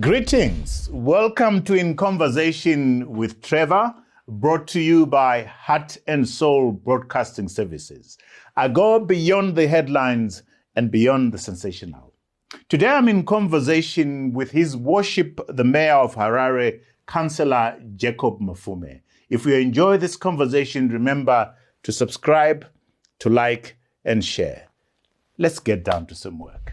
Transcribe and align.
Greetings. 0.00 0.88
Welcome 0.90 1.62
to 1.64 1.74
In 1.74 1.96
Conversation 1.96 3.06
with 3.12 3.42
Trevor, 3.42 3.94
brought 4.26 4.66
to 4.68 4.80
you 4.80 5.04
by 5.04 5.42
Heart 5.42 5.98
and 6.06 6.26
Soul 6.26 6.72
Broadcasting 6.72 7.46
Services. 7.46 8.16
I 8.56 8.68
go 8.68 8.98
beyond 8.98 9.54
the 9.54 9.68
headlines 9.68 10.44
and 10.76 10.90
beyond 10.90 11.34
the 11.34 11.38
sensational. 11.38 12.14
Today 12.70 12.86
I'm 12.86 13.06
in 13.06 13.26
conversation 13.26 14.32
with 14.32 14.50
His 14.50 14.74
Worship, 14.78 15.38
the 15.46 15.62
Mayor 15.62 15.96
of 15.96 16.14
Harare, 16.14 16.80
Councillor 17.06 17.78
Jacob 17.94 18.40
Mafume. 18.40 19.02
If 19.28 19.44
you 19.44 19.56
enjoy 19.56 19.98
this 19.98 20.16
conversation, 20.16 20.88
remember 20.88 21.54
to 21.82 21.92
subscribe, 21.92 22.64
to 23.18 23.28
like, 23.28 23.76
and 24.06 24.24
share. 24.24 24.68
Let's 25.36 25.58
get 25.58 25.84
down 25.84 26.06
to 26.06 26.14
some 26.14 26.38
work. 26.38 26.72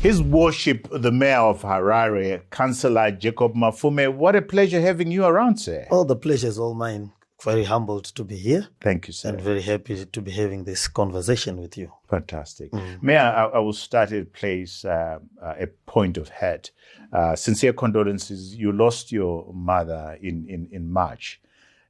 His 0.00 0.22
Worship, 0.22 0.88
the 0.90 1.12
Mayor 1.12 1.40
of 1.40 1.60
Harare, 1.60 2.48
Councillor 2.50 3.10
Jacob 3.10 3.54
Mafume, 3.54 4.14
what 4.14 4.34
a 4.34 4.40
pleasure 4.40 4.80
having 4.80 5.10
you 5.10 5.26
around, 5.26 5.58
sir. 5.58 5.86
Oh, 5.90 6.04
the 6.04 6.16
pleasure 6.16 6.46
is 6.48 6.58
all 6.58 6.72
mine. 6.72 7.12
Very 7.44 7.64
humbled 7.64 8.04
to 8.04 8.24
be 8.24 8.36
here 8.36 8.68
Thank 8.80 9.08
you, 9.08 9.12
sir. 9.12 9.28
and 9.28 9.40
very 9.42 9.60
happy 9.60 10.02
to 10.06 10.22
be 10.22 10.30
having 10.30 10.64
this 10.64 10.88
conversation 10.88 11.60
with 11.60 11.76
you. 11.76 11.92
Fantastic. 12.08 12.72
Mayor, 13.02 13.18
I, 13.18 13.44
I 13.44 13.58
will 13.58 13.74
start 13.74 14.10
at 14.12 14.32
place 14.32 14.86
uh, 14.86 15.18
uh, 15.42 15.54
a 15.58 15.66
point 15.84 16.16
of 16.16 16.30
head. 16.30 16.70
Uh, 17.12 17.36
sincere 17.36 17.74
condolences. 17.74 18.54
You 18.56 18.72
lost 18.72 19.12
your 19.12 19.52
mother 19.52 20.16
in, 20.22 20.46
in, 20.48 20.68
in 20.72 20.90
March. 20.90 21.42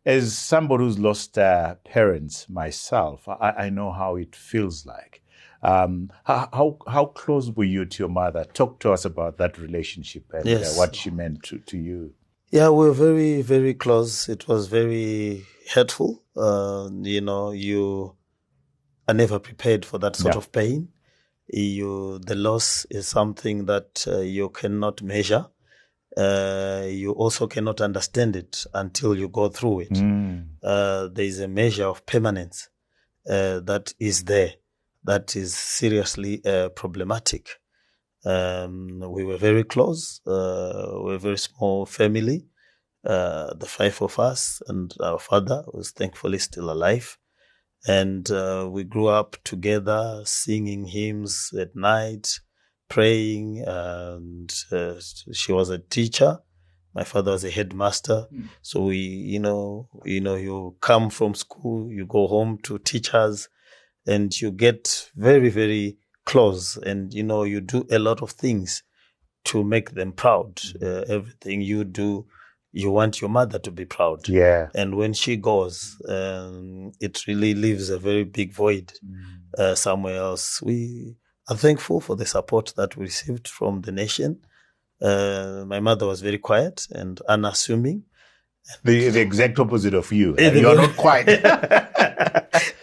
As 0.05 0.36
somebody 0.36 0.83
who's 0.83 0.98
lost 0.98 1.38
uh, 1.38 1.77
parents 1.84 2.48
myself, 2.48 3.28
I, 3.28 3.50
I 3.50 3.70
know 3.70 3.92
how 3.92 4.16
it 4.16 4.34
feels 4.34 4.84
like. 4.84 5.19
Um, 5.62 6.11
how, 6.25 6.48
how 6.53 6.78
how 6.86 7.05
close 7.06 7.50
were 7.50 7.64
you 7.64 7.84
to 7.84 8.03
your 8.03 8.08
mother? 8.08 8.44
Talk 8.44 8.80
to 8.80 8.92
us 8.92 9.05
about 9.05 9.36
that 9.39 9.58
relationship 9.58 10.25
and 10.33 10.48
uh, 10.48 10.70
what 10.70 10.97
she 10.97 11.11
meant 11.11 11.42
to, 11.44 11.58
to 11.58 11.77
you. 11.77 12.14
Yeah, 12.50 12.70
we're 12.70 12.92
very, 12.92 13.42
very 13.42 13.75
close. 13.75 14.28
It 14.28 14.48
was 14.48 14.66
very 14.69 15.44
hurtful. 15.72 16.22
Uh, 16.36 16.88
you 17.03 17.20
know, 17.20 17.53
you 17.53 18.16
are 19.06 19.14
never 19.14 19.38
prepared 19.38 19.84
for 19.84 19.98
that 19.98 20.16
sort 20.16 20.34
Yeah. 20.34 20.38
of 20.38 20.50
pain. 20.50 20.88
You, 21.47 22.19
the 22.20 22.34
loss 22.34 22.86
is 22.91 23.06
something 23.08 23.66
that 23.66 24.05
uh, 24.06 24.20
you 24.20 24.48
cannot 24.48 25.03
measure. 25.03 25.47
Uh, 26.16 26.86
you 26.88 27.12
also 27.12 27.47
cannot 27.47 27.81
understand 27.81 28.34
it 28.34 28.64
until 28.75 29.16
you 29.16 29.28
go 29.28 29.48
through 29.48 29.81
it. 29.81 29.92
Mm. 29.92 30.47
uh, 30.62 31.08
there 31.08 31.25
is 31.25 31.41
a 31.41 31.48
measure 31.48 31.86
of 31.86 32.05
permanence 32.05 32.69
uh, 33.28 33.61
that 33.61 33.94
is 33.98 34.25
there 34.25 34.55
that 35.05 35.37
is 35.37 35.55
seriously 35.55 36.45
uh, 36.45 36.69
problematic. 36.70 37.48
Um, 38.25 39.01
we 39.09 39.25
were 39.25 39.39
very 39.39 39.65
close. 39.65 40.20
Uh, 40.27 40.93
we 40.97 41.11
were 41.11 41.15
a 41.15 41.19
very 41.19 41.39
small 41.39 41.87
family, 41.87 42.47
uh, 43.05 43.55
the 43.55 43.67
five 43.67 44.01
of 44.03 44.19
us, 44.19 44.61
and 44.69 44.95
our 45.01 45.19
father 45.19 45.65
was 45.73 45.91
thankfully 45.93 46.39
still 46.39 46.71
alive. 46.71 47.17
And 47.87 48.31
uh, 48.31 48.69
we 48.71 48.84
grew 48.84 49.06
up 49.06 49.37
together, 49.43 50.21
singing 50.27 50.84
hymns 50.84 51.51
at 51.59 51.75
night, 51.75 52.41
praying. 52.91 53.65
And 53.67 54.53
uh, 54.71 54.95
she 55.33 55.53
was 55.53 55.71
a 55.71 55.78
teacher. 55.78 56.41
My 56.95 57.05
father 57.05 57.33
was 57.33 57.45
a 57.45 57.51
headmaster. 57.51 58.27
So 58.60 58.83
we, 58.83 58.99
you 58.99 59.39
know, 59.39 59.89
you 60.05 60.21
know, 60.21 60.34
you 60.34 60.77
come 60.83 61.09
from 61.09 61.34
school, 61.34 61.91
you 61.91 62.05
go 62.05 62.27
home 62.27 62.59
to 62.65 62.78
teachers, 62.78 63.49
and 64.06 64.38
you 64.41 64.50
get 64.50 65.11
very, 65.15 65.49
very 65.49 65.97
close, 66.25 66.77
and 66.77 67.12
you 67.12 67.22
know, 67.22 67.44
you 67.44 67.61
do 67.61 67.87
a 67.91 67.99
lot 67.99 68.22
of 68.22 68.31
things 68.31 68.83
to 69.44 69.65
make 69.65 69.93
them 69.93 70.12
proud. 70.12 70.61
Uh, 70.83 71.05
everything 71.09 71.62
you 71.62 71.84
do, 71.84 72.27
you 72.72 72.91
want 72.91 73.21
your 73.21 73.31
mother 73.31 73.59
to 73.59 73.71
be 73.71 73.84
proud. 73.84 74.28
Yeah. 74.28 74.69
And 74.75 74.97
when 74.97 75.12
she 75.12 75.37
goes, 75.37 76.00
um, 76.09 76.93
it 77.00 77.27
really 77.27 77.55
leaves 77.55 77.91
a 77.91 77.99
very 77.99 78.25
big 78.25 78.53
void 78.53 78.93
uh, 79.56 79.75
somewhere 79.75 80.16
else. 80.16 80.60
We 80.62 81.16
are 81.49 81.56
thankful 81.56 82.00
for 82.00 82.16
the 82.16 82.27
support 82.27 82.75
that 82.77 82.97
we 82.97 83.05
received 83.05 83.49
from 83.49 83.83
the 83.83 83.93
nation. 83.93 84.41
Uh, 85.00 85.65
my 85.66 85.81
mother 85.81 86.06
was 86.06 86.21
very 86.21 86.39
quiet 86.39 86.87
and 86.91 87.21
unassuming. 87.28 88.05
The, 88.84 89.09
the 89.09 89.21
exact 89.21 89.59
opposite 89.59 89.94
of 89.94 90.12
you. 90.12 90.37
You're 90.39 90.77
not 90.77 90.97
quite. 90.97 91.27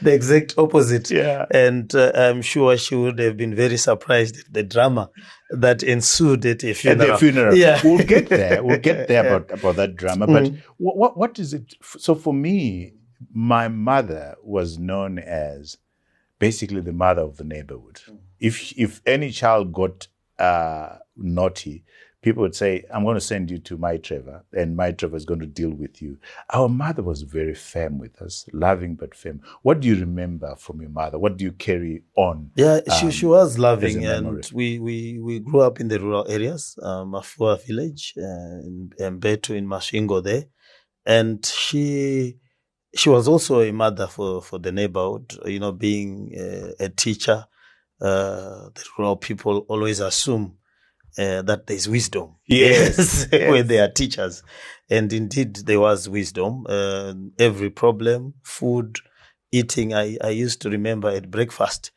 the 0.08 0.14
exact 0.14 0.54
opposite. 0.58 1.10
yeah. 1.12 1.46
And 1.52 1.94
uh, 1.96 2.12
I'm 2.16 2.42
sure 2.42 2.78
she 2.78 2.96
would 2.96 3.20
have 3.20 3.36
been 3.38 3.54
very 3.56 3.78
surprised 3.78 4.36
at 4.40 4.54
the 4.54 4.64
drama 4.64 5.10
that 5.52 5.84
ensued 5.84 6.46
at 6.46 6.64
a 6.64 6.70
At 6.72 6.78
funeral. 6.78 7.08
the 7.12 7.18
funeral. 7.18 7.56
Yeah. 7.56 7.80
We'll 7.84 8.06
get 8.06 8.30
there. 8.30 8.64
We'll 8.64 8.80
get 8.80 9.08
there 9.08 9.26
about, 9.28 9.52
about 9.60 9.76
that 9.78 9.96
drama. 9.96 10.28
But 10.28 10.44
Mm. 10.44 10.62
what, 10.78 10.96
what, 10.98 11.18
what 11.18 11.40
is 11.40 11.54
it? 11.54 11.74
So 12.06 12.16
for 12.16 12.34
me, 12.34 12.94
my 13.34 13.68
mother 13.68 14.36
was 14.44 14.78
known 14.78 15.20
as 15.20 15.78
basically 16.40 16.82
the 16.82 16.94
mother 16.94 17.22
of 17.24 17.38
the 17.38 17.44
neighborhood. 17.44 18.02
If, 18.40 18.56
if 18.78 19.02
any 19.06 19.32
child 19.32 19.74
got 19.74 20.08
uh, 20.40 20.98
naughty, 21.16 21.84
people 22.22 22.42
would 22.42 22.56
say, 22.56 22.84
I'm 22.94 23.04
going 23.04 23.16
to 23.16 23.22
send 23.22 23.50
you 23.52 23.60
to 23.60 23.78
my 23.78 23.98
Trevor, 23.98 24.44
and 24.54 24.76
my 24.76 24.92
Trevor 24.92 25.18
is 25.18 25.26
going 25.26 25.40
to 25.40 25.46
deal 25.46 25.70
with 25.70 26.02
you. 26.02 26.18
Our 26.52 26.68
mother 26.68 27.04
was 27.04 27.22
very 27.22 27.54
firm 27.54 28.00
with 28.00 28.22
us, 28.22 28.46
loving 28.54 28.96
but 28.96 29.16
firm. 29.16 29.42
What 29.62 29.80
do 29.80 29.88
you 29.88 29.96
remember 29.96 30.56
from 30.58 30.82
your 30.82 30.90
mother? 30.90 31.20
What 31.20 31.38
do 31.38 31.46
you 31.46 31.52
carry 31.52 32.04
on? 32.16 32.52
Yeah, 32.56 32.80
she, 33.00 33.06
um, 33.06 33.12
she 33.12 33.26
was 33.26 33.58
loving, 33.60 33.90
as 33.90 33.96
a 33.96 34.22
memory. 34.22 34.42
and 34.42 34.50
we, 34.54 34.80
we, 34.80 35.20
we 35.20 35.40
grew 35.40 35.62
up 35.62 35.80
in 35.80 35.88
the 35.88 36.00
rural 36.00 36.26
areas, 36.30 36.78
uh, 36.82 37.04
Mafua 37.04 37.64
village, 37.66 38.14
uh, 38.18 38.22
in, 38.22 38.92
in 38.98 39.20
Betu, 39.20 39.56
in 39.56 39.68
Masvingo 39.68 40.24
there. 40.24 40.46
And 41.06 41.46
she 41.46 42.38
she 42.96 43.10
was 43.10 43.28
also 43.28 43.62
a 43.62 43.72
mother 43.72 44.08
for, 44.08 44.42
for 44.42 44.60
the 44.60 44.72
neighborhood, 44.72 45.38
you 45.46 45.60
know, 45.60 45.72
being 45.72 46.34
uh, 46.38 46.72
a 46.84 46.90
teacher. 46.90 47.46
Uh, 48.02 48.70
the 48.76 48.84
rural 48.98 49.16
people 49.16 49.66
always 49.70 50.00
assume 50.00 50.58
uh, 51.18 51.42
that 51.44 51.68
there's 51.68 51.88
wisdom. 51.88 52.36
Yes, 52.48 53.28
yes. 53.32 53.50
when 53.52 53.68
they 53.68 53.80
are 53.80 53.90
teachers. 53.90 54.44
And 54.90 55.12
indeed, 55.12 55.56
there 55.58 55.80
was 55.80 56.08
wisdom. 56.08 56.66
Uh, 56.68 57.14
every 57.38 57.70
problem, 57.70 58.36
food, 58.44 59.00
eating. 59.52 59.94
I, 59.94 60.18
I 60.24 60.30
used 60.30 60.62
to 60.62 60.70
remember 60.70 61.10
at 61.10 61.30
breakfast, 61.30 61.92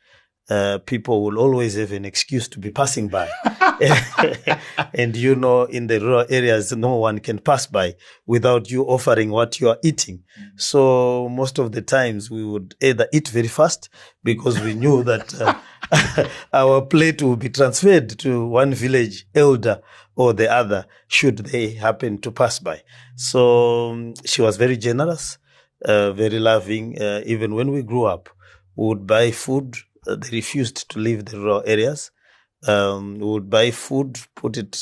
uh, 0.49 0.79
people 0.79 1.23
will 1.23 1.39
always 1.39 1.75
have 1.75 1.91
an 1.91 2.03
excuse 2.03 2.47
to 2.49 2.59
be 2.59 2.71
passing 2.71 3.07
by. 3.07 3.29
and 4.93 5.15
you 5.15 5.35
know, 5.35 5.63
in 5.63 5.87
the 5.87 5.99
rural 5.99 6.25
areas, 6.29 6.71
no 6.73 6.95
one 6.95 7.19
can 7.19 7.39
pass 7.39 7.67
by 7.67 7.95
without 8.25 8.69
you 8.69 8.83
offering 8.83 9.29
what 9.29 9.59
you 9.59 9.69
are 9.69 9.77
eating. 9.83 10.23
So 10.57 11.29
most 11.29 11.57
of 11.57 11.71
the 11.71 11.81
times 11.81 12.29
we 12.29 12.43
would 12.43 12.75
either 12.81 13.07
eat 13.13 13.29
very 13.29 13.47
fast 13.47 13.89
because 14.23 14.59
we 14.59 14.73
knew 14.73 15.03
that 15.03 15.33
uh, 15.39 15.55
our 16.53 16.81
plate 16.85 17.21
will 17.21 17.35
be 17.35 17.49
transferred 17.49 18.09
to 18.19 18.45
one 18.47 18.73
village 18.73 19.25
elder 19.35 19.81
or 20.15 20.33
the 20.33 20.49
other 20.51 20.85
should 21.07 21.37
they 21.37 21.71
happen 21.71 22.17
to 22.19 22.31
pass 22.31 22.59
by. 22.59 22.81
So 23.15 23.91
um, 23.91 24.13
she 24.25 24.41
was 24.41 24.57
very 24.57 24.77
generous, 24.77 25.37
uh, 25.83 26.11
very 26.13 26.39
loving. 26.39 27.01
Uh, 27.01 27.21
even 27.25 27.55
when 27.55 27.71
we 27.71 27.83
grew 27.83 28.05
up, 28.05 28.29
we 28.75 28.87
would 28.87 29.05
buy 29.07 29.31
food. 29.31 29.75
Uh, 30.07 30.15
they 30.15 30.29
refused 30.31 30.89
to 30.91 30.99
leave 30.99 31.25
the 31.25 31.37
rural 31.37 31.63
areas. 31.65 32.11
Um, 32.67 33.15
we 33.19 33.25
would 33.25 33.49
buy 33.49 33.71
food, 33.71 34.17
put 34.35 34.57
it 34.57 34.79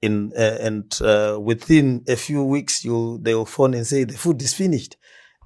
in, 0.00 0.32
uh, 0.36 0.58
and 0.60 0.92
uh, 1.02 1.38
within 1.40 2.04
a 2.08 2.16
few 2.16 2.42
weeks, 2.42 2.84
you 2.84 3.18
they 3.22 3.34
will 3.34 3.46
phone 3.46 3.74
and 3.74 3.86
say 3.86 4.04
the 4.04 4.14
food 4.18 4.42
is 4.42 4.54
finished, 4.54 4.96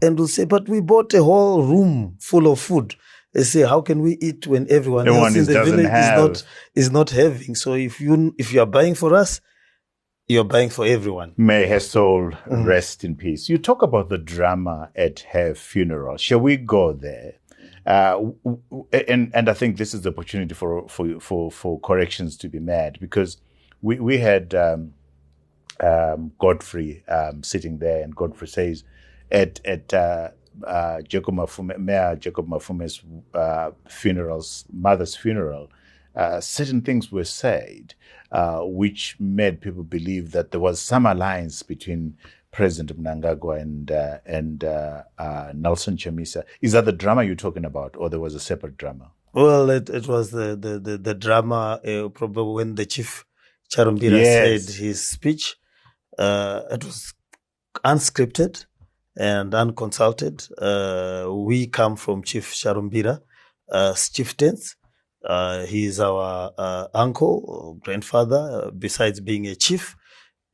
and 0.01 0.19
we'll 0.19 0.29
say, 0.29 0.45
but 0.45 0.69
we 0.69 0.81
bought 0.81 1.13
a 1.15 1.23
whole 1.23 1.63
room 1.63 2.17
full 2.21 2.51
of 2.51 2.59
food. 2.61 2.95
They 3.37 3.43
say, 3.43 3.63
how 3.67 3.83
can 3.83 4.01
we 4.01 4.13
eat 4.23 4.47
when 4.47 4.67
everyone, 4.71 5.07
Everyone 5.07 5.27
else 5.27 5.35
in 5.35 5.41
is- 5.43 5.47
the 5.49 5.63
village 5.63 5.93
is 6.03 6.11
not 6.21 6.45
is 6.75 6.91
not 6.91 7.11
having? 7.11 7.55
So 7.55 7.75
if 7.75 8.01
you 8.01 8.35
if 8.39 8.51
you 8.53 8.61
are 8.63 8.67
buying 8.79 8.95
for 8.95 9.15
us, 9.15 9.43
you're 10.27 10.51
buying 10.57 10.71
for 10.71 10.87
everyone. 10.87 11.35
May 11.37 11.69
her 11.69 11.79
soul 11.81 12.33
Mm. 12.47 12.65
rest 12.65 13.05
in 13.05 13.15
peace. 13.15 13.51
You 13.51 13.59
talk 13.59 13.83
about 13.83 14.09
the 14.09 14.17
drama 14.17 14.89
at 14.97 15.21
her 15.35 15.55
funeral. 15.55 16.17
Shall 16.17 16.41
we 16.41 16.57
go 16.57 16.95
there? 16.95 17.35
Uh, 17.85 18.31
and 19.11 19.31
and 19.35 19.49
I 19.51 19.55
think 19.61 19.77
this 19.77 19.93
is 19.93 20.01
the 20.01 20.09
opportunity 20.15 20.55
for 20.55 20.89
for 20.89 21.21
for, 21.21 21.51
for 21.51 21.79
corrections 21.81 22.39
to 22.39 22.49
be 22.49 22.59
made 22.59 22.95
because 23.01 23.37
we 23.83 24.01
we 24.01 24.17
had 24.17 24.55
um, 24.55 24.95
um, 25.81 26.33
Godfrey 26.39 27.05
um, 27.07 27.43
sitting 27.43 27.79
there, 27.81 28.03
and 28.03 28.17
Godfrey 28.17 28.49
says 28.49 28.83
at 29.31 29.61
at 29.67 29.93
uh, 29.93 30.29
uh, 30.65 31.03
Jacob 31.03 31.35
Mafume, 31.35 31.79
Mayor 31.79 32.17
Jacob 32.17 32.49
Mafume's 32.49 33.03
uh, 33.35 33.71
funerals, 33.89 34.65
mother's 34.73 35.17
funeral, 35.17 35.69
uh, 36.15 36.41
certain 36.41 36.81
things 36.81 37.13
were 37.13 37.25
said 37.25 37.95
uh, 38.33 38.61
which 38.63 39.17
made 39.21 39.61
people 39.61 39.83
believe 39.85 40.33
that 40.33 40.51
there 40.51 40.61
was 40.61 40.81
some 40.81 41.07
alliance 41.07 41.63
between 41.63 42.17
President 42.53 42.99
Mnangagwa 42.99 43.61
and 43.61 43.91
uh, 43.91 44.19
and 44.25 44.65
uh, 44.65 45.03
uh, 45.19 45.53
Nelson 45.55 45.97
Chamisa. 45.97 46.43
Is 46.63 46.73
that 46.73 46.87
the 46.87 46.93
drama 46.93 47.23
you're 47.25 47.35
talking 47.35 47.65
about, 47.67 47.95
or 47.99 48.09
there 48.09 48.21
was 48.21 48.35
a 48.35 48.41
separate 48.41 48.79
drama? 48.79 49.11
Well, 49.35 49.69
it, 49.69 49.91
it 49.91 50.09
was 50.09 50.31
the 50.31 50.57
the 50.57 50.79
the, 50.79 50.97
the 50.97 51.15
drama 51.15 51.81
uh, 51.87 52.09
probably 52.09 52.55
when 52.55 52.75
the 52.77 52.87
chief 52.87 53.27
Charumbira 53.71 54.19
Yes. 54.21 54.65
said 54.65 54.75
his 54.77 55.07
speech. 55.07 55.57
Uh, 56.19 56.63
it 56.71 56.83
was 56.83 57.13
unscripted 57.85 58.65
and 59.17 59.53
unconsulted. 59.53 60.49
Uh, 60.59 61.33
we 61.33 61.67
come 61.67 61.97
from 61.97 62.23
Chief 62.23 62.53
Charumbira, 62.53 63.21
uh, 63.71 63.95
chieftains. 63.95 64.77
Uh, 65.25 65.67
he 65.67 65.87
is 65.87 65.99
our 65.99 66.53
uh, 66.57 66.87
uncle, 66.95 67.79
grandfather, 67.83 68.67
uh, 68.67 68.71
besides 68.71 69.21
being 69.21 69.47
a 69.47 69.57
chief, 69.57 69.97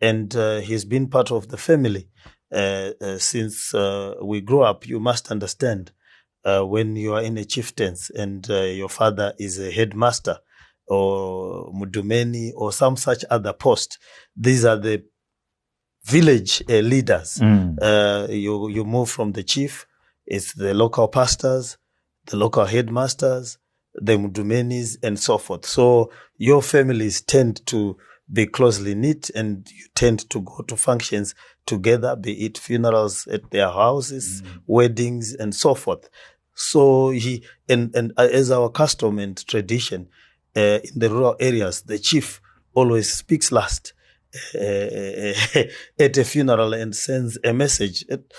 and 0.00 0.34
uh, 0.34 0.60
he's 0.60 0.84
been 0.84 1.08
part 1.08 1.30
of 1.30 1.48
the 1.48 1.58
family 1.58 2.08
uh, 2.52 2.90
since 3.18 3.74
we 4.22 4.40
grew 4.40 4.62
up. 4.62 4.86
You 4.86 4.98
must 4.98 5.30
understand 5.30 5.92
uh, 6.44 6.62
when 6.62 6.96
you 6.96 7.12
are 7.12 7.22
in 7.22 7.36
a 7.36 7.44
chieftains 7.44 8.10
and 8.10 8.46
your 8.48 8.88
father 8.88 9.34
is 9.38 9.58
a 9.58 9.70
headmaster 9.70 10.38
or 10.88 11.72
mudumeni 11.72 12.52
or 12.56 12.72
some 12.72 12.96
such 12.96 13.24
other 13.30 13.52
post. 13.52 13.98
These 14.36 14.64
are 14.64 14.76
the 14.76 15.04
village 16.04 16.62
uh, 16.68 16.74
leaders. 16.80 17.40
Uh, 17.40 18.26
you 18.30 18.68
you 18.68 18.84
move 18.84 19.10
from 19.10 19.32
the 19.32 19.42
chief, 19.42 19.86
it's 20.26 20.54
the 20.54 20.74
local 20.74 21.08
pastors, 21.08 21.78
the 22.26 22.36
local 22.36 22.64
headmasters, 22.64 23.58
the 23.94 24.12
mudumenis, 24.16 24.96
and 25.02 25.18
so 25.18 25.38
forth. 25.38 25.66
So 25.66 26.10
your 26.36 26.62
families 26.62 27.20
tend 27.20 27.64
to 27.66 27.96
be 28.32 28.46
closely 28.46 28.94
knit, 28.94 29.30
and 29.34 29.68
you 29.70 29.86
tend 29.94 30.28
to 30.30 30.40
go 30.40 30.62
to 30.62 30.76
functions 30.76 31.34
together, 31.66 32.16
be 32.16 32.44
it 32.44 32.58
funerals 32.58 33.26
at 33.28 33.50
their 33.50 33.68
houses, 33.68 34.42
weddings, 34.66 35.34
and 35.34 35.54
so 35.54 35.74
forth. 35.74 36.08
So 36.54 37.10
he 37.10 37.44
and 37.68 37.94
and 37.94 38.12
uh, 38.16 38.28
as 38.32 38.50
our 38.50 38.68
custom 38.70 39.18
and 39.18 39.36
tradition 39.46 40.08
uh, 40.56 40.78
in 40.82 40.98
the 40.98 41.10
rural 41.10 41.36
areas, 41.40 41.82
the 41.82 41.98
chief 41.98 42.40
always 42.74 43.12
speaks 43.12 43.52
last 43.52 43.92
uh, 44.54 45.32
at 45.98 46.16
a 46.16 46.24
funeral 46.24 46.74
and 46.74 46.94
sends 46.94 47.38
a 47.44 47.52
message. 47.52 48.04
It, 48.08 48.32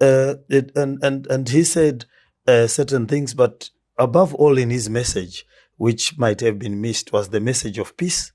uh, 0.00 0.34
it, 0.48 0.72
and 0.76 1.02
and 1.02 1.26
and 1.26 1.48
he 1.48 1.64
said 1.64 2.06
uh, 2.46 2.66
certain 2.66 3.06
things, 3.06 3.34
but 3.34 3.70
above 3.98 4.34
all, 4.34 4.56
in 4.58 4.70
his 4.70 4.88
message, 4.88 5.44
which 5.76 6.18
might 6.18 6.40
have 6.40 6.58
been 6.58 6.80
missed, 6.80 7.12
was 7.12 7.28
the 7.28 7.40
message 7.40 7.78
of 7.78 7.96
peace, 7.96 8.32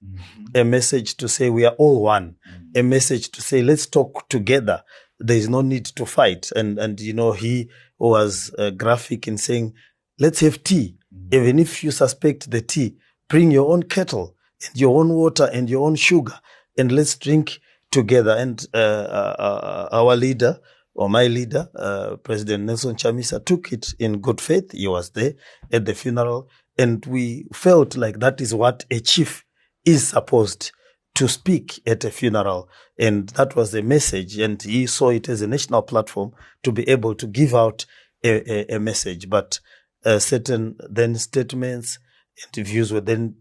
a 0.54 0.64
message 0.64 1.16
to 1.18 1.28
say 1.28 1.50
we 1.50 1.66
are 1.66 1.76
all 1.78 2.02
one, 2.02 2.36
a 2.76 2.82
message 2.82 3.32
to 3.32 3.42
say 3.42 3.62
let's 3.62 3.86
talk 3.86 4.30
together. 4.30 4.84
There 5.20 5.38
is 5.38 5.50
no 5.50 5.62
need 5.62 5.86
to 5.86 6.06
fight, 6.06 6.52
and 6.56 6.78
and 6.78 7.00
you 7.00 7.14
know 7.14 7.32
he 7.32 7.70
was 7.98 8.54
uh, 8.58 8.72
graphic 8.72 9.28
in 9.28 9.38
saying 9.38 9.74
let's 10.20 10.42
have 10.42 10.64
tea, 10.64 10.98
even 11.32 11.60
if 11.60 11.84
you 11.84 11.92
suspect 11.92 12.52
the 12.52 12.62
tea, 12.62 12.98
bring 13.30 13.52
your 13.52 13.72
own 13.72 13.84
kettle 13.84 14.36
and 14.66 14.80
your 14.80 15.00
own 15.00 15.10
water 15.10 15.50
and 15.52 15.70
your 15.70 15.86
own 15.86 15.96
sugar, 15.96 16.40
and 16.78 16.92
let's 16.92 17.16
drink 17.18 17.60
together. 17.92 18.32
And 18.32 18.66
uh, 18.74 18.78
uh, 18.78 19.36
uh, 19.40 19.90
our 19.92 20.16
leader, 20.16 20.60
or 20.94 21.10
my 21.10 21.28
leader, 21.28 21.68
uh, 21.76 22.16
President 22.18 22.64
Nelson 22.64 22.96
Chamisa, 22.96 23.44
took 23.44 23.72
it 23.72 23.94
in 24.00 24.20
good 24.22 24.40
faith. 24.40 24.72
He 24.72 24.88
was 24.88 25.12
there 25.12 25.34
at 25.72 25.86
the 25.86 25.94
funeral, 25.94 26.50
and 26.78 27.06
we 27.06 27.48
felt 27.54 27.98
like 27.98 28.20
that 28.20 28.42
is 28.42 28.54
what 28.54 28.86
a 28.92 29.00
chief 29.00 29.44
is 29.86 30.10
supposed 30.10 30.72
to 31.16 31.28
speak 31.28 31.82
at 31.88 32.04
a 32.04 32.12
funeral. 32.12 32.70
And 33.00 33.30
that 33.30 33.56
was 33.56 33.72
the 33.72 33.82
message. 33.82 34.38
And 34.38 34.62
he 34.62 34.86
saw 34.86 35.10
it 35.10 35.30
as 35.30 35.42
a 35.42 35.48
national 35.48 35.82
platform 35.82 36.32
to 36.64 36.72
be 36.72 36.88
able 36.90 37.16
to 37.16 37.28
give 37.28 37.56
out 37.56 37.86
a, 38.24 38.74
a, 38.74 38.76
a 38.76 38.80
message. 38.80 39.30
But 39.30 39.60
uh, 40.04 40.20
certain 40.20 40.76
then 40.90 41.16
statements 41.16 42.00
and 42.44 42.66
views 42.66 42.92
were 42.92 43.02
then 43.02 43.38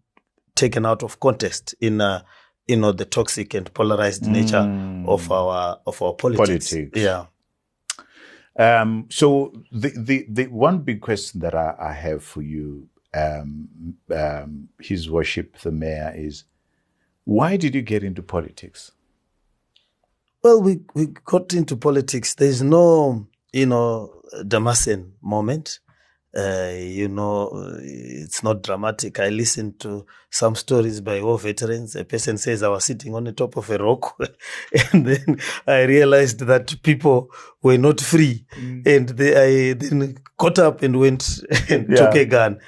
taken 0.54 0.86
out 0.86 1.02
of 1.02 1.18
context 1.18 1.74
in 1.80 2.00
uh, 2.00 2.22
you 2.66 2.76
know 2.76 2.92
the 2.92 3.04
toxic 3.04 3.54
and 3.54 3.72
polarized 3.74 4.26
nature 4.26 4.66
of 5.06 5.30
our 5.30 5.78
of 5.86 6.00
our 6.02 6.14
politics. 6.14 6.70
Politics. 6.70 6.98
Yeah. 6.98 7.26
Um, 8.56 9.06
so 9.10 9.52
the, 9.72 9.92
the 9.96 10.26
the 10.28 10.46
one 10.46 10.78
big 10.78 11.00
question 11.00 11.40
that 11.40 11.54
I, 11.54 11.74
I 11.78 11.92
have 11.92 12.22
for 12.22 12.40
you, 12.42 12.88
um, 13.12 13.68
um, 14.14 14.68
His 14.80 15.10
Worship 15.10 15.58
the 15.58 15.72
Mayor, 15.72 16.12
is 16.14 16.44
why 17.24 17.56
did 17.56 17.74
you 17.74 17.82
get 17.82 18.04
into 18.04 18.22
politics? 18.22 18.92
Well, 20.42 20.60
we, 20.60 20.80
we 20.94 21.06
got 21.06 21.54
into 21.54 21.74
politics. 21.74 22.34
There's 22.34 22.62
no, 22.62 23.26
you 23.52 23.64
know, 23.64 24.22
Damascene 24.46 25.14
moment. 25.22 25.80
Uh, 26.36 26.72
you 26.76 27.06
know, 27.08 27.50
it's 27.80 28.42
not 28.42 28.62
dramatic. 28.62 29.20
I 29.20 29.28
listened 29.28 29.78
to 29.80 30.04
some 30.30 30.56
stories 30.56 31.00
by 31.00 31.22
war 31.22 31.38
veterans. 31.38 31.94
A 31.94 32.04
person 32.04 32.38
says 32.38 32.62
I 32.62 32.68
was 32.68 32.84
sitting 32.84 33.14
on 33.14 33.24
the 33.24 33.32
top 33.32 33.56
of 33.56 33.70
a 33.70 33.78
rock, 33.78 34.16
and 34.92 35.06
then 35.06 35.38
I 35.66 35.82
realized 35.82 36.40
that 36.40 36.74
people 36.82 37.30
were 37.62 37.78
not 37.78 38.00
free, 38.00 38.46
and 38.56 39.08
they, 39.10 39.70
I 39.70 39.74
then 39.74 40.18
caught 40.36 40.58
up 40.58 40.82
and 40.82 40.98
went 40.98 41.40
and 41.70 41.88
Yeah. 41.88 41.96
took 41.96 42.14
a 42.16 42.24
gun. 42.24 42.58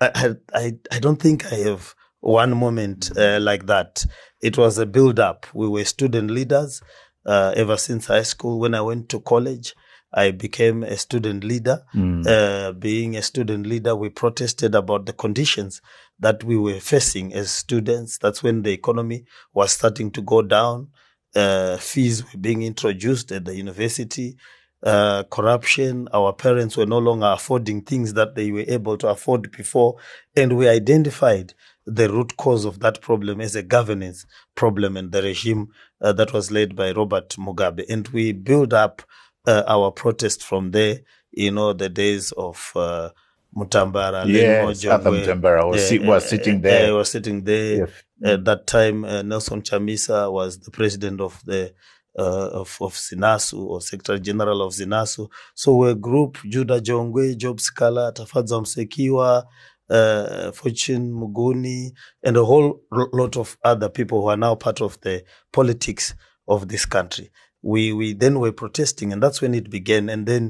I, 0.00 0.34
I, 0.54 0.72
I 0.92 0.98
don't 1.00 1.20
think 1.20 1.50
I 1.52 1.56
have 1.56 1.94
one 2.20 2.56
moment 2.56 3.10
uh, 3.16 3.40
like 3.40 3.66
that. 3.66 4.04
It 4.40 4.56
was 4.58 4.78
a 4.78 4.86
build 4.86 5.18
up. 5.18 5.46
We 5.54 5.68
were 5.68 5.84
student 5.84 6.30
leaders 6.30 6.82
uh, 7.24 7.54
ever 7.56 7.76
since 7.76 8.06
high 8.06 8.22
school. 8.22 8.60
When 8.60 8.74
I 8.74 8.82
went 8.82 9.08
to 9.08 9.20
college, 9.20 9.74
I 10.16 10.30
became 10.30 10.82
a 10.82 10.96
student 10.96 11.44
leader. 11.44 11.84
Uh, 12.26 12.72
being 12.72 13.16
a 13.16 13.22
student 13.22 13.66
leader, 13.66 13.94
we 13.94 14.08
protested 14.08 14.74
about 14.74 15.04
the 15.04 15.12
conditions 15.12 15.82
that 16.18 16.42
we 16.42 16.56
were 16.56 16.80
facing 16.80 17.34
as 17.34 17.50
students. 17.50 18.16
That's 18.18 18.42
when 18.42 18.62
the 18.62 18.72
economy 18.72 19.26
was 19.52 19.72
starting 19.72 20.10
to 20.12 20.22
go 20.22 20.40
down. 20.40 20.88
Uh, 21.34 21.76
fees 21.76 22.24
were 22.24 22.40
being 22.40 22.62
introduced 22.62 23.30
at 23.30 23.44
the 23.44 23.54
university. 23.54 24.36
Uh, 24.82 25.24
corruption. 25.24 26.08
Our 26.12 26.32
parents 26.32 26.76
were 26.76 26.86
no 26.86 26.98
longer 26.98 27.26
affording 27.26 27.82
things 27.82 28.14
that 28.14 28.34
they 28.36 28.50
were 28.52 28.64
able 28.66 28.96
to 28.98 29.08
afford 29.08 29.50
before. 29.50 29.96
And 30.34 30.56
we 30.56 30.68
identified 30.68 31.52
the 31.86 32.10
root 32.10 32.36
cause 32.36 32.64
of 32.64 32.80
that 32.80 33.00
problem 33.00 33.40
as 33.40 33.54
a 33.54 33.62
governance 33.62 34.26
problem 34.54 34.96
and 34.96 35.12
the 35.12 35.22
regime 35.22 35.68
uh, 36.00 36.12
that 36.14 36.32
was 36.32 36.50
led 36.50 36.74
by 36.74 36.92
Robert 36.92 37.30
Mugabe. 37.38 37.84
And 37.88 38.08
we 38.08 38.32
built 38.32 38.72
up 38.72 39.02
uh, 39.46 39.62
our 39.66 39.90
protest 39.90 40.42
from 40.44 40.70
there, 40.70 41.00
you 41.32 41.50
know, 41.50 41.72
the 41.72 41.88
days 41.88 42.32
of 42.32 42.72
uh, 42.76 43.10
Mutambara, 43.56 44.26
Yes, 44.26 44.84
Lemo 44.84 44.92
Arthur 44.92 45.10
Jongwe. 45.10 45.24
Mutambara 45.26 45.68
was, 45.70 45.88
si- 45.88 45.98
was 45.98 46.28
sitting 46.28 46.60
there. 46.60 46.92
Uh, 46.92 46.96
was 46.96 47.10
sitting 47.10 47.44
there. 47.44 47.76
Yes. 47.78 47.90
At 48.24 48.44
that 48.46 48.66
time, 48.66 49.04
uh, 49.04 49.22
Nelson 49.22 49.62
Chamisa 49.62 50.30
was 50.32 50.58
the 50.58 50.70
president 50.70 51.20
of 51.20 51.40
the 51.44 51.72
uh, 52.18 52.48
of, 52.62 52.78
of 52.80 52.94
ZINASU 52.94 53.58
or 53.58 53.80
Secretary 53.82 54.18
General 54.20 54.62
of 54.62 54.72
ZINASU. 54.72 55.28
So 55.54 55.74
we're 55.76 55.90
a 55.90 55.94
group, 55.94 56.38
Judah 56.48 56.80
Jongwe, 56.80 57.36
Job 57.36 57.58
Sikhala, 57.58 58.14
Tafadzwa 58.14 58.62
Musekiwa, 58.62 59.44
uh, 59.90 60.50
Fortune 60.52 61.12
Muguni, 61.12 61.90
and 62.22 62.38
a 62.38 62.44
whole 62.44 62.80
lot 62.90 63.36
of 63.36 63.58
other 63.62 63.90
people 63.90 64.22
who 64.22 64.28
are 64.28 64.36
now 64.38 64.54
part 64.54 64.80
of 64.80 64.98
the 65.02 65.24
politics 65.52 66.14
of 66.48 66.68
this 66.68 66.86
country. 66.86 67.30
We, 67.72 67.92
we 68.00 68.06
then 68.14 68.34
were 68.42 68.52
protesting 68.62 69.08
and 69.12 69.20
that's 69.22 69.40
when 69.42 69.54
it 69.60 69.66
began. 69.78 70.04
And 70.14 70.22
then, 70.26 70.44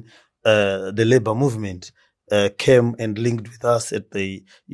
uh, 0.44 0.90
the 0.98 1.04
labor 1.04 1.34
movement, 1.34 1.82
uh, 2.36 2.48
came 2.66 2.88
and 2.98 3.12
linked 3.26 3.46
with 3.52 3.64
us 3.64 3.92
at 3.98 4.10
the 4.16 4.28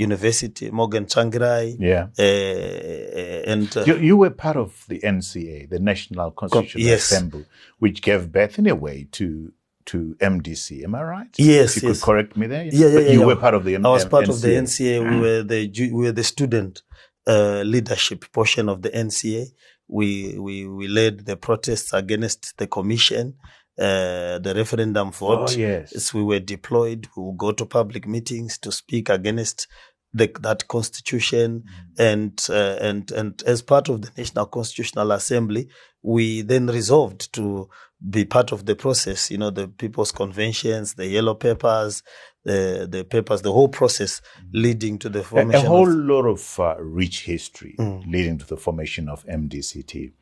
university, 0.07 0.71
Morgan 0.71 1.05
Tsvangirai, 1.11 1.77
Yeah. 1.79 2.05
uh, 2.19 3.51
and 3.53 3.69
uh, 3.77 3.85
You, 3.85 3.97
you 3.99 4.17
were 4.17 4.31
part 4.31 4.57
of 4.57 4.85
the 4.89 4.99
NCA, 5.01 5.69
the 5.71 5.79
National 5.79 6.31
Constitutional 6.31 6.87
yes. 6.87 7.11
Assembly, 7.11 7.45
which 7.79 8.03
gave 8.03 8.33
birth 8.33 8.59
in 8.59 8.67
a 8.67 8.75
way 8.75 8.99
to 9.19 9.53
to 9.85 10.15
MDC. 10.21 10.85
Am 10.85 10.95
I 10.95 11.03
right? 11.03 11.33
Yes, 11.39 11.77
If 11.77 11.83
you 11.83 11.89
yes. 11.89 11.99
could 12.01 12.05
correct 12.07 12.37
me 12.37 12.47
there. 12.47 12.65
Yeah, 12.65 12.73
yeah, 12.73 12.95
But 12.95 13.05
yeah, 13.07 13.13
You 13.15 13.21
yeah. 13.21 13.27
were 13.27 13.37
part 13.45 13.55
of 13.55 13.65
the 13.65 13.75
N- 13.75 13.85
I 13.85 13.91
was 13.91 14.05
part 14.05 14.29
of 14.29 14.41
the 14.41 14.49
NCA. 14.49 15.01
NCA. 15.01 15.11
We 15.11 15.17
were 15.25 15.43
the 15.53 15.61
we 15.99 16.03
were 16.07 16.13
the 16.13 16.23
student 16.35 16.83
uh, 17.27 17.63
leadership 17.75 18.21
portion 18.33 18.69
of 18.69 18.83
the 18.85 18.91
NCA. 18.91 19.45
We 19.93 20.39
we 20.39 20.67
we 20.67 20.89
led 20.89 21.27
the 21.27 21.37
protests 21.37 21.93
against 21.93 22.57
the 22.57 22.67
commission, 22.67 23.35
uh, 23.79 24.39
the 24.39 24.55
referendum 24.57 25.13
vote. 25.13 25.51
Oh, 25.51 25.59
yes. 25.59 25.93
As 25.95 26.15
we 26.15 26.23
were 26.23 26.41
deployed, 26.41 27.09
we 27.15 27.25
would 27.25 27.37
go 27.37 27.53
to 27.53 27.67
public 27.67 28.07
meetings 28.07 28.59
to 28.59 28.73
speak 28.73 29.11
against 29.11 29.69
the, 30.15 30.31
that 30.41 30.69
constitution 30.69 31.65
and 31.99 32.47
uh, 32.49 32.77
and 32.81 33.11
and 33.13 33.43
as 33.47 33.61
part 33.63 33.89
of 33.89 34.03
the 34.03 34.11
National 34.17 34.47
Constitutional 34.47 35.13
Assembly, 35.13 35.69
we 36.03 36.43
then 36.43 36.67
resolved 36.67 37.33
to 37.35 37.69
be 38.11 38.25
part 38.25 38.53
of 38.53 38.65
the 38.67 38.75
process. 38.75 39.31
You 39.31 39.39
know, 39.39 39.51
the 39.51 39.69
People's 39.69 40.13
Conventions, 40.13 40.95
the 40.95 41.07
Yellow 41.07 41.35
Papers, 41.35 42.03
the 42.45 42.89
the 42.91 43.05
papers, 43.05 43.43
the 43.43 43.53
whole 43.53 43.69
process 43.69 44.21
leading 44.53 44.99
to 44.99 45.09
the 45.09 45.23
formation. 45.23 45.65
a 45.65 45.69
whole 45.69 45.89
of, 45.89 45.95
lot 45.95 46.27
of 46.27 46.61
uh, 46.61 46.77
rich 46.79 47.25
history 47.25 47.77
leading 48.07 48.39
to 48.39 48.47
the 48.47 48.57
formation 48.57 49.09
of 49.09 49.25
MDCT, 49.27 50.13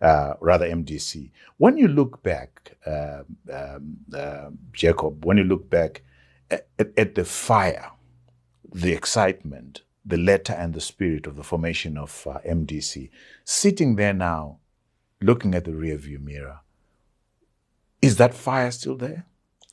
uh, 0.00 0.34
rather 0.40 0.68
MDC. 0.68 1.30
When 1.56 1.76
you 1.78 1.88
look 1.88 2.22
back, 2.22 2.76
uh, 2.86 3.22
um, 3.52 3.96
uh, 4.14 4.50
Jacob, 4.72 5.24
when 5.24 5.38
you 5.38 5.44
look 5.44 5.70
back 5.70 6.02
at, 6.50 6.66
at, 6.78 6.92
at 6.96 7.14
the 7.14 7.24
fire, 7.24 7.90
the 8.72 8.92
excitement, 8.92 9.82
the 10.04 10.18
letter 10.18 10.52
and 10.52 10.74
the 10.74 10.80
spirit 10.80 11.26
of 11.26 11.36
the 11.36 11.44
formation 11.44 11.96
of 11.96 12.26
uh, 12.28 12.38
MDC, 12.46 13.10
sitting 13.44 13.96
there 13.96 14.12
now, 14.12 14.58
looking 15.20 15.54
at 15.54 15.64
the 15.64 15.70
rearview 15.70 16.20
mirror, 16.20 16.60
is 18.02 18.16
that 18.16 18.34
fire 18.34 18.70
still 18.72 18.96
there? 18.96 19.26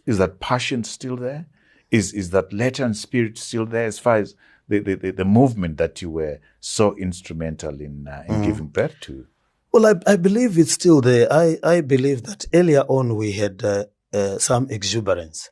Is 0.06 0.18
that 0.20 0.40
passion 0.40 0.84
still 0.84 1.18
there? 1.18 1.48
Is 1.92 2.14
is 2.14 2.30
that 2.32 2.54
letter 2.54 2.86
and 2.86 2.96
spirit 2.96 3.38
still 3.38 3.66
there 3.66 3.86
as 3.86 4.00
far 4.00 4.18
as 4.18 4.36
the, 4.68 4.80
the, 4.80 5.12
the, 5.12 5.26
movement 5.26 5.78
that 5.78 6.00
you 6.02 6.12
were 6.12 6.40
so 6.60 6.96
instrumental 6.96 7.82
in 7.82 8.08
uh, 8.08 8.24
in 8.28 8.44
giving 8.44 8.68
birth 8.68 8.96
to? 9.02 9.26
Well, 9.72 9.86
I, 9.86 10.12
I 10.12 10.16
believe 10.16 10.58
it's 10.58 10.74
still 10.74 11.02
there. 11.02 11.28
I, 11.32 11.58
I 11.64 11.82
believe 11.82 12.24
that 12.24 12.46
earlier 12.54 12.82
on 12.82 13.16
we 13.16 13.34
had 13.34 13.64
uh, 13.64 13.86
uh, 14.14 14.38
some 14.38 14.70
exuberance. 14.70 15.50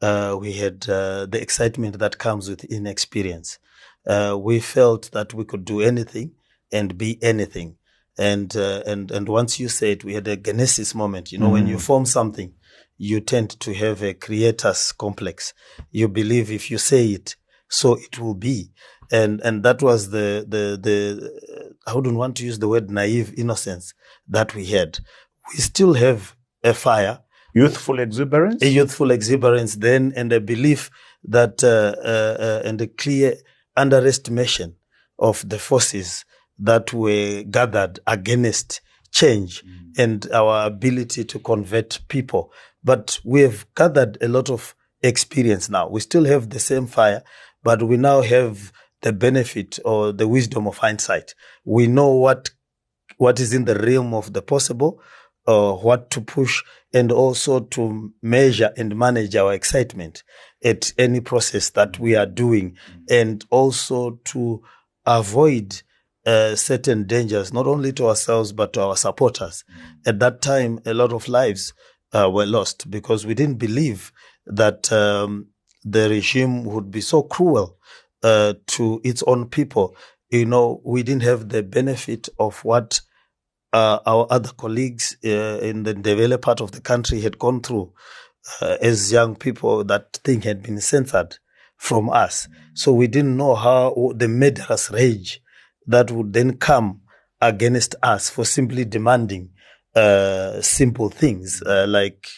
Uh, 0.00 0.36
we 0.40 0.54
had 0.54 0.88
uh, 0.88 1.26
the 1.26 1.40
excitement 1.40 1.98
that 1.98 2.18
comes 2.18 2.48
with 2.48 2.64
inexperience. 2.64 3.58
Uh, 4.06 4.36
we 4.40 4.58
felt 4.58 5.10
that 5.12 5.34
we 5.34 5.44
could 5.44 5.64
do 5.64 5.80
anything 5.80 6.32
and 6.72 6.96
be 6.96 7.22
anything. 7.22 7.76
And, 8.18 8.54
uh, 8.56 8.82
and, 8.86 9.10
and 9.10 9.28
once 9.28 9.60
you 9.60 9.68
say 9.68 9.92
it, 9.92 10.04
we 10.04 10.14
had 10.14 10.26
a 10.26 10.36
genesis 10.36 10.94
moment, 10.94 11.32
you 11.32 11.38
know, 11.38 11.48
when 11.50 11.66
you 11.66 11.78
form 11.78 12.06
something, 12.06 12.54
you 13.02 13.18
tend 13.18 13.58
to 13.58 13.72
have 13.72 14.02
a 14.02 14.12
creator's 14.12 14.92
complex. 14.92 15.54
You 15.90 16.06
believe 16.06 16.50
if 16.52 16.70
you 16.70 16.76
say 16.76 17.06
it, 17.06 17.34
so 17.66 17.94
it 17.94 18.18
will 18.18 18.34
be. 18.34 18.72
And, 19.10 19.40
and 19.40 19.62
that 19.62 19.80
was 19.80 20.10
the, 20.10 20.44
the, 20.46 20.78
the, 20.78 21.72
I 21.86 21.94
wouldn't 21.94 22.18
want 22.18 22.36
to 22.36 22.44
use 22.44 22.58
the 22.58 22.68
word 22.68 22.90
naive 22.90 23.32
innocence 23.38 23.94
that 24.28 24.54
we 24.54 24.66
had. 24.66 24.98
We 25.50 25.60
still 25.60 25.94
have 25.94 26.36
a 26.62 26.74
fire, 26.74 27.20
Youthful 27.54 28.00
exuberance? 28.00 28.62
a 28.62 28.68
youthful 28.68 29.10
exuberance 29.10 29.76
then, 29.76 30.12
and 30.14 30.30
a 30.30 30.38
belief 30.38 30.90
that, 31.24 31.64
uh, 31.64 31.94
uh, 32.04 32.36
uh, 32.38 32.68
and 32.68 32.82
a 32.82 32.86
clear 32.86 33.36
underestimation 33.78 34.76
of 35.18 35.48
the 35.48 35.58
forces 35.58 36.26
that 36.58 36.92
were 36.92 37.44
gathered 37.44 37.98
against 38.06 38.82
change 39.10 39.64
and 39.96 40.30
our 40.32 40.66
ability 40.66 41.24
to 41.24 41.38
convert 41.38 42.00
people. 42.08 42.52
But 42.82 43.20
we 43.24 43.42
have 43.42 43.66
gathered 43.74 44.18
a 44.22 44.28
lot 44.28 44.50
of 44.50 44.74
experience 45.02 45.68
now. 45.68 45.88
We 45.88 46.00
still 46.00 46.24
have 46.24 46.50
the 46.50 46.60
same 46.60 46.86
fire, 46.86 47.22
but 47.62 47.82
we 47.82 47.96
now 47.96 48.22
have 48.22 48.72
the 49.02 49.12
benefit 49.12 49.78
or 49.84 50.12
the 50.12 50.28
wisdom 50.28 50.66
of 50.66 50.78
hindsight. 50.78 51.34
We 51.64 51.86
know 51.86 52.08
what 52.10 52.50
what 53.16 53.38
is 53.38 53.52
in 53.52 53.66
the 53.66 53.74
realm 53.74 54.14
of 54.14 54.32
the 54.32 54.40
possible, 54.40 55.02
uh, 55.46 55.72
what 55.72 56.10
to 56.10 56.22
push, 56.22 56.62
and 56.94 57.12
also 57.12 57.60
to 57.60 58.14
measure 58.22 58.72
and 58.78 58.96
manage 58.96 59.36
our 59.36 59.52
excitement 59.52 60.22
at 60.64 60.92
any 60.96 61.20
process 61.20 61.70
that 61.70 61.98
we 61.98 62.16
are 62.16 62.26
doing, 62.26 62.76
and 63.10 63.44
also 63.50 64.18
to 64.24 64.62
avoid 65.04 65.82
uh, 66.26 66.54
certain 66.54 67.06
dangers, 67.06 67.52
not 67.52 67.66
only 67.66 67.92
to 67.92 68.06
ourselves 68.06 68.52
but 68.52 68.72
to 68.72 68.82
our 68.82 68.96
supporters. 68.96 69.64
At 70.06 70.18
that 70.20 70.40
time, 70.40 70.80
a 70.86 70.94
lot 70.94 71.12
of 71.12 71.28
lives 71.28 71.74
uh, 72.12 72.30
were 72.30 72.46
lost 72.46 72.90
because 72.90 73.26
we 73.26 73.34
didn't 73.34 73.58
believe 73.58 74.12
that 74.46 74.90
um, 74.92 75.48
the 75.84 76.08
regime 76.08 76.64
would 76.64 76.90
be 76.90 77.00
so 77.00 77.22
cruel 77.22 77.78
uh, 78.22 78.54
to 78.66 79.00
its 79.04 79.22
own 79.24 79.48
people. 79.48 79.96
You 80.30 80.46
know, 80.46 80.80
we 80.84 81.02
didn't 81.02 81.22
have 81.22 81.48
the 81.48 81.62
benefit 81.62 82.28
of 82.38 82.64
what 82.64 83.00
uh, 83.72 84.00
our 84.06 84.26
other 84.30 84.50
colleagues 84.56 85.16
uh, 85.24 85.58
in 85.62 85.84
the 85.84 85.94
developed 85.94 86.44
part 86.44 86.60
of 86.60 86.72
the 86.72 86.80
country 86.80 87.20
had 87.20 87.38
gone 87.38 87.60
through 87.60 87.92
uh, 88.60 88.76
as 88.80 89.12
young 89.12 89.36
people. 89.36 89.84
That 89.84 90.14
thing 90.24 90.42
had 90.42 90.62
been 90.62 90.80
censored 90.80 91.38
from 91.76 92.10
us, 92.10 92.48
so 92.74 92.92
we 92.92 93.06
didn't 93.06 93.36
know 93.36 93.54
how 93.54 94.12
the 94.14 94.28
murderous 94.28 94.90
rage 94.90 95.40
that 95.86 96.10
would 96.10 96.32
then 96.32 96.56
come 96.56 97.00
against 97.40 97.94
us 98.02 98.28
for 98.28 98.44
simply 98.44 98.84
demanding 98.84 99.50
uh, 99.94 100.60
simple 100.60 101.08
things 101.08 101.62
uh, 101.62 101.86
like 101.88 102.28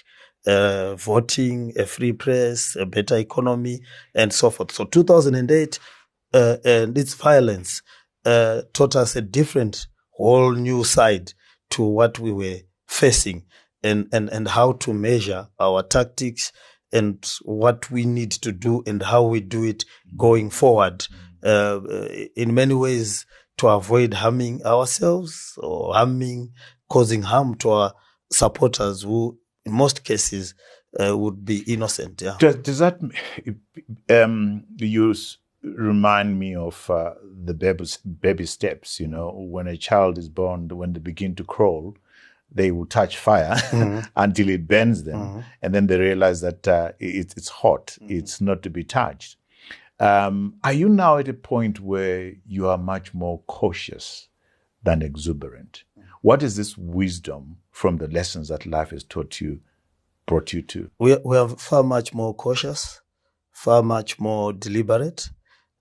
uh, 0.47 0.95
voting, 0.97 1.73
a 1.77 1.87
free 1.87 2.13
press, 2.13 2.77
a 2.79 2.87
better 2.87 3.17
economy, 3.17 3.81
and 4.15 4.33
so 4.33 4.51
forth. 4.51 4.73
So 4.73 4.85
2008 4.85 5.79
uh, 6.33 6.57
and 6.65 6.97
its 6.97 7.15
violence 7.15 7.83
uh, 8.25 8.63
taught 8.73 8.97
us 8.97 9.17
a 9.17 9.23
different, 9.23 9.87
whole 10.11 10.53
new 10.53 10.85
side 10.85 11.33
to 11.71 11.83
what 11.83 12.19
we 12.19 12.33
were 12.33 12.59
facing 12.87 13.45
and, 13.83 14.09
and, 14.13 14.29
and 14.31 14.49
how 14.49 14.73
to 14.73 14.93
measure 14.93 15.49
our 15.59 15.83
tactics 15.83 16.53
and 16.93 17.33
what 17.43 17.91
we 17.91 18.05
need 18.05 18.31
to 18.31 18.53
do 18.53 18.83
and 18.87 19.03
how 19.03 19.23
we 19.23 19.41
do 19.41 19.65
it 19.65 19.85
going 20.17 20.51
forward. 20.51 21.07
Uh, 21.43 21.81
in 22.37 22.55
many 22.55 22.75
ways, 22.75 23.27
to 23.59 23.69
avoid 23.69 24.15
harming 24.15 24.65
ourselves 24.65 25.59
or 25.59 25.95
harming, 25.95 26.53
causing 26.93 27.23
harm 27.23 27.55
to 27.55 27.71
our 27.71 27.95
supporters 28.31 29.03
who, 29.03 29.39
in 29.65 29.73
most 29.73 30.05
cases, 30.05 30.55
uh, 31.01 31.17
would 31.17 31.43
be 31.43 31.61
innocent. 31.61 32.21
Yeah. 32.21 32.37
Does, 32.39 32.57
does 32.57 32.79
that 32.81 33.01
um, 34.11 34.65
you 34.77 35.15
remind 35.63 36.39
me 36.39 36.55
of 36.55 36.91
uh, 36.91 37.15
the 37.45 37.55
baby, 37.55 37.87
baby 38.21 38.45
steps? 38.45 39.01
You 39.01 39.07
know, 39.07 39.31
when 39.31 39.69
a 39.69 39.77
child 39.79 40.19
is 40.19 40.29
born, 40.29 40.69
when 40.69 40.93
they 40.93 41.01
begin 41.01 41.35
to 41.37 41.45
crawl, 41.45 41.97
they 42.51 42.71
will 42.71 42.85
touch 42.85 43.17
fire 43.17 43.57
until 44.17 44.51
it 44.51 44.69
burns 44.69 45.05
them, 45.05 45.45
and 45.63 45.75
then 45.75 45.87
they 45.87 45.99
realize 45.99 46.43
that 46.43 46.69
uh, 46.69 46.93
it, 47.01 47.33
it's 47.39 47.49
hot. 47.49 47.97
It's 48.03 48.43
not 48.43 48.63
to 48.65 48.69
be 48.71 48.85
touched. 48.85 49.37
Um, 49.99 50.57
are 50.63 50.75
you 50.75 50.91
now 50.91 51.17
at 51.17 51.29
a 51.29 51.33
point 51.33 51.81
where 51.81 52.35
you 52.47 52.69
are 52.69 52.77
much 52.77 53.15
more 53.15 53.41
cautious 53.47 54.29
than 54.83 55.01
exuberant? 55.01 55.85
What 56.23 56.45
is 56.45 56.55
this 56.55 56.79
wisdom 56.79 57.57
from 57.73 57.97
the 57.97 58.07
lessons 58.07 58.49
that 58.49 58.65
life 58.65 58.91
has 58.91 59.03
taught 59.03 59.41
you, 59.41 59.61
brought 60.25 60.53
you 60.53 60.63
to? 60.63 60.89
we, 61.01 61.17
we 61.25 61.37
are 61.37 61.49
far 61.49 61.83
much 61.83 62.15
more 62.15 62.33
cautious, 62.33 63.01
far 63.51 63.83
much 63.83 64.21
more 64.21 64.53
deliberate, 64.53 65.31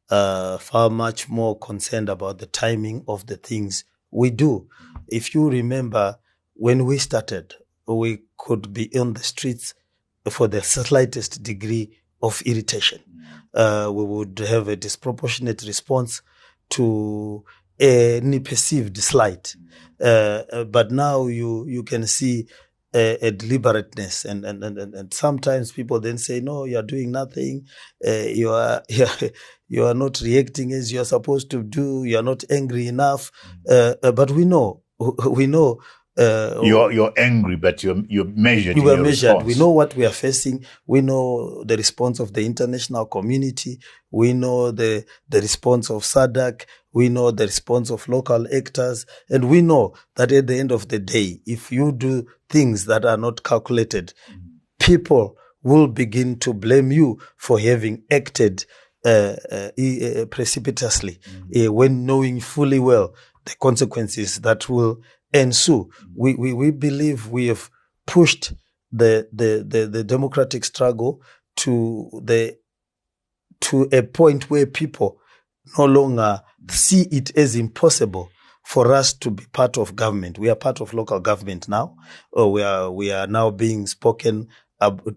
uh, 0.09 0.57
far 0.57 0.89
much 0.89 1.29
more 1.29 1.57
concerned 1.59 2.09
about 2.09 2.39
the 2.39 2.47
timing 2.47 3.03
of 3.07 3.27
the 3.27 3.37
things 3.37 3.85
we 4.09 4.31
do. 4.31 4.67
If 5.07 5.35
you 5.35 5.47
remember, 5.47 6.17
when 6.55 6.85
we 6.85 6.97
started, 6.97 7.53
we 7.87 8.23
could 8.37 8.73
be 8.73 8.89
on 8.97 9.13
the 9.13 9.23
streets 9.23 9.75
for 10.27 10.47
the 10.47 10.63
slightest 10.63 11.43
degree 11.43 11.99
of 12.23 12.41
irritation. 12.47 12.99
Uh, 13.53 13.91
we 13.93 14.03
would 14.03 14.39
have 14.39 14.67
a 14.67 14.75
disproportionate 14.75 15.61
response 15.67 16.23
to 16.71 17.43
any 17.81 18.39
perceived 18.39 18.97
slight. 18.97 19.55
Uh, 19.99 20.43
uh, 20.51 20.63
but 20.63 20.91
now 20.91 21.27
you, 21.27 21.65
you 21.67 21.83
can 21.83 22.07
see 22.07 22.47
a, 22.93 23.17
a 23.27 23.31
deliberateness 23.31 24.25
and, 24.25 24.45
and, 24.45 24.63
and, 24.63 24.77
and- 24.95 25.13
sometimes 25.13 25.71
people 25.71 25.99
then 25.99 26.17
say, 26.17 26.39
no, 26.41 26.65
you're 26.65 26.83
doing 26.83 27.11
nothing. 27.11 27.65
Uh, 28.05 28.11
you 28.27 28.49
are, 28.51 28.83
you 29.67 29.85
are 29.85 29.93
not 29.93 30.21
reacting 30.21 30.71
as 30.73 30.91
you're 30.91 31.05
supposed 31.05 31.49
to 31.51 31.63
do. 31.63 32.03
You're 32.03 32.23
not 32.23 32.43
angry 32.49 32.87
enough. 32.87 33.31
Uh, 33.69 33.95
uh, 34.03 34.11
but 34.11 34.31
we 34.31 34.45
know, 34.45 34.81
we 35.25 35.47
know, 35.47 35.79
uh, 36.17 36.59
You're 36.61 36.91
you're 36.91 37.13
angry, 37.17 37.55
but 37.55 37.83
you're 37.83 38.03
you're 38.09 38.25
measured. 38.25 38.75
we 38.75 38.81
were 38.81 38.97
measured. 38.97 39.29
response. 39.37 39.45
We 39.45 39.55
know 39.55 39.69
what 39.69 39.95
we 39.95 40.05
are 40.05 40.09
facing. 40.11 40.65
We 40.85 40.99
know 40.99 41.63
the 41.63 41.77
response 41.77 42.19
of 42.19 42.33
the 42.33 42.45
international 42.45 43.05
community. 43.05 43.79
We 44.11 44.33
know 44.33 44.71
the, 44.71 45.05
the 45.29 45.39
response 45.39 45.89
of 45.89 46.03
SADC. 46.03 46.65
We 46.93 47.09
know 47.09 47.31
the 47.31 47.45
response 47.45 47.89
of 47.89 48.07
local 48.07 48.47
actors. 48.53 49.05
And 49.29 49.49
we 49.49 49.61
know 49.61 49.93
that 50.15 50.31
at 50.31 50.47
the 50.47 50.59
end 50.59 50.71
of 50.71 50.87
the 50.89 50.99
day, 50.99 51.41
if 51.45 51.71
you 51.71 51.91
do 51.91 52.27
things 52.49 52.85
that 52.85 53.05
are 53.05 53.17
not 53.17 53.43
calculated, 53.43 54.13
people 54.79 55.37
will 55.63 55.87
begin 55.87 56.39
to 56.39 56.53
blame 56.53 56.91
you 56.91 57.19
for 57.37 57.59
having 57.59 58.03
acted 58.11 58.65
uh, 59.05 59.35
uh, 59.51 59.69
e- 59.77 60.21
uh, 60.21 60.25
precipitously 60.25 61.19
uh, 61.59 61.71
when 61.71 62.05
knowing 62.05 62.39
fully 62.39 62.79
well 62.79 63.13
the 63.45 63.55
consequences 63.61 64.39
that 64.41 64.69
will 64.69 65.01
ensue. 65.33 65.89
We, 66.15 66.35
we, 66.35 66.53
we 66.53 66.71
believe 66.71 67.27
we 67.29 67.47
have 67.47 67.69
pushed 68.05 68.53
the, 68.91 69.27
the, 69.31 69.65
the, 69.67 69.87
the 69.87 70.03
democratic 70.03 70.65
struggle 70.65 71.21
to 71.57 72.09
the 72.23 72.57
to 73.61 73.87
a 73.91 74.01
point 74.01 74.49
where 74.49 74.65
people 74.65 75.20
no 75.77 75.85
longer 75.85 76.41
see 76.69 77.07
it 77.11 77.35
as 77.37 77.55
impossible 77.55 78.29
for 78.63 78.93
us 78.93 79.13
to 79.13 79.31
be 79.31 79.43
part 79.51 79.77
of 79.77 79.95
government. 79.95 80.37
We 80.37 80.49
are 80.49 80.55
part 80.55 80.81
of 80.81 80.93
local 80.93 81.19
government 81.19 81.67
now. 81.67 81.95
Or 82.31 82.51
we 82.51 82.63
are 82.63 82.91
we 82.91 83.11
are 83.11 83.27
now 83.27 83.49
being 83.51 83.87
spoken 83.87 84.47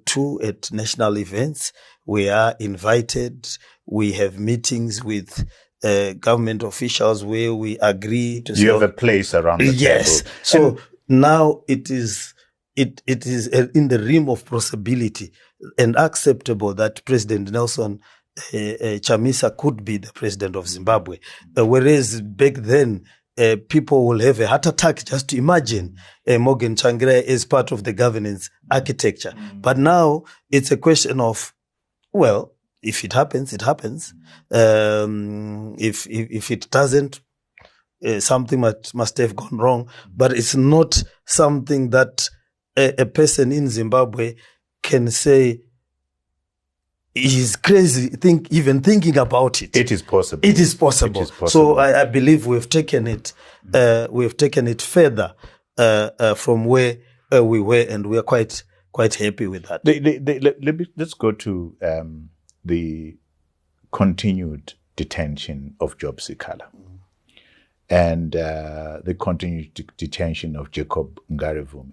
to 0.06 0.40
at 0.42 0.70
national 0.72 1.18
events. 1.18 1.72
We 2.06 2.28
are 2.28 2.54
invited. 2.58 3.48
We 3.86 4.12
have 4.12 4.38
meetings 4.38 5.02
with 5.04 5.46
uh, 5.82 6.14
government 6.14 6.62
officials 6.62 7.24
where 7.24 7.54
we 7.54 7.78
agree 7.78 8.42
to. 8.42 8.52
You 8.54 8.72
have 8.72 8.82
a 8.82 8.88
place 8.88 9.34
around 9.34 9.58
the 9.60 9.66
yes. 9.66 10.22
table. 10.22 10.30
So 10.42 10.68
And- 10.68 10.78
now 11.06 11.62
it 11.68 11.90
is 11.90 12.34
it 12.76 13.02
it 13.06 13.26
is 13.26 13.48
uh, 13.48 13.66
in 13.74 13.88
the 13.88 13.98
realm 13.98 14.28
of 14.28 14.44
possibility 14.46 15.32
and 15.78 15.96
acceptable 15.96 16.74
that 16.74 17.04
President 17.04 17.50
Nelson 17.50 17.92
uh, 17.92 17.96
uh, 17.96 18.23
Chamisa 19.00 19.56
could 19.56 19.84
be 19.84 19.98
the 19.98 20.12
president 20.12 20.56
of 20.56 20.68
Zimbabwe, 20.68 21.18
Uh, 21.56 21.66
whereas 21.66 22.20
back 22.20 22.54
then. 22.54 23.04
Uh, 23.36 23.56
people 23.68 24.06
will 24.06 24.20
have 24.20 24.38
a 24.38 24.46
heart 24.46 24.64
attack 24.64 25.04
just 25.04 25.28
to 25.28 25.36
imagine 25.36 25.96
uh, 26.28 26.38
Morgan 26.38 26.76
Tsvangirai 26.76 27.20
is 27.20 27.44
part 27.44 27.72
of 27.72 27.82
the 27.82 27.92
governance 27.92 28.48
architecture. 28.70 29.34
But 29.56 29.76
now 29.76 30.22
it's 30.50 30.70
a 30.70 30.76
question 30.76 31.20
of, 31.20 31.52
well, 32.12 32.52
if 32.80 33.02
it 33.02 33.12
happens, 33.12 33.52
it 33.52 33.62
happens. 33.62 34.14
Um, 34.52 35.74
if, 35.80 36.06
if 36.06 36.30
if 36.30 36.50
it 36.52 36.70
doesn't, 36.70 37.20
uh, 38.06 38.20
something 38.20 38.60
must, 38.60 38.94
must 38.94 39.18
have 39.18 39.34
gone 39.34 39.58
wrong, 39.58 39.88
but 40.14 40.32
it's 40.32 40.54
not 40.54 41.02
something 41.26 41.90
that 41.90 42.30
a, 42.78 43.02
a 43.02 43.06
person 43.06 43.50
in 43.50 43.68
Zimbabwe 43.68 44.36
can 44.84 45.10
say 45.10 45.58
is 47.14 47.56
crazy. 47.56 48.08
Think 48.08 48.52
even 48.52 48.80
thinking 48.82 49.16
about 49.18 49.62
it. 49.62 49.76
it 49.76 49.92
is 49.92 50.02
possible. 50.02 50.46
It 50.48 50.58
is 50.58 50.74
possible. 50.74 51.20
It 51.20 51.24
is 51.24 51.30
possible. 51.30 51.48
So 51.48 51.78
I, 51.78 52.02
I 52.02 52.04
believe 52.04 52.46
we've 52.46 52.68
taken 52.68 53.06
it. 53.06 53.32
Uh, 53.72 54.08
we've 54.10 54.36
taken 54.36 54.66
it 54.66 54.82
further 54.82 55.34
uh, 55.78 56.10
uh, 56.18 56.34
from 56.34 56.64
where 56.64 56.98
uh, 57.32 57.44
we 57.44 57.60
were, 57.60 57.86
and 57.88 58.06
we 58.06 58.18
are 58.18 58.22
quite 58.22 58.64
quite 58.92 59.14
happy 59.14 59.46
with 59.46 59.64
that. 59.66 59.84
They, 59.84 59.98
they, 59.98 60.18
they, 60.18 60.38
let, 60.38 60.62
let 60.62 60.76
me, 60.76 60.86
let's 60.96 61.14
go 61.14 61.32
to 61.32 61.76
um, 61.82 62.30
the 62.64 63.16
continued 63.90 64.74
detention 64.96 65.74
of 65.80 65.98
Job 65.98 66.18
Sikhala 66.18 66.68
and 67.90 68.36
uh, 68.36 69.00
the 69.04 69.14
continued 69.14 69.74
de- 69.74 69.84
detention 69.96 70.56
of 70.56 70.70
Jacob 70.70 71.20
Ngarivhume. 71.30 71.92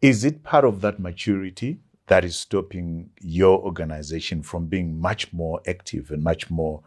Is 0.00 0.24
it 0.24 0.42
part 0.44 0.64
of 0.64 0.80
that 0.82 1.00
maturity 1.00 1.80
that 2.06 2.24
is 2.24 2.36
stopping 2.36 3.10
your 3.20 3.58
organization 3.58 4.42
from 4.42 4.66
being 4.66 5.00
much 5.00 5.32
more 5.32 5.60
active 5.66 6.10
and 6.10 6.22
much 6.22 6.50
more? 6.50 6.82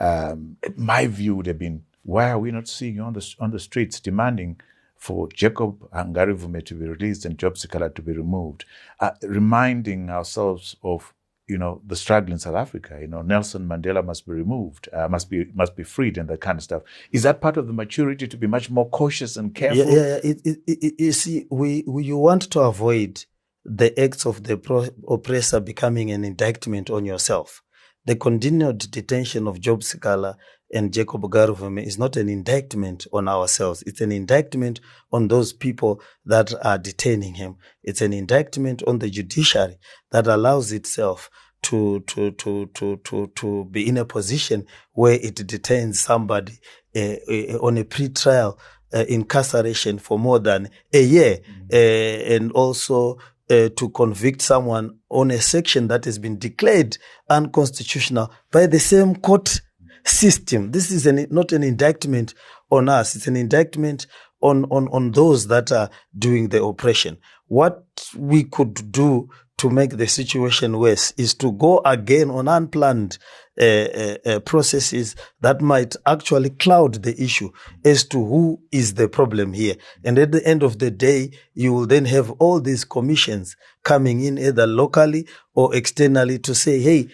Um, 0.00 0.56
my 0.76 1.06
view 1.06 1.36
would 1.36 1.46
have 1.46 1.58
been, 1.58 1.84
why 2.02 2.30
are 2.30 2.38
we 2.38 2.50
not 2.50 2.68
seeing 2.68 2.96
you 2.96 3.02
on 3.02 3.12
the 3.12 3.34
on 3.40 3.50
the 3.50 3.58
streets 3.58 4.00
demanding 4.00 4.60
for 4.96 5.28
Jacob 5.28 5.90
Ngarivhume 5.90 6.64
to 6.64 6.74
be 6.74 6.86
released 6.86 7.24
and 7.24 7.38
Job 7.38 7.54
Sikhala 7.54 7.94
to 7.94 8.02
be 8.02 8.12
removed, 8.12 8.64
uh, 9.00 9.10
reminding 9.22 10.10
ourselves 10.10 10.76
of 10.82 11.12
you 11.46 11.58
know 11.58 11.82
the 11.86 11.96
struggle 11.96 12.32
in 12.32 12.38
South 12.38 12.54
Africa. 12.54 12.98
You 13.00 13.06
know 13.06 13.22
Nelson 13.22 13.68
Mandela 13.68 14.04
must 14.04 14.26
be 14.26 14.32
removed, 14.32 14.88
uh, 14.92 15.08
must 15.08 15.28
be 15.28 15.44
must 15.54 15.76
be 15.76 15.84
freed, 15.84 16.16
and 16.18 16.28
that 16.28 16.40
kind 16.40 16.58
of 16.58 16.64
stuff. 16.64 16.82
Is 17.12 17.22
that 17.22 17.40
part 17.40 17.56
of 17.56 17.66
the 17.66 17.72
maturity 17.72 18.26
to 18.26 18.36
be 18.36 18.46
much 18.46 18.70
more 18.70 18.88
cautious 18.88 19.36
and 19.36 19.54
careful? 19.54 19.84
Yeah, 19.84 19.92
yeah, 19.92 20.06
yeah. 20.06 20.30
It, 20.30 20.40
it, 20.46 20.58
it, 20.66 20.94
you 20.98 21.12
see, 21.12 21.46
we, 21.50 21.84
we 21.86 22.04
you 22.04 22.16
want 22.16 22.50
to 22.52 22.60
avoid 22.60 23.24
the 23.64 23.98
acts 23.98 24.26
of 24.26 24.44
the 24.44 24.56
pro- 24.56 24.88
oppressor 25.08 25.60
becoming 25.60 26.10
an 26.10 26.24
indictment 26.24 26.90
on 26.90 27.04
yourself. 27.04 27.62
The 28.06 28.16
continued 28.16 28.90
detention 28.90 29.48
of 29.48 29.60
Job 29.60 29.80
Sikhala 29.80 30.34
and 30.72 30.92
Jacob 30.92 31.22
Ngarivhume 31.22 31.82
is 31.82 31.98
not 31.98 32.16
an 32.16 32.28
indictment 32.28 33.06
on 33.12 33.28
ourselves. 33.28 33.82
It's 33.86 34.00
an 34.00 34.12
indictment 34.12 34.80
on 35.12 35.28
those 35.28 35.52
people 35.52 36.02
that 36.26 36.52
are 36.64 36.78
detaining 36.78 37.34
him. 37.34 37.56
It's 37.82 38.02
an 38.02 38.12
indictment 38.12 38.82
on 38.82 38.98
the 38.98 39.08
judiciary 39.08 39.78
that 40.10 40.26
allows 40.26 40.72
itself 40.72 41.30
to 41.62 42.00
to 42.00 42.32
to 42.32 42.66
to 42.74 42.96
to 42.96 43.26
to 43.34 43.64
be 43.70 43.88
in 43.88 43.96
a 43.96 44.04
position 44.04 44.66
where 44.92 45.14
it 45.14 45.46
detains 45.46 45.98
somebody 46.00 46.58
uh, 46.94 47.16
uh, 47.28 47.58
on 47.62 47.78
a 47.78 47.84
pre-trial 47.84 48.58
uh, 48.92 49.04
incarceration 49.08 49.98
for 49.98 50.18
more 50.18 50.38
than 50.38 50.68
a 50.92 51.02
year, 51.02 51.38
uh, 51.72 51.76
and 51.76 52.52
also 52.52 53.18
uh, 53.50 53.68
to 53.76 53.88
convict 53.90 54.42
someone 54.42 54.98
on 55.10 55.30
a 55.30 55.40
section 55.40 55.88
that 55.88 56.04
has 56.04 56.18
been 56.18 56.38
declared 56.38 56.96
unconstitutional 57.28 58.32
by 58.50 58.66
the 58.66 58.80
same 58.80 59.16
court 59.16 59.60
system. 60.04 60.70
This 60.70 60.90
is 60.90 61.06
an, 61.06 61.26
not 61.30 61.52
an 61.52 61.62
indictment 61.62 62.34
on 62.70 62.88
us; 62.88 63.16
it's 63.16 63.26
an 63.26 63.36
indictment 63.36 64.06
on 64.40 64.64
on 64.66 64.88
on 64.88 65.12
those 65.12 65.46
that 65.48 65.72
are 65.72 65.90
doing 66.16 66.48
the 66.48 66.62
oppression. 66.62 67.18
What 67.46 67.84
we 68.16 68.44
could 68.44 68.90
do 68.90 69.28
to 69.58 69.70
make 69.70 69.90
the 69.90 70.08
situation 70.08 70.78
worse 70.78 71.12
is 71.16 71.34
to 71.34 71.52
go 71.52 71.80
again 71.84 72.30
on 72.30 72.48
unplanned 72.48 73.18
uh, 73.60 73.64
uh, 73.64 74.16
uh, 74.26 74.40
processes 74.40 75.14
that 75.40 75.60
might 75.60 75.94
actually 76.06 76.50
cloud 76.50 77.02
the 77.02 77.14
issue 77.22 77.50
as 77.84 78.04
to 78.04 78.18
who 78.24 78.60
is 78.72 78.94
the 78.94 79.08
problem 79.08 79.52
here. 79.52 79.76
And 80.04 80.18
at 80.18 80.32
the 80.32 80.44
end 80.46 80.62
of 80.62 80.78
the 80.78 80.90
day, 80.90 81.30
you 81.54 81.72
will 81.72 81.86
then 81.86 82.04
have 82.06 82.30
all 82.32 82.60
these 82.60 82.84
commissions 82.84 83.56
coming 83.84 84.22
in 84.22 84.38
either 84.38 84.66
locally 84.66 85.28
or 85.54 85.74
externally 85.74 86.38
to 86.40 86.54
say, 86.54 86.80
hey, 86.80 87.08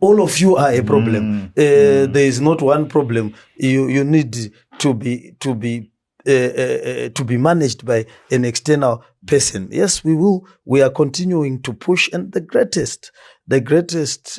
all 0.00 0.22
of 0.22 0.38
you 0.38 0.56
are 0.56 0.72
a 0.72 0.82
problem. 0.82 1.52
Uh, 1.56 2.06
There 2.06 2.26
is 2.26 2.40
not 2.40 2.62
one 2.62 2.86
problem. 2.88 3.34
You 3.56 3.88
you 3.88 4.04
need 4.04 4.52
to 4.78 4.94
be 4.94 5.34
to 5.40 5.54
be 5.54 5.90
uh, 6.24 6.30
uh, 6.30 6.34
uh, 6.34 7.08
to 7.08 7.24
be 7.24 7.36
managed 7.36 7.84
by 7.84 8.06
an 8.30 8.44
external 8.44 9.02
person. 9.26 9.68
Yes, 9.72 10.04
we 10.04 10.14
will. 10.14 10.46
We 10.64 10.80
are 10.82 10.90
continuing 10.90 11.62
to 11.62 11.72
push, 11.72 12.08
and 12.12 12.30
the 12.32 12.40
greatest, 12.40 13.10
the 13.48 13.60
greatest 13.60 14.38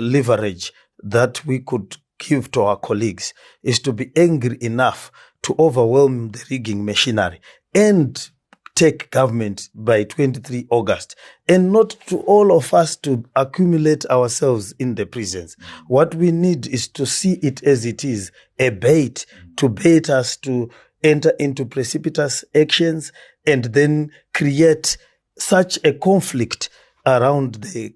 leverage 0.00 0.72
that 1.02 1.44
we 1.44 1.58
could 1.58 1.96
give 2.18 2.50
to 2.52 2.62
our 2.62 2.76
colleagues 2.76 3.34
is 3.62 3.80
to 3.80 3.92
be 3.92 4.12
angry 4.16 4.56
enough 4.60 5.10
to 5.42 5.54
overwhelm 5.58 6.30
the 6.30 6.44
rigging 6.50 6.84
machinery 6.84 7.40
and 7.74 8.30
take 8.74 9.10
government 9.10 9.68
by 9.74 10.04
23 10.04 10.66
August 10.70 11.14
and 11.46 11.72
not 11.72 11.90
to 12.06 12.18
all 12.20 12.56
of 12.56 12.72
us 12.72 12.96
to 12.96 13.24
accumulate 13.36 14.06
ourselves 14.06 14.72
in 14.78 14.94
the 14.94 15.04
prisons. 15.04 15.56
What 15.88 16.14
we 16.14 16.30
need 16.32 16.66
is 16.66 16.88
to 16.88 17.04
see 17.04 17.34
it 17.42 17.62
as 17.64 17.84
it 17.84 18.04
is, 18.04 18.32
a 18.58 18.70
bait 18.70 19.26
to 19.56 19.68
bait 19.68 20.08
us 20.08 20.36
to 20.38 20.70
enter 21.02 21.32
into 21.38 21.66
precipitous 21.66 22.44
actions 22.54 23.12
and 23.46 23.64
then 23.64 24.10
create 24.32 24.96
such 25.38 25.78
a 25.84 25.92
conflict 25.92 26.70
around 27.04 27.56
the 27.56 27.94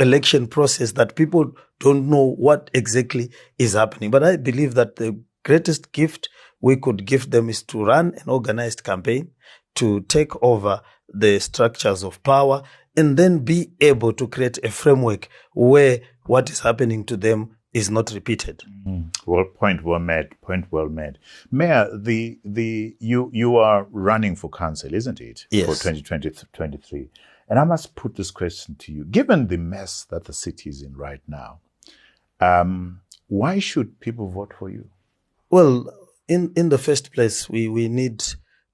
election 0.00 0.46
process 0.46 0.92
that 0.92 1.16
people 1.16 1.52
don't 1.80 2.08
know 2.08 2.34
what 2.36 2.70
exactly 2.74 3.30
is 3.58 3.74
happening. 3.74 4.10
But 4.10 4.24
I 4.24 4.36
believe 4.36 4.74
that 4.74 4.96
the 4.96 5.20
greatest 5.44 5.92
gift 5.92 6.28
we 6.60 6.76
could 6.76 7.04
give 7.06 7.30
them 7.30 7.48
is 7.48 7.62
to 7.64 7.84
run 7.84 8.14
an 8.14 8.28
organized 8.28 8.84
campaign, 8.84 9.30
to 9.76 10.00
take 10.02 10.40
over 10.42 10.80
the 11.08 11.38
structures 11.38 12.02
of 12.02 12.22
power, 12.22 12.62
and 12.96 13.16
then 13.16 13.38
be 13.40 13.70
able 13.80 14.12
to 14.12 14.26
create 14.26 14.58
a 14.64 14.70
framework 14.70 15.28
where 15.54 16.00
what 16.26 16.50
is 16.50 16.60
happening 16.60 17.04
to 17.04 17.16
them 17.16 17.56
is 17.72 17.90
not 17.90 18.10
repeated. 18.12 18.62
Mm. 18.86 19.14
Well, 19.26 19.44
point 19.44 19.84
well 19.84 20.00
made. 20.00 20.28
Point 20.40 20.66
well 20.70 20.88
made. 20.88 21.18
Mayor, 21.50 21.88
the 21.94 22.38
the 22.44 22.96
you 22.98 23.30
you 23.32 23.56
are 23.56 23.86
running 23.90 24.36
for 24.36 24.48
council, 24.50 24.94
isn't 24.94 25.20
it? 25.20 25.46
Yes. 25.50 25.66
For 25.66 25.90
2023. 25.90 27.10
And 27.48 27.58
I 27.58 27.64
must 27.64 27.94
put 27.94 28.16
this 28.16 28.30
question 28.30 28.76
to 28.76 28.92
you: 28.92 29.04
Given 29.04 29.48
the 29.48 29.56
mess 29.56 30.04
that 30.10 30.24
the 30.24 30.32
city 30.32 30.70
is 30.70 30.82
in 30.82 30.96
right 30.96 31.22
now, 31.26 31.60
um, 32.40 33.00
why 33.26 33.58
should 33.58 34.00
people 34.00 34.30
vote 34.30 34.54
for 34.58 34.70
you? 34.70 34.88
Well, 35.50 35.92
in, 36.28 36.52
in 36.56 36.68
the 36.68 36.78
first 36.78 37.12
place, 37.12 37.48
we, 37.48 37.68
we 37.68 37.88
need 37.88 38.22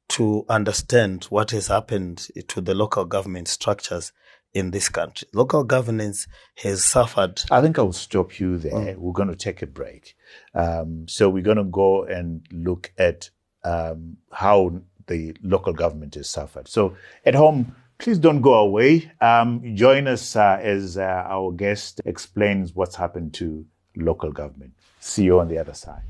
to 0.08 0.44
understand 0.48 1.24
what 1.24 1.52
has 1.52 1.68
happened 1.68 2.28
to 2.48 2.60
the 2.60 2.74
local 2.74 3.04
government 3.04 3.48
structures 3.48 4.12
in 4.52 4.70
this 4.70 4.88
country. 4.88 5.26
Local 5.32 5.64
governance 5.64 6.26
has 6.56 6.84
suffered. 6.84 7.42
I 7.50 7.60
think 7.60 7.78
I'll 7.78 7.92
stop 7.92 8.38
you 8.38 8.58
there. 8.58 8.96
We're 8.98 9.12
going 9.12 9.28
to 9.28 9.36
take 9.36 9.62
a 9.62 9.66
break. 9.66 10.16
Um, 10.54 11.06
so 11.08 11.28
we're 11.28 11.42
going 11.42 11.56
to 11.56 11.64
go 11.64 12.04
and 12.04 12.46
look 12.52 12.92
at 12.98 13.30
um, 13.64 14.18
how 14.30 14.82
the 15.06 15.36
local 15.42 15.72
government 15.72 16.14
has 16.14 16.28
suffered. 16.28 16.68
So 16.68 16.96
at 17.24 17.34
home, 17.34 17.74
please 18.04 18.18
don't 18.18 18.42
go 18.42 18.52
away. 18.52 19.10
Um, 19.22 19.74
join 19.74 20.06
us 20.06 20.36
uh, 20.36 20.58
as 20.60 20.98
uh, 20.98 21.00
our 21.26 21.50
guest 21.52 22.02
explains 22.04 22.74
what's 22.74 22.94
happened 22.94 23.32
to 23.34 23.64
local 23.96 24.30
government. 24.30 24.74
See 25.00 25.24
you 25.24 25.40
on 25.40 25.48
the 25.48 25.56
other 25.56 25.72
side. 25.72 26.02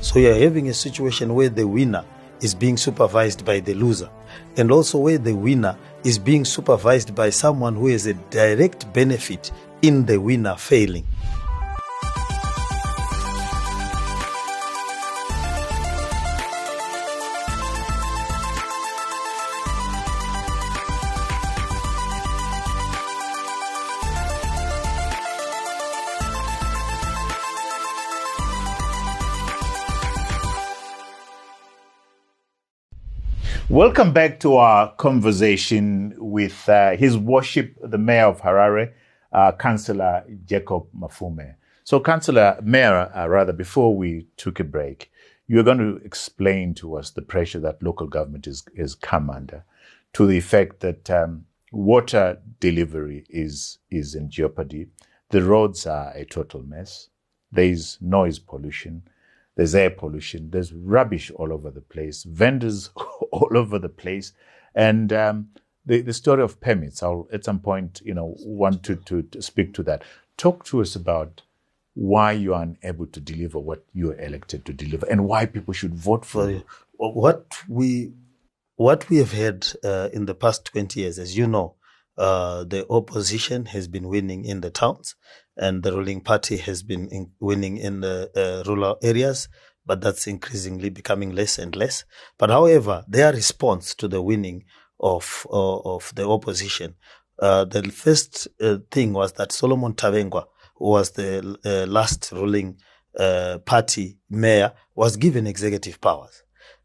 So 0.00 0.18
you're 0.18 0.34
having 0.34 0.70
a 0.70 0.74
situation 0.74 1.34
where 1.34 1.50
the 1.50 1.68
winner 1.68 2.06
is 2.40 2.54
being 2.54 2.78
supervised 2.78 3.44
by 3.44 3.60
the 3.60 3.74
loser, 3.74 4.08
and 4.56 4.72
also 4.72 4.96
where 4.96 5.18
the 5.18 5.34
winner 5.34 5.76
is 6.04 6.18
being 6.18 6.46
supervised 6.46 7.14
by 7.14 7.28
someone 7.28 7.74
who 7.74 7.88
has 7.88 8.06
a 8.06 8.14
direct 8.14 8.90
benefit 8.94 9.52
in 9.82 10.06
the 10.06 10.18
winner 10.18 10.56
failing. 10.56 11.04
Welcome 33.68 34.12
back 34.12 34.40
to 34.40 34.56
our 34.56 34.92
conversation 34.96 36.14
with 36.18 36.68
uh, 36.68 36.96
His 36.96 37.16
Worship, 37.16 37.74
the 37.80 37.96
Mayor 37.96 38.26
of 38.26 38.42
Harare, 38.42 38.92
uh, 39.32 39.52
Councillor 39.52 40.24
Jacob 40.44 40.88
Mafume. 40.94 41.54
So, 41.84 41.98
Councillor, 42.00 42.58
Mayor, 42.62 43.10
uh, 43.16 43.26
rather, 43.28 43.52
before 43.52 43.96
we 43.96 44.26
took 44.36 44.60
a 44.60 44.64
break, 44.64 45.10
you're 45.46 45.62
going 45.62 45.78
to 45.78 46.04
explain 46.04 46.74
to 46.74 46.96
us 46.96 47.10
the 47.10 47.22
pressure 47.22 47.60
that 47.60 47.82
local 47.82 48.08
government 48.08 48.46
is, 48.46 48.64
is 48.74 48.94
come 48.94 49.30
under 49.30 49.64
to 50.12 50.26
the 50.26 50.36
effect 50.36 50.80
that 50.80 51.08
um, 51.10 51.46
water 51.70 52.38
delivery 52.60 53.24
is, 53.30 53.78
is 53.90 54.14
in 54.14 54.28
jeopardy. 54.28 54.88
The 55.30 55.42
roads 55.42 55.86
are 55.86 56.12
a 56.14 56.26
total 56.26 56.62
mess. 56.62 57.08
There's 57.50 57.96
noise 58.00 58.38
pollution. 58.38 59.04
There's 59.56 59.74
air 59.74 59.90
pollution. 59.90 60.50
There's 60.50 60.72
rubbish 60.72 61.30
all 61.30 61.52
over 61.52 61.70
the 61.70 61.80
place. 61.80 62.24
Vendors 62.24 62.90
all 62.96 63.50
over 63.54 63.78
the 63.78 63.88
place. 63.88 64.32
And 64.74 65.12
um, 65.12 65.48
the, 65.84 66.00
the 66.00 66.12
story 66.12 66.42
of 66.42 66.60
permits, 66.60 67.02
I'll 67.02 67.28
at 67.32 67.44
some 67.44 67.60
point, 67.60 68.00
you 68.04 68.14
know, 68.14 68.34
want 68.40 68.82
to, 68.84 68.96
to, 68.96 69.22
to 69.22 69.42
speak 69.42 69.74
to 69.74 69.82
that. 69.84 70.02
Talk 70.36 70.64
to 70.66 70.80
us 70.80 70.96
about 70.96 71.42
why 71.94 72.32
you 72.32 72.54
are 72.54 72.62
unable 72.62 73.06
to 73.06 73.20
deliver 73.20 73.58
what 73.58 73.84
you 73.92 74.10
are 74.10 74.18
elected 74.18 74.64
to 74.64 74.72
deliver 74.72 75.06
and 75.10 75.26
why 75.26 75.44
people 75.44 75.74
should 75.74 75.94
vote 75.94 76.24
for 76.24 76.50
you. 76.50 76.64
What 76.96 77.46
we 77.68 78.12
what 78.76 79.08
we 79.10 79.18
have 79.18 79.32
had 79.32 79.66
uh, 79.84 80.08
in 80.12 80.26
the 80.26 80.34
past 80.34 80.64
20 80.66 81.00
years, 81.00 81.18
as 81.18 81.36
you 81.36 81.46
know, 81.46 81.74
uh, 82.16 82.64
the 82.64 82.86
opposition 82.90 83.66
has 83.66 83.86
been 83.86 84.08
winning 84.08 84.44
in 84.44 84.60
the 84.60 84.70
towns 84.70 85.14
and 85.56 85.82
the 85.82 85.92
ruling 85.92 86.20
party 86.20 86.56
has 86.56 86.82
been 86.82 87.08
in 87.08 87.30
winning 87.40 87.76
in 87.76 88.00
the 88.00 88.30
uh, 88.34 88.68
rural 88.68 88.96
areas, 89.02 89.48
but 89.84 90.00
that's 90.00 90.26
increasingly 90.26 90.90
becoming 90.90 91.34
less 91.34 91.58
and 91.58 91.74
less. 91.76 92.04
But 92.38 92.50
however, 92.50 93.04
their 93.08 93.32
response 93.32 93.94
to 93.96 94.08
the 94.08 94.22
winning 94.22 94.64
of 95.00 95.46
uh, 95.50 95.78
of 95.78 96.12
the 96.14 96.28
opposition, 96.28 96.94
uh, 97.38 97.64
the 97.64 97.82
first 97.90 98.48
uh, 98.60 98.78
thing 98.90 99.12
was 99.12 99.32
that 99.34 99.52
Solomon 99.52 99.94
Tavengwa, 99.94 100.44
who 100.76 100.90
was 100.90 101.10
the 101.10 101.58
uh, 101.64 101.90
last 101.90 102.30
ruling 102.32 102.78
uh, 103.18 103.58
party 103.66 104.18
mayor, 104.30 104.72
was 104.94 105.16
given 105.16 105.46
executive 105.46 106.00
powers. 106.00 106.42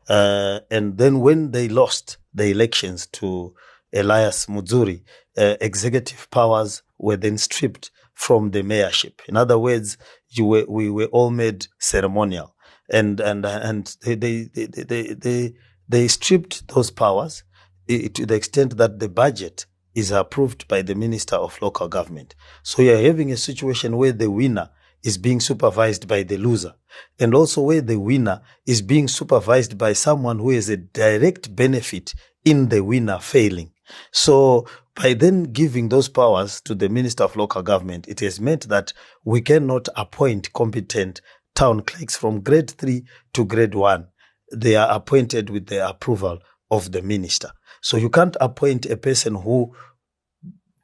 and 0.10 0.98
then 0.98 1.20
when 1.20 1.52
they 1.52 1.68
lost 1.68 2.18
the 2.34 2.50
elections 2.50 3.08
to 3.08 3.54
Elias 3.94 4.48
Mudzuri, 4.48 5.04
executive 5.36 6.30
powers 6.32 6.82
were 6.98 7.18
then 7.18 7.38
stripped 7.38 7.92
from 8.18 8.50
the 8.50 8.64
mayorship. 8.64 9.22
In 9.30 9.38
other 9.38 9.60
words, 9.60 9.96
you 10.30 10.44
were, 10.46 10.66
we 10.68 10.90
were 10.90 11.06
all 11.06 11.30
made 11.30 11.68
ceremonial, 11.78 12.56
and 12.90 13.20
and 13.20 13.46
and 13.46 13.96
they 14.04 14.16
they 14.16 14.50
they 14.56 15.14
they, 15.14 15.54
they, 15.88 16.08
stripped 16.08 16.68
those 16.68 16.90
powers 16.90 17.44
eh, 17.88 18.08
to 18.16 18.26
the 18.26 18.34
extent 18.34 18.76
that 18.78 18.98
the 19.00 19.08
budget 19.08 19.68
is 19.94 20.10
approved 20.10 20.68
by 20.68 20.82
the 20.82 20.96
minister 20.96 21.36
of 21.36 21.62
local 21.62 21.88
government. 21.88 22.34
So 22.64 22.82
you're 22.82 22.98
having 22.98 23.32
a 23.32 23.38
situation 23.38 23.98
where 23.98 24.14
the 24.14 24.32
winner 24.32 24.72
is 25.04 25.20
being 25.20 25.40
supervised 25.40 26.08
by 26.08 26.24
the 26.24 26.38
loser, 26.38 26.74
and 27.20 27.36
also 27.36 27.62
where 27.62 27.82
the 27.82 28.00
winner 28.00 28.42
is 28.66 28.82
being 28.82 29.08
supervised 29.08 29.78
by 29.78 29.94
someone 29.94 30.40
who 30.40 30.50
has 30.50 30.70
a 30.70 30.78
direct 30.78 31.56
benefit 31.56 32.16
in 32.44 32.70
the 32.70 32.84
winner 32.84 33.20
failing. 33.20 33.72
So 34.12 34.68
by 34.96 35.14
then 35.14 35.44
giving 35.44 35.90
those 35.90 36.10
powers 36.10 36.62
to 36.62 36.76
the 36.76 36.90
Minister 36.90 37.24
of 37.24 37.36
Local 37.36 37.62
Government, 37.62 38.08
it 38.08 38.20
has 38.22 38.40
meant 38.40 38.68
that 38.70 38.94
we 39.24 39.42
cannot 39.42 39.88
appoint 39.96 40.54
competent 40.54 41.22
town 41.56 41.82
clerks 41.82 42.16
from 42.16 42.42
grade 42.42 42.72
three 42.72 43.04
to 43.34 43.46
grade 43.46 43.76
one. 43.76 44.08
They 44.54 44.76
are 44.76 44.90
appointed 44.90 45.50
with 45.50 45.68
the 45.68 45.88
approval 45.88 46.40
of 46.72 46.92
the 46.92 47.02
minister. 47.02 47.52
So 47.82 47.98
you 47.98 48.10
can't 48.10 48.36
appoint 48.40 48.86
a 48.86 48.98
person 48.98 49.36
who 49.36 49.74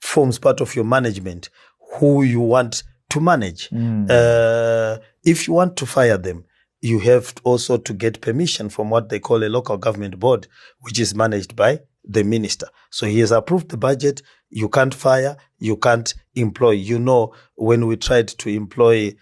forms 0.02 0.38
part 0.38 0.62
of 0.62 0.76
your 0.76 0.86
management 0.86 1.50
who 1.96 2.24
you 2.24 2.40
want 2.40 2.84
to 3.10 3.20
manage. 3.20 3.70
Mm. 3.70 4.10
Uh, 4.10 5.00
if 5.24 5.48
you 5.48 5.54
want 5.54 5.78
to 5.78 5.86
fire 5.86 6.18
them, 6.18 6.46
you 6.82 7.00
have 7.00 7.34
also 7.44 7.78
to 7.78 7.94
get 7.94 8.22
permission 8.22 8.70
from 8.70 8.90
what 8.90 9.10
they 9.10 9.20
call 9.20 9.44
a 9.44 9.48
local 9.48 9.78
government 9.78 10.20
board, 10.20 10.48
which 10.82 11.00
is 11.00 11.16
managed 11.16 11.56
by 11.56 11.80
the 12.04 12.24
minister. 12.24 12.68
So 12.90 13.06
he 13.06 13.20
has 13.20 13.32
approved 13.32 13.70
the 13.70 13.78
budget. 13.78 14.22
You 14.50 14.70
can't 14.70 14.94
fire. 14.94 15.38
You 15.58 15.78
can't 15.78 16.14
employ. 16.36 16.72
You 16.72 17.00
know, 17.00 17.34
when 17.56 17.88
we 17.88 17.98
tried 17.98 18.28
to 18.28 18.50
employ, 18.50 19.16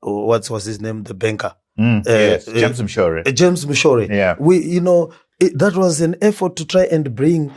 what 0.00 0.48
was 0.50 0.64
his 0.64 0.80
name? 0.80 1.04
The 1.04 1.14
banker. 1.14 1.54
Mm, 1.78 2.06
uh, 2.06 2.10
yes, 2.10 2.46
James 2.46 2.80
uh, 2.80 2.84
Mushore. 2.84 3.26
Uh, 3.26 3.32
James 3.32 3.64
Mushore. 3.64 4.08
Yeah. 4.08 4.36
We, 4.38 4.58
you 4.64 4.80
know, 4.80 5.12
it, 5.40 5.58
that 5.58 5.76
was 5.76 6.00
an 6.00 6.16
effort 6.20 6.56
to 6.56 6.64
try 6.64 6.84
and 6.84 7.14
bring 7.14 7.52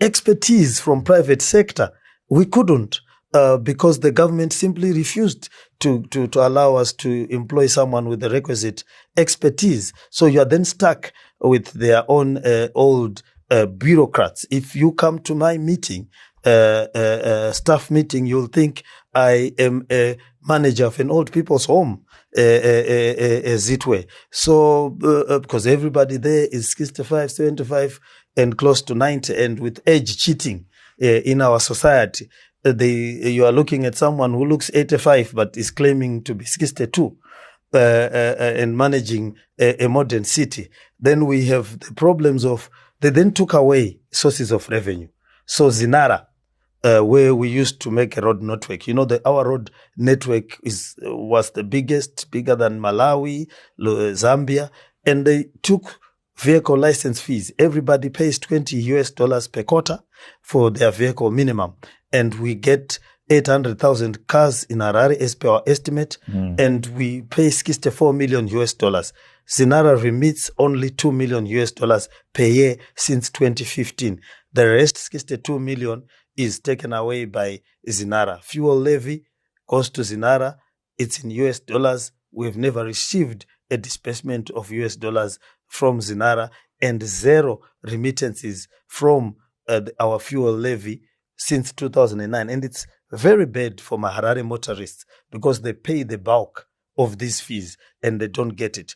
expertise 0.00 0.80
from 0.80 1.02
private 1.02 1.42
sector. 1.42 1.92
We 2.28 2.46
couldn't. 2.46 3.00
Uh, 3.32 3.56
because 3.56 4.00
the 4.00 4.10
government 4.10 4.52
simply 4.52 4.92
refused 4.92 5.48
to, 5.78 6.02
to, 6.06 6.26
to 6.26 6.44
allow 6.44 6.74
us 6.74 6.92
to 6.92 7.28
employ 7.30 7.68
someone 7.68 8.08
with 8.08 8.18
the 8.18 8.28
requisite 8.28 8.82
expertise. 9.16 9.92
So 10.10 10.26
you 10.26 10.40
are 10.40 10.44
then 10.44 10.64
stuck 10.64 11.12
with 11.38 11.70
their 11.74 12.02
own 12.08 12.38
uh, 12.38 12.70
old 12.74 13.22
uh, 13.50 13.66
bureaucrats. 13.66 14.46
If 14.50 14.74
you 14.74 14.92
come 14.92 15.18
to 15.20 15.34
my 15.34 15.58
meeting, 15.58 16.08
uh, 16.44 16.86
uh, 16.94 16.98
uh 16.98 17.52
staff 17.52 17.90
meeting, 17.90 18.26
you'll 18.26 18.46
think 18.46 18.82
I 19.14 19.52
am 19.58 19.86
a 19.90 20.16
manager 20.42 20.86
of 20.86 20.98
an 21.00 21.10
old 21.10 21.32
people's 21.32 21.66
home, 21.66 22.04
uh, 22.36 22.40
as 22.40 23.68
it 23.68 23.86
were. 23.86 24.04
So, 24.30 24.90
because 24.90 25.66
everybody 25.66 26.16
there 26.16 26.46
is 26.50 26.72
65, 26.72 27.30
75, 27.30 28.00
and 28.36 28.56
close 28.56 28.82
to 28.82 28.94
90, 28.94 29.34
and 29.34 29.60
with 29.60 29.80
age 29.86 30.16
cheating 30.16 30.66
in 30.98 31.40
our 31.40 31.60
society. 31.60 32.28
They, 32.62 32.92
you 32.92 33.46
are 33.46 33.52
looking 33.52 33.86
at 33.86 33.94
someone 33.94 34.32
who 34.32 34.44
looks 34.44 34.70
85 34.74 35.32
but 35.34 35.56
is 35.56 35.70
claiming 35.70 36.22
to 36.24 36.34
be 36.34 36.44
62. 36.44 37.16
Uh, 37.72 37.78
uh, 37.78 38.52
and 38.56 38.76
managing 38.76 39.36
a, 39.60 39.84
a, 39.84 39.88
modern 39.88 40.24
city. 40.24 40.68
Then 40.98 41.24
we 41.26 41.44
have 41.44 41.78
the 41.78 41.94
problems 41.94 42.44
of 42.44 42.68
they 43.00 43.10
then 43.10 43.32
took 43.32 43.52
away 43.52 44.00
sources 44.10 44.50
of 44.52 44.68
revenue. 44.68 45.08
So 45.46 45.68
Zinara, 45.68 46.26
uh, 46.82 47.00
where 47.00 47.34
we 47.34 47.48
used 47.48 47.80
to 47.82 47.90
make 47.90 48.16
a 48.16 48.20
road 48.20 48.42
network, 48.42 48.86
you 48.86 48.94
know, 48.94 49.04
the, 49.04 49.20
our 49.28 49.48
road 49.48 49.70
network 49.96 50.58
is 50.62 50.94
was 51.02 51.50
the 51.50 51.64
biggest, 51.64 52.30
bigger 52.30 52.56
than 52.56 52.80
Malawi, 52.80 53.46
Zambia, 53.78 54.70
and 55.04 55.26
they 55.26 55.46
took 55.62 56.00
vehicle 56.36 56.78
license 56.78 57.20
fees. 57.20 57.52
Everybody 57.58 58.08
pays 58.08 58.38
20 58.38 58.76
US 58.94 59.10
dollars 59.10 59.46
per 59.48 59.62
quarter 59.62 60.00
for 60.42 60.70
their 60.70 60.90
vehicle 60.90 61.30
minimum. 61.30 61.74
And 62.12 62.34
we 62.34 62.54
get 62.54 62.98
800,000 63.30 64.26
cars 64.26 64.64
in 64.64 64.78
Harare 64.78 65.16
as 65.16 65.34
per 65.36 65.48
our 65.48 65.62
estimate. 65.66 66.18
Mm. 66.28 66.60
And 66.60 66.86
we 66.86 67.22
pay 67.22 67.50
64 67.50 68.12
million 68.12 68.48
US 68.48 68.74
dollars. 68.74 69.12
Zinara 69.48 70.00
remits 70.00 70.50
only 70.58 70.90
2 70.90 71.12
million 71.12 71.46
US 71.46 71.72
dollars 71.72 72.08
per 72.32 72.44
year 72.44 72.76
since 72.96 73.30
2015. 73.30 74.20
The 74.52 74.68
rest, 74.68 74.96
62 74.98 75.58
million, 75.58 76.02
is 76.36 76.58
taken 76.60 76.92
away 76.92 77.24
by 77.24 77.60
Zinara. 77.88 78.42
Fuel 78.42 78.78
levy 78.78 79.24
goes 79.68 79.90
to 79.90 80.02
Zinara. 80.02 80.56
It's 80.98 81.22
in 81.22 81.30
US 81.30 81.60
dollars. 81.60 82.12
We've 82.32 82.56
never 82.56 82.84
received 82.84 83.46
a 83.70 83.76
disbursement 83.76 84.50
of 84.50 84.70
US 84.72 84.96
dollars 84.96 85.38
from 85.68 86.00
Zinara 86.00 86.50
and 86.82 87.02
zero 87.02 87.60
remittances 87.82 88.68
from 88.88 89.36
uh, 89.68 89.82
our 90.00 90.18
fuel 90.18 90.52
levy 90.52 91.02
since 91.36 91.72
2009. 91.72 92.50
And 92.50 92.64
it's 92.64 92.86
very 93.12 93.46
bad 93.46 93.80
for 93.80 93.98
Maharare 93.98 94.44
motorists 94.44 95.04
because 95.30 95.62
they 95.62 95.72
pay 95.72 96.02
the 96.02 96.18
bulk 96.18 96.66
of 96.96 97.18
these 97.18 97.40
fees 97.40 97.76
and 98.02 98.20
they 98.20 98.28
don't 98.28 98.56
get 98.56 98.78
it 98.78 98.94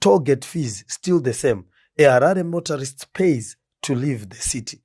toll 0.00 0.20
gate 0.20 0.44
fees 0.44 0.84
still 0.88 1.20
the 1.20 1.32
same. 1.32 1.64
A 1.98 2.02
Harare 2.02 2.44
motorist 2.44 3.12
pays 3.12 3.56
to 3.82 3.94
leave 3.94 4.28
the 4.28 4.36
city, 4.36 4.82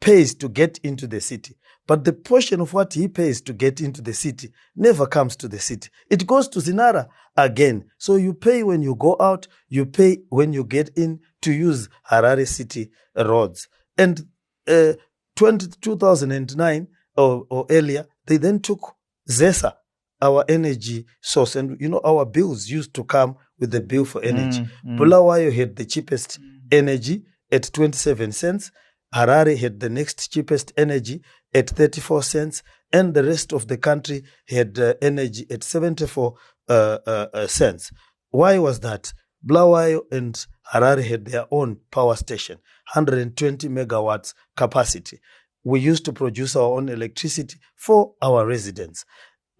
pays 0.00 0.34
to 0.36 0.48
get 0.48 0.78
into 0.82 1.06
the 1.06 1.20
city. 1.20 1.56
But 1.86 2.04
the 2.04 2.12
portion 2.12 2.60
of 2.60 2.74
what 2.74 2.92
he 2.92 3.08
pays 3.08 3.40
to 3.42 3.52
get 3.54 3.80
into 3.80 4.02
the 4.02 4.12
city 4.12 4.52
never 4.76 5.06
comes 5.06 5.36
to 5.36 5.48
the 5.48 5.58
city. 5.58 5.88
It 6.10 6.26
goes 6.26 6.48
to 6.48 6.58
Zinara 6.58 7.08
again. 7.36 7.86
So 7.96 8.16
you 8.16 8.34
pay 8.34 8.62
when 8.62 8.82
you 8.82 8.94
go 8.94 9.16
out, 9.18 9.48
you 9.68 9.86
pay 9.86 10.18
when 10.28 10.52
you 10.52 10.64
get 10.64 10.90
in 10.96 11.20
to 11.42 11.52
use 11.52 11.88
Harare 12.10 12.46
city 12.46 12.90
roads. 13.16 13.68
And 13.96 14.26
uh, 14.66 14.94
20, 15.36 15.68
2009 15.80 16.88
or, 17.18 17.44
or 17.50 17.66
earlier, 17.68 18.06
they 18.26 18.36
then 18.36 18.60
took 18.60 18.94
ZESA, 19.28 19.74
our 20.22 20.44
energy 20.48 21.04
source. 21.20 21.56
And 21.56 21.78
you 21.80 21.88
know, 21.88 22.00
our 22.04 22.24
bills 22.24 22.68
used 22.68 22.94
to 22.94 23.04
come 23.04 23.36
with 23.58 23.72
the 23.72 23.80
bill 23.80 24.04
for 24.04 24.22
energy. 24.22 24.60
Mm, 24.60 24.70
mm. 24.86 24.98
Bulawayo 24.98 25.50
had 25.50 25.76
the 25.76 25.84
cheapest 25.84 26.40
mm. 26.40 26.44
energy 26.72 27.24
at 27.50 27.70
27 27.72 28.32
cents. 28.32 28.70
Harare 29.14 29.58
had 29.58 29.80
the 29.80 29.88
next 29.88 30.32
cheapest 30.32 30.72
energy 30.76 31.22
at 31.52 31.70
34 31.70 32.22
cents. 32.22 32.62
And 32.92 33.12
the 33.12 33.24
rest 33.24 33.52
of 33.52 33.68
the 33.68 33.76
country 33.76 34.22
had 34.48 34.78
uh, 34.78 34.94
energy 35.02 35.46
at 35.50 35.64
74 35.64 36.34
uh, 36.68 36.98
uh, 37.06 37.26
uh, 37.34 37.46
cents. 37.46 37.90
Why 38.30 38.58
was 38.58 38.80
that? 38.80 39.12
Bulawayo 39.44 40.02
and 40.10 40.46
Harare 40.72 41.06
had 41.06 41.24
their 41.24 41.46
own 41.50 41.78
power 41.90 42.16
station, 42.16 42.58
120 42.92 43.68
megawatts 43.68 44.34
capacity. 44.56 45.20
We 45.64 45.80
used 45.80 46.04
to 46.06 46.12
produce 46.12 46.56
our 46.56 46.76
own 46.76 46.88
electricity 46.88 47.58
for 47.76 48.14
our 48.22 48.46
residents. 48.46 49.04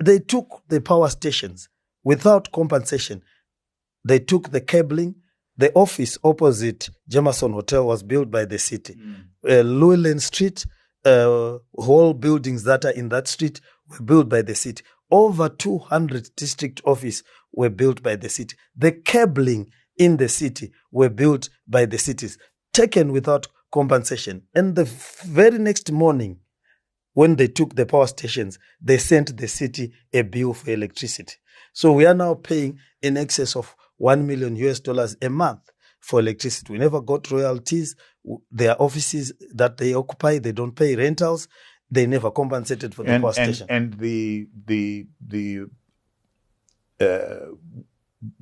They 0.02 0.18
took 0.18 0.62
the 0.68 0.80
power 0.80 1.08
stations 1.08 1.68
without 2.04 2.52
compensation. 2.52 3.22
They 4.04 4.18
took 4.18 4.50
the 4.50 4.60
cabling. 4.60 5.16
The 5.56 5.72
office 5.74 6.16
opposite 6.22 6.88
Jameson 7.08 7.52
Hotel 7.52 7.84
was 7.84 8.02
built 8.02 8.30
by 8.30 8.44
the 8.44 8.58
city. 8.58 8.94
Uh, 9.48 9.62
Llewellyn 9.62 10.20
Street, 10.20 10.64
uh, 11.04 11.58
whole 11.76 12.14
buildings 12.14 12.62
that 12.64 12.84
are 12.84 12.92
in 12.92 13.08
that 13.08 13.26
street 13.26 13.60
were 13.88 14.04
built 14.04 14.28
by 14.28 14.42
the 14.42 14.54
city. 14.54 14.84
Over 15.10 15.48
200 15.48 16.30
district 16.36 16.80
office 16.84 17.22
were 17.52 17.70
built 17.70 18.02
by 18.02 18.14
the 18.16 18.28
city. 18.28 18.56
The 18.76 18.92
cabling 18.92 19.70
in 19.96 20.16
the 20.18 20.28
city 20.28 20.70
were 20.92 21.08
built 21.08 21.48
by 21.66 21.86
the 21.86 21.98
cities, 21.98 22.38
taken 22.72 23.12
without 23.12 23.48
compensation. 23.70 24.42
And 24.54 24.74
the 24.74 24.84
very 24.84 25.58
next 25.58 25.90
morning, 25.92 26.38
when 27.14 27.36
they 27.36 27.48
took 27.48 27.74
the 27.74 27.86
power 27.86 28.06
stations, 28.06 28.58
they 28.80 28.98
sent 28.98 29.36
the 29.36 29.48
city 29.48 29.92
a 30.12 30.22
bill 30.22 30.54
for 30.54 30.70
electricity. 30.70 31.34
So 31.72 31.92
we 31.92 32.06
are 32.06 32.14
now 32.14 32.34
paying 32.34 32.78
in 33.02 33.16
excess 33.16 33.56
of 33.56 33.74
1 33.98 34.26
million 34.26 34.56
US 34.56 34.80
dollars 34.80 35.16
a 35.20 35.28
month 35.28 35.70
for 36.00 36.20
electricity. 36.20 36.72
We 36.72 36.78
never 36.78 37.00
got 37.00 37.30
royalties. 37.30 37.96
Their 38.50 38.80
offices 38.80 39.32
that 39.54 39.76
they 39.76 39.94
occupy, 39.94 40.38
they 40.38 40.52
don't 40.52 40.74
pay 40.74 40.96
rentals. 40.96 41.48
They 41.90 42.06
never 42.06 42.30
compensated 42.30 42.94
for 42.94 43.02
the 43.02 43.12
and, 43.12 43.22
power 43.22 43.32
and, 43.36 43.54
station. 43.54 43.66
and 43.70 43.94
the 43.94 44.46
the 44.66 45.06
the 45.26 45.66
uh, 47.00 47.54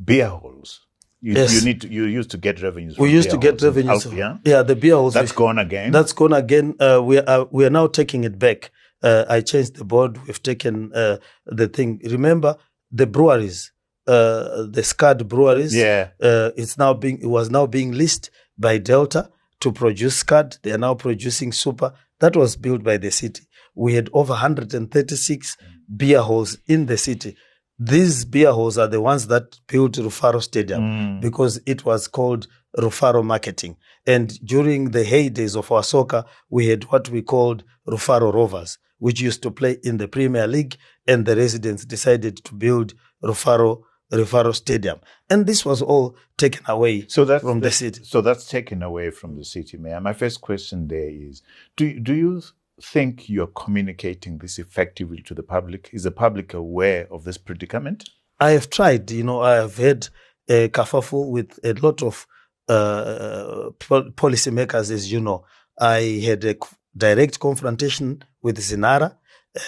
beer 0.04 0.28
halls. 0.28 0.80
You, 1.22 1.34
Yes. 1.34 1.54
you 1.54 1.64
need 1.64 1.80
to, 1.80 1.88
you 1.88 2.04
used 2.04 2.30
to 2.32 2.38
get 2.38 2.62
revenues. 2.62 2.98
we 2.98 3.10
used 3.10 3.30
to 3.30 3.38
get 3.38 3.60
revenues. 3.62 4.06
Alp- 4.06 4.14
yeah, 4.16 4.36
yeah, 4.44 4.62
the 4.62 4.76
beer 4.76 4.94
halls. 4.94 5.14
that's 5.14 5.32
gone 5.32 5.58
again. 5.58 5.90
That's 5.92 6.12
gone 6.12 6.32
again. 6.34 6.74
Uh, 6.78 7.00
we 7.02 7.18
are 7.18 7.48
we 7.50 7.64
are 7.64 7.70
now 7.70 7.86
taking 7.86 8.24
it 8.24 8.38
back. 8.38 8.70
Uh, 9.02 9.24
I 9.28 9.40
changed 9.40 9.76
the 9.76 9.84
board. 9.84 10.18
We've 10.26 10.42
taken 10.42 10.92
uh, 10.94 11.16
the 11.46 11.68
thing. 11.68 12.00
Remember 12.04 12.56
the 12.92 13.06
breweries, 13.06 13.72
uh, 14.06 14.66
the 14.70 14.82
SCAD 14.82 15.26
breweries. 15.28 15.74
yeah. 15.74 16.10
Uh, 16.20 16.50
it's 16.56 16.76
now 16.78 16.92
being 16.94 17.18
it 17.20 17.26
was 17.26 17.50
now 17.50 17.66
being 17.66 17.92
leased 17.92 18.30
by 18.58 18.78
Delta 18.78 19.30
to 19.60 19.72
produce 19.72 20.22
SCAD. 20.22 20.60
They 20.62 20.72
are 20.72 20.78
now 20.78 20.94
producing 20.94 21.50
Super. 21.52 21.92
That 22.20 22.36
was 22.36 22.56
built 22.56 22.82
by 22.84 22.96
the 22.98 23.10
city. 23.10 23.44
We 23.74 23.94
had 23.94 24.08
over 24.12 24.32
136 24.32 25.56
beer 25.96 26.20
halls 26.22 26.58
in 26.66 26.86
the 26.86 26.96
city. 26.96 27.36
These 27.78 28.24
beer 28.24 28.52
halls 28.52 28.78
are 28.78 28.88
the 28.88 29.00
ones 29.00 29.26
that 29.26 29.58
built 29.66 29.92
Rufaro 29.96 30.42
Stadium 30.42 30.80
Mm. 30.80 31.20
because 31.20 31.60
it 31.66 31.84
was 31.84 32.08
called 32.08 32.46
Rufaro 32.78 33.22
Marketing. 33.24 33.76
And 34.06 34.38
during 34.44 34.90
the 34.92 35.04
heydays 35.04 35.56
of 35.56 35.70
our 35.70 35.82
soccer, 35.82 36.24
we 36.48 36.66
had 36.68 36.84
what 36.84 37.08
we 37.10 37.20
called 37.22 37.64
Rufaro 37.86 38.32
Rovers, 38.32 38.78
which 38.98 39.20
used 39.20 39.42
to 39.42 39.50
play 39.50 39.78
in 39.82 39.98
the 39.98 40.08
Premier 40.08 40.46
League, 40.46 40.76
and 41.06 41.26
the 41.26 41.36
residents 41.36 41.84
decided 41.84 42.36
to 42.44 42.54
build 42.54 42.94
Rufaro 43.22 43.82
Rufaro 44.12 44.54
Stadium. 44.54 45.00
And 45.28 45.46
this 45.46 45.64
was 45.64 45.82
all 45.82 46.16
taken 46.38 46.62
away 46.68 47.06
So 47.08 47.24
that's 47.24 47.42
from 47.42 47.58
the 47.60 47.66
that- 47.68 47.72
city. 47.74 48.04
So 48.04 48.20
that's 48.20 48.48
taken 48.48 48.82
away 48.82 49.10
from 49.10 49.36
the 49.36 49.44
city, 49.44 49.76
Mayor. 49.78 50.00
My 50.00 50.12
first 50.12 50.40
question 50.40 50.86
there 50.88 51.10
is: 51.10 51.42
Do 51.76 51.98
do 52.00 52.14
you 52.14 52.42
think 52.82 53.28
you're 53.28 53.46
communicating 53.46 54.38
this 54.38 54.58
effectively 54.58 55.22
to 55.22 55.34
the 55.34 55.42
public? 55.42 55.90
Is 55.92 56.04
the 56.04 56.10
public 56.10 56.54
aware 56.54 57.08
of 57.10 57.24
this 57.24 57.38
predicament? 57.38 58.08
I 58.38 58.50
have 58.50 58.68
tried, 58.68 59.10
you 59.10 59.24
know, 59.24 59.40
I 59.40 59.54
have 59.54 59.76
had 59.76 60.08
a 60.48 60.68
kerfuffle 60.68 61.30
with 61.30 61.58
a 61.64 61.72
lot 61.74 62.02
of 62.02 62.26
uh, 62.68 63.70
pol- 63.78 64.10
policymakers, 64.10 64.90
as 64.90 65.10
you 65.10 65.20
know. 65.20 65.44
I 65.80 66.22
had 66.24 66.44
a 66.44 66.56
direct 66.96 67.40
confrontation 67.40 68.22
with 68.42 68.58
Zinara, 68.58 69.16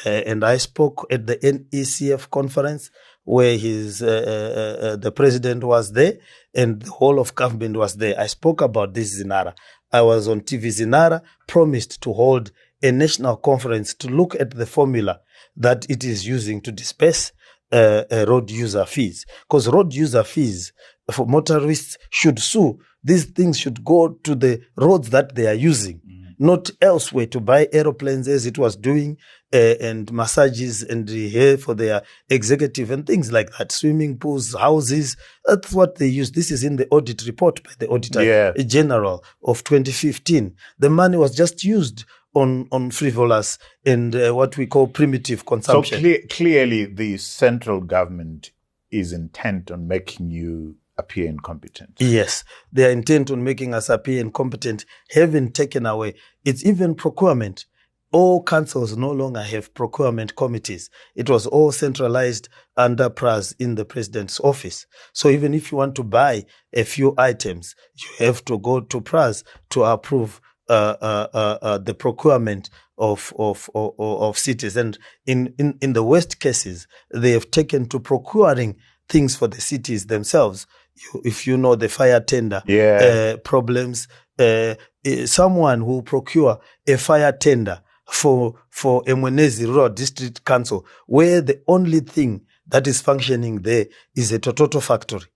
uh, 0.04 0.08
and 0.08 0.44
I 0.44 0.58
spoke 0.58 1.06
at 1.10 1.26
the 1.26 1.36
NECF 1.36 2.30
conference 2.30 2.90
where 3.24 3.58
his 3.58 4.02
uh, 4.02 4.06
uh, 4.06 4.86
uh, 4.86 4.96
the 4.96 5.12
president 5.12 5.62
was 5.62 5.92
there 5.92 6.14
and 6.54 6.80
the 6.80 6.90
whole 6.90 7.18
of 7.18 7.34
government 7.34 7.76
was 7.76 7.94
there. 7.96 8.18
I 8.18 8.26
spoke 8.26 8.62
about 8.62 8.94
this 8.94 9.22
Zinara. 9.22 9.54
I 9.92 10.00
was 10.00 10.28
on 10.28 10.40
TV. 10.40 10.68
Zinara 10.68 11.20
promised 11.46 12.00
to 12.02 12.12
hold 12.12 12.52
a 12.82 12.92
national 12.92 13.36
conference 13.36 13.94
to 13.94 14.08
look 14.08 14.34
at 14.36 14.50
the 14.52 14.66
formula 14.66 15.20
that 15.56 15.86
it 15.90 16.04
is 16.04 16.26
using 16.26 16.60
to 16.62 16.72
disperse 16.72 17.32
uh, 17.72 18.04
uh, 18.10 18.24
road 18.28 18.50
user 18.50 18.84
fees. 18.86 19.26
Because 19.48 19.68
road 19.68 19.92
user 19.92 20.24
fees 20.24 20.72
for 21.12 21.26
motorists 21.26 21.98
should 22.10 22.38
sue. 22.38 22.78
These 23.02 23.26
things 23.26 23.58
should 23.58 23.84
go 23.84 24.08
to 24.24 24.34
the 24.34 24.60
roads 24.76 25.10
that 25.10 25.34
they 25.34 25.46
are 25.46 25.54
using, 25.54 26.00
not 26.38 26.70
elsewhere 26.80 27.26
to 27.26 27.40
buy 27.40 27.68
aeroplanes 27.72 28.26
as 28.28 28.44
it 28.46 28.58
was 28.58 28.76
doing, 28.76 29.16
uh, 29.52 29.74
and 29.80 30.12
massages 30.12 30.82
and 30.82 31.08
hair 31.08 31.56
for 31.56 31.74
their 31.74 32.02
executive 32.28 32.90
and 32.90 33.06
things 33.06 33.32
like 33.32 33.50
that. 33.56 33.72
Swimming 33.72 34.18
pools, 34.18 34.54
houses. 34.54 35.16
That's 35.46 35.72
what 35.72 35.96
they 35.96 36.06
use. 36.08 36.32
This 36.32 36.50
is 36.50 36.64
in 36.64 36.76
the 36.76 36.86
audit 36.90 37.24
report 37.26 37.62
by 37.64 37.70
the 37.78 37.88
Auditor 37.88 38.22
Yeah. 38.22 38.52
General 38.64 39.24
of 39.44 39.64
2015. 39.64 40.54
The 40.78 40.90
money 40.90 41.16
was 41.16 41.34
just 41.34 41.64
used 41.64 42.04
on 42.38 42.68
on 42.72 42.90
frivolous 42.90 43.58
and 43.84 44.14
uh, 44.14 44.32
what 44.34 44.56
we 44.56 44.66
call 44.66 44.86
primitive 44.88 45.40
So 45.40 45.44
consumption. 45.44 46.00
cle- 46.02 46.26
clearly, 46.30 46.84
the 46.86 47.16
central 47.18 47.80
government 47.80 48.52
is 48.90 49.12
intent 49.12 49.70
on 49.70 49.86
making 49.88 50.30
you 50.30 50.76
appear 50.96 51.28
incompetent. 51.28 51.92
Yes, 51.98 52.44
they 52.72 52.86
are 52.86 52.90
intent 52.90 53.30
on 53.30 53.44
making 53.44 53.74
us 53.74 53.88
appear 53.88 54.20
incompetent, 54.20 54.84
having 55.10 55.52
taken 55.52 55.86
away. 55.86 56.14
It's 56.44 56.64
even 56.64 56.94
procurement. 56.94 57.66
All 58.10 58.42
councils 58.42 58.96
no 58.96 59.10
longer 59.12 59.42
have 59.42 59.74
procurement 59.74 60.34
committees. 60.34 60.88
It 61.14 61.28
was 61.28 61.46
all 61.46 61.72
centralized 61.72 62.48
under 62.74 63.10
PRAZ 63.10 63.54
in 63.58 63.74
the 63.74 63.84
president's 63.84 64.40
office. 64.40 64.86
So 65.12 65.28
even 65.28 65.52
if 65.52 65.70
you 65.70 65.76
want 65.76 65.94
to 65.96 66.02
buy 66.02 66.46
a 66.72 66.84
few 66.84 67.14
items, 67.18 67.76
you 67.94 68.26
have 68.26 68.42
to 68.46 68.58
go 68.58 68.80
to 68.80 69.00
PRAZ 69.02 69.44
to 69.70 69.84
approve 69.84 70.40
the 70.68 71.96
procurement 71.98 72.70
of 72.98 73.32
of, 73.38 73.70
of 73.74 73.92
of 73.98 74.38
cities. 74.38 74.76
And 74.76 74.98
in, 75.26 75.54
in 75.58 75.78
in 75.80 75.92
the 75.92 76.02
worst 76.02 76.40
cases, 76.40 76.86
they 77.12 77.32
have 77.32 77.50
taken 77.50 77.86
to 77.88 78.00
procuring 78.00 78.76
things 79.08 79.36
for 79.36 79.48
the 79.48 79.60
cities 79.60 80.06
themselves. 80.06 80.66
You, 80.96 81.22
if 81.24 81.46
you 81.46 81.56
know 81.56 81.76
the 81.76 81.88
fire 81.88 82.20
tender 82.20 82.62
Yeah. 82.66 83.34
uh, 83.34 83.36
problems, 83.38 84.08
uh, 84.38 84.74
eh, 85.04 85.26
someone 85.26 85.80
who 85.80 86.02
procure 86.02 86.58
a 86.86 86.96
fire 86.98 87.32
tender 87.32 87.80
for 88.10 88.54
for 88.70 89.02
Emwenezi 89.04 89.66
Rural 89.66 89.90
District 89.90 90.44
Council, 90.44 90.84
where 91.06 91.40
the 91.40 91.60
only 91.68 92.00
thing 92.00 92.42
that 92.66 92.86
is 92.86 93.00
functioning 93.00 93.62
there 93.62 93.86
is 94.16 94.32
a 94.32 94.38
Tototo 94.38 94.80
factory, 94.82 95.26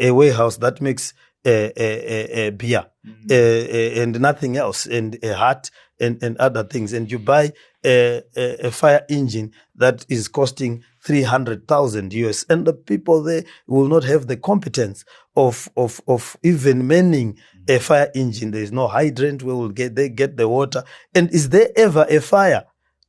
a 0.00 0.10
warehouse 0.12 0.56
that 0.58 0.80
makes 0.80 1.12
uh, 1.12 1.12
uh, 1.12 1.12
uh, 1.12 1.12
uh, 1.12 1.12
beer 1.44 2.86
uh, 3.30 3.34
and 3.34 4.20
nothing 4.20 4.56
else, 4.56 4.86
and 4.86 5.18
a 5.22 5.34
hat 5.34 5.70
and, 6.00 6.22
and 6.22 6.36
other 6.38 6.64
things. 6.64 6.92
And 6.92 7.10
you 7.10 7.18
buy 7.18 7.52
a, 7.84 8.22
a, 8.36 8.66
a 8.66 8.70
fire 8.70 9.04
engine 9.08 9.52
that 9.76 10.06
is 10.08 10.28
costing 10.28 10.82
300,000 11.04 12.12
US, 12.12 12.44
and 12.48 12.66
the 12.66 12.72
people 12.72 13.22
there 13.22 13.44
will 13.66 13.88
not 13.88 14.04
have 14.04 14.26
the 14.26 14.36
competence 14.36 15.04
of, 15.36 15.68
of, 15.76 16.00
of 16.06 16.36
even 16.42 16.86
manning 16.86 17.38
a 17.68 17.78
fire 17.78 18.10
engine. 18.14 18.50
There 18.50 18.62
is 18.62 18.72
no 18.72 18.88
hydrant 18.88 19.42
where 19.42 19.56
will 19.56 19.68
get, 19.68 19.94
they 19.96 20.08
get 20.08 20.36
the 20.36 20.48
water. 20.48 20.84
And 21.14 21.30
is 21.32 21.48
there 21.50 21.70
ever 21.76 22.06
a 22.08 22.20
fire? 22.20 22.64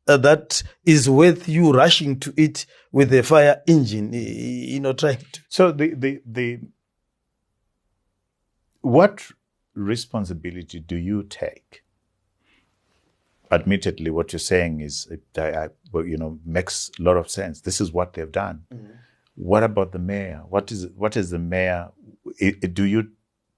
uh, 0.07 0.17
that 0.17 0.63
is 0.85 1.09
worth 1.09 1.47
you 1.47 1.71
rushing 1.71 2.19
to 2.19 2.33
it 2.37 2.65
with 2.91 3.13
a 3.13 3.23
fire 3.23 3.61
engine, 3.67 4.11
you 4.13 4.79
know, 4.79 4.93
trying 4.93 5.17
to. 5.31 5.41
So 5.49 5.71
the 5.71 5.93
the 5.95 6.21
the 6.25 6.59
what 8.83 9.31
responsibility 9.73 10.79
do 10.79 10.95
you 10.95 11.23
take? 11.23 11.83
Admittedly, 13.51 14.09
what 14.11 14.33
you're 14.33 14.39
saying 14.39 14.81
is, 14.81 15.07
I, 15.37 15.41
I, 15.41 15.69
well, 15.91 16.05
you 16.05 16.17
know, 16.17 16.39
makes 16.45 16.91
a 16.99 17.03
lot 17.03 17.17
of 17.17 17.29
sense. 17.29 17.61
This 17.61 17.79
is 17.81 17.91
what 17.91 18.13
they've 18.13 18.31
done. 18.31 18.63
What 19.35 19.63
about 19.63 19.91
the 19.91 19.99
mayor? 19.99 20.41
What 20.47 20.71
is 20.71 20.87
what 20.95 21.17
is 21.17 21.29
the 21.31 21.39
mayor? 21.39 21.89
do 22.73 22.83
you 22.83 23.09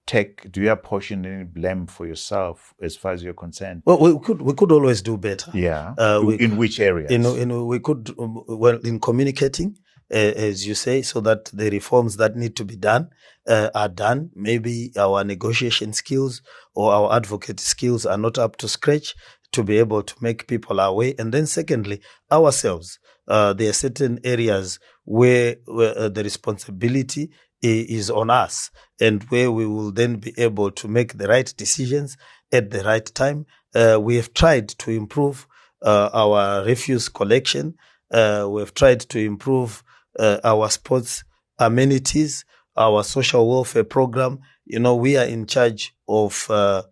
take? 0.05 0.51
Do 0.51 0.61
you 0.61 0.71
apportion 0.71 1.25
any 1.25 1.43
blame 1.45 1.87
for 1.87 2.05
yourself 2.05 2.73
as 2.81 2.95
far 2.97 3.13
as 3.13 3.23
you're 3.23 3.33
concerned? 3.33 3.83
Well, 3.85 3.99
we 3.99 4.19
could 4.19 4.41
we 4.41 4.53
could 4.53 4.71
always 4.71 5.01
do 5.01 5.17
better. 5.17 5.51
Yeah. 5.53 5.93
Uh, 5.97 6.21
we- 6.25 6.39
in 6.39 6.57
which 6.57 6.79
areas? 6.79 7.11
You 7.11 7.19
know, 7.19 7.35
you 7.35 7.45
know, 7.45 7.65
we 7.65 7.79
could 7.79 8.13
um, 8.19 8.43
well 8.47 8.77
in 8.83 8.99
communicating, 8.99 9.77
as 10.09 10.65
you 10.67 10.75
say, 10.75 11.01
so 11.01 11.19
that 11.21 11.45
the 11.45 11.69
reforms 11.69 12.17
that 12.17 12.35
need 12.35 12.55
to 12.55 12.65
be 12.65 12.75
done 12.75 13.09
uh, 13.47 13.69
are 13.73 13.89
done. 13.89 14.31
Maybe 14.35 14.91
our 14.97 15.23
negotiation 15.23 15.93
skills 15.93 16.41
or 16.73 16.93
our 16.93 17.15
advocate 17.15 17.59
skills 17.59 18.05
are 18.05 18.17
not 18.17 18.37
up 18.37 18.55
to 18.57 18.67
scratch 18.67 19.15
to 19.51 19.63
be 19.63 19.77
able 19.79 20.03
to 20.03 20.15
make 20.21 20.47
people 20.47 20.79
aware. 20.79 21.13
And 21.17 21.33
then, 21.33 21.45
secondly, 21.45 22.01
ourselves. 22.31 22.99
Uh, 23.27 23.53
there 23.53 23.69
are 23.69 23.73
certain 23.73 24.19
areas 24.23 24.79
where, 25.03 25.55
where 25.65 25.97
uh, 25.97 26.09
the 26.09 26.23
responsibility 26.23 27.31
is 27.61 28.11
on 28.11 28.29
us 28.29 28.69
and 29.01 29.23
where 29.25 29.51
we 29.51 29.65
will 29.65 29.91
then 29.91 30.17
be 30.17 30.33
able 30.37 30.69
to 30.71 30.87
make 30.87 31.17
the 31.17 31.27
right 31.27 31.53
decisions 31.57 32.17
at 32.51 32.69
the 32.69 32.83
right 32.83 33.05
time. 33.15 33.45
Uh, 33.73 33.97
we 33.99 34.17
have 34.17 34.33
tried 34.33 34.67
to 34.69 34.91
improve 34.91 35.47
uh, 35.81 36.09
our 36.13 36.63
refuse 36.63 37.09
collection. 37.09 37.75
Uh, 38.11 38.47
we 38.49 38.61
have 38.61 38.73
tried 38.73 38.99
to 38.99 39.19
improve 39.19 39.83
uh, 40.19 40.39
our 40.43 40.69
sports 40.69 41.23
amenities, 41.59 42.45
our 42.75 43.03
social 43.03 43.47
welfare 43.49 43.83
program. 43.83 44.39
You 44.65 44.79
know, 44.79 44.95
we 44.95 45.17
are 45.17 45.25
in 45.25 45.45
charge 45.45 45.93
of 46.07 46.49
uh, 46.49 46.83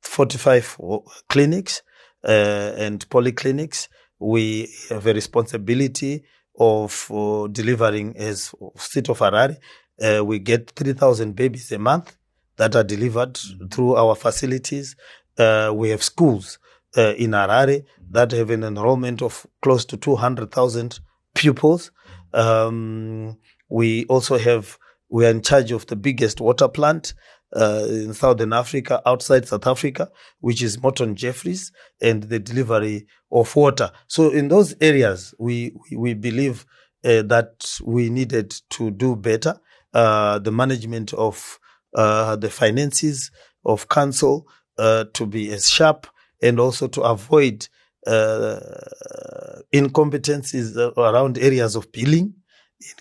45 0.00 0.78
clinics 1.28 1.82
uh, 2.24 2.72
and 2.76 3.08
polyclinics. 3.08 3.88
We 4.18 4.72
have 4.88 5.06
a 5.06 5.14
responsibility 5.14 6.24
of 6.58 7.10
uh, 7.10 7.48
delivering 7.48 8.16
as 8.16 8.54
state 8.76 9.08
of 9.08 9.18
Harare. 9.18 9.56
Uh, 10.00 10.24
we 10.24 10.38
get 10.38 10.70
3,000 10.70 11.34
babies 11.34 11.70
a 11.72 11.78
month 11.78 12.16
that 12.56 12.76
are 12.76 12.84
delivered 12.84 13.38
through 13.70 13.96
our 13.96 14.14
facilities. 14.14 14.96
Uh, 15.38 15.72
we 15.74 15.90
have 15.90 16.02
schools 16.02 16.58
uh, 16.96 17.14
in 17.16 17.30
Harare 17.30 17.84
that 18.10 18.32
have 18.32 18.50
an 18.50 18.64
enrollment 18.64 19.22
of 19.22 19.46
close 19.62 19.84
to 19.86 19.96
200,000 19.96 21.00
pupils. 21.34 21.90
Um, 22.34 23.38
we 23.68 24.04
also 24.06 24.38
have, 24.38 24.78
we 25.08 25.26
are 25.26 25.30
in 25.30 25.42
charge 25.42 25.72
of 25.72 25.86
the 25.86 25.96
biggest 25.96 26.40
water 26.40 26.68
plant 26.68 27.14
uh, 27.54 27.86
in 27.88 28.14
Southern 28.14 28.52
Africa, 28.52 29.02
outside 29.06 29.46
South 29.46 29.66
Africa, 29.66 30.10
which 30.40 30.62
is 30.62 30.80
Morton 30.82 31.14
Jeffries, 31.14 31.72
and 32.00 32.24
the 32.24 32.38
delivery 32.38 33.06
of 33.30 33.54
water. 33.54 33.90
So 34.06 34.30
in 34.30 34.48
those 34.48 34.74
areas, 34.80 35.34
we 35.38 35.74
we, 35.94 36.14
believe 36.14 36.66
uh, 37.04 37.22
that 37.22 37.78
we 37.84 38.10
needed 38.10 38.54
to 38.70 38.90
do 38.90 39.16
better. 39.16 39.58
Uh, 39.92 40.38
the 40.38 40.52
management 40.52 41.12
of 41.14 41.58
uh, 41.94 42.36
the 42.36 42.48
finances 42.48 43.30
of 43.64 43.88
council 43.88 44.46
uh, 44.78 45.04
to 45.12 45.26
be 45.26 45.52
as 45.52 45.68
sharp 45.68 46.06
and 46.42 46.58
also 46.58 46.88
to 46.88 47.02
avoid 47.02 47.68
incompetencies 49.72 50.76
around 50.96 51.38
areas 51.38 51.76
of 51.76 51.92
billing, 51.92 52.34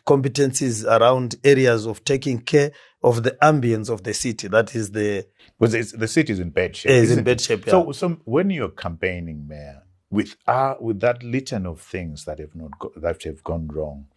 incompetencies 0.06 0.86
around 0.86 1.36
areas 1.44 1.86
of 1.88 2.04
taking 2.06 2.40
care 2.40 2.72
of 3.04 3.24
the 3.24 3.32
ambience 3.44 3.90
of 3.90 4.04
the 4.04 4.14
city. 4.14 4.48
That 4.48 4.76
is 4.76 4.92
the 4.92 5.28
Because 5.60 5.92
the 5.94 6.08
city 6.08 6.34
is 6.34 6.40
in 6.40 6.52
bad 6.52 6.76
shape. 6.76 6.92
is 6.92 7.12
in 7.18 7.24
bad 7.24 7.42
shape. 7.42 7.70
So, 7.70 7.92
so 7.94 8.18
when 8.26 8.50
you're 8.52 8.70
campaigning, 8.70 9.48
Mayor, 9.48 9.84
with 10.12 10.36
uh, 10.48 10.76
with 10.80 11.00
that 11.02 11.24
litany 11.24 11.68
of 11.68 11.82
things 11.82 12.26
that 12.26 12.40
have 12.40 12.56
not 12.56 12.78
go- 12.80 12.94
that 12.98 13.24
have 13.24 13.44
gone 13.44 13.68
wrong, 13.70 14.08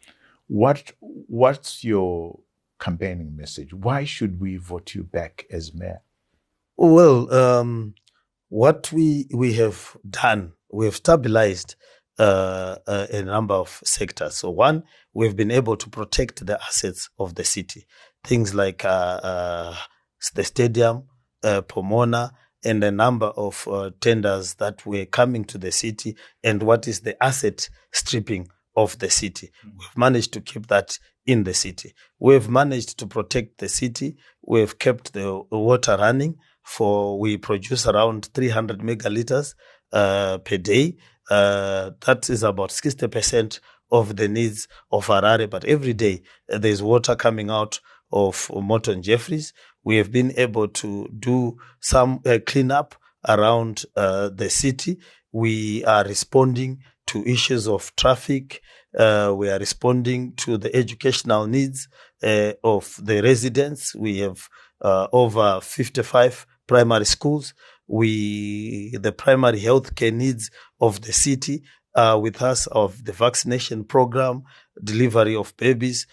what 0.49 0.93
what's 1.01 1.85
your 1.85 2.41
campaigning 2.81 3.37
message? 3.37 3.73
Why 3.75 4.05
should 4.05 4.41
we 4.41 4.57
vote 4.57 4.95
you 4.95 5.05
back 5.05 5.47
as 5.51 5.75
mayor? 5.75 6.03
Well, 6.77 7.33
um, 7.33 7.95
what 8.49 8.93
we 8.93 9.27
we 9.35 9.55
have 9.55 9.97
done, 10.09 10.53
we 10.75 10.87
have 10.87 10.97
stabilized 10.97 11.77
uh, 12.19 12.77
uh, 12.87 13.07
a 13.11 13.23
number 13.23 13.55
of 13.55 13.81
sectors. 13.85 14.37
So 14.37 14.51
one, 14.51 14.83
we've 15.13 15.37
been 15.37 15.51
able 15.51 15.77
to 15.77 15.89
protect 15.89 16.45
the 16.45 16.61
assets 16.61 17.09
of 17.19 17.37
the 17.37 17.45
city, 17.45 17.87
things 18.25 18.55
like 18.55 18.85
uh, 18.85 19.21
uh, 19.23 19.77
the 20.35 20.45
stadium, 20.45 21.05
uh, 21.43 21.63
Pomona, 21.63 22.33
and 22.65 22.83
a 22.83 22.91
number 22.91 23.27
of 23.27 23.69
uh, 23.71 23.91
tenders 24.01 24.55
that 24.55 24.85
were 24.87 25.05
coming 25.05 25.45
to 25.45 25.59
the 25.59 25.71
city, 25.71 26.17
and 26.43 26.63
what 26.63 26.89
is 26.89 27.01
the 27.01 27.23
asset 27.23 27.69
stripping 27.93 28.49
of 28.77 28.99
the 28.99 29.11
city. 29.11 29.53
We've 29.65 29.97
managed 29.97 30.33
to 30.33 30.41
keep 30.41 30.67
that 30.69 30.99
in 31.27 31.45
the 31.45 31.55
city. 31.55 31.95
We've 32.19 32.49
managed 32.49 32.99
to 32.99 33.07
protect 33.07 33.59
the 33.59 33.69
city. 33.69 34.17
We've 34.43 34.77
kept 34.79 35.13
the 35.13 35.43
water 35.51 35.97
running 35.97 36.37
for 36.65 37.21
we 37.21 37.37
produce 37.37 37.87
around 37.87 38.31
300 38.35 38.81
megaliters 38.81 39.55
uh, 39.95 40.39
per 40.39 40.59
day. 40.59 40.97
Uh, 41.31 41.93
that 42.05 42.29
is 42.29 42.43
about 42.43 42.71
60% 42.71 43.61
of 43.91 44.17
the 44.17 44.29
needs 44.29 44.69
of 44.93 45.07
Harare. 45.07 45.49
But 45.49 45.65
every 45.65 45.95
day 45.95 46.23
uh, 46.53 46.59
there's 46.59 46.83
water 46.83 47.17
coming 47.17 47.49
out 47.51 47.81
of 48.13 48.51
Morton 48.55 49.03
Jeffries. 49.03 49.53
We 49.85 49.97
have 49.97 50.13
been 50.13 50.33
able 50.37 50.69
to 50.69 51.09
do 51.19 51.57
some 51.81 52.21
uh, 52.27 52.39
cleanup 52.47 52.95
around 53.27 53.85
uh, 53.97 54.31
the 54.31 54.51
city. 54.51 54.99
We 55.33 55.85
are 55.85 56.05
responding 56.05 56.81
to 57.09 57.25
issues 57.27 57.67
of 57.69 57.95
traffic. 57.97 58.61
Uh, 58.97 59.35
we 59.37 59.51
are 59.51 59.59
responding 59.59 60.35
to 60.37 60.57
the 60.59 60.75
educational 60.75 61.47
needs 61.47 61.89
uh, 62.23 62.53
of 62.63 62.99
the 63.03 63.23
residents. 63.23 63.95
We 63.95 64.19
have 64.19 64.49
uh, 64.81 65.09
over 65.13 65.61
55 65.61 66.47
primary 66.67 67.05
schools. 67.05 67.55
We, 67.87 68.97
the 69.01 69.13
primary 69.13 69.61
health 69.61 69.95
care 69.95 70.11
needs 70.13 70.51
of 70.81 71.03
the 71.03 71.13
city 71.13 71.63
uh, 71.95 72.19
with 72.21 72.43
us 72.43 72.67
of 72.69 73.05
the 73.05 73.13
vaccination 73.13 73.85
program, 73.85 74.43
delivery 74.83 75.37
of 75.37 75.57
babies, 75.57 76.07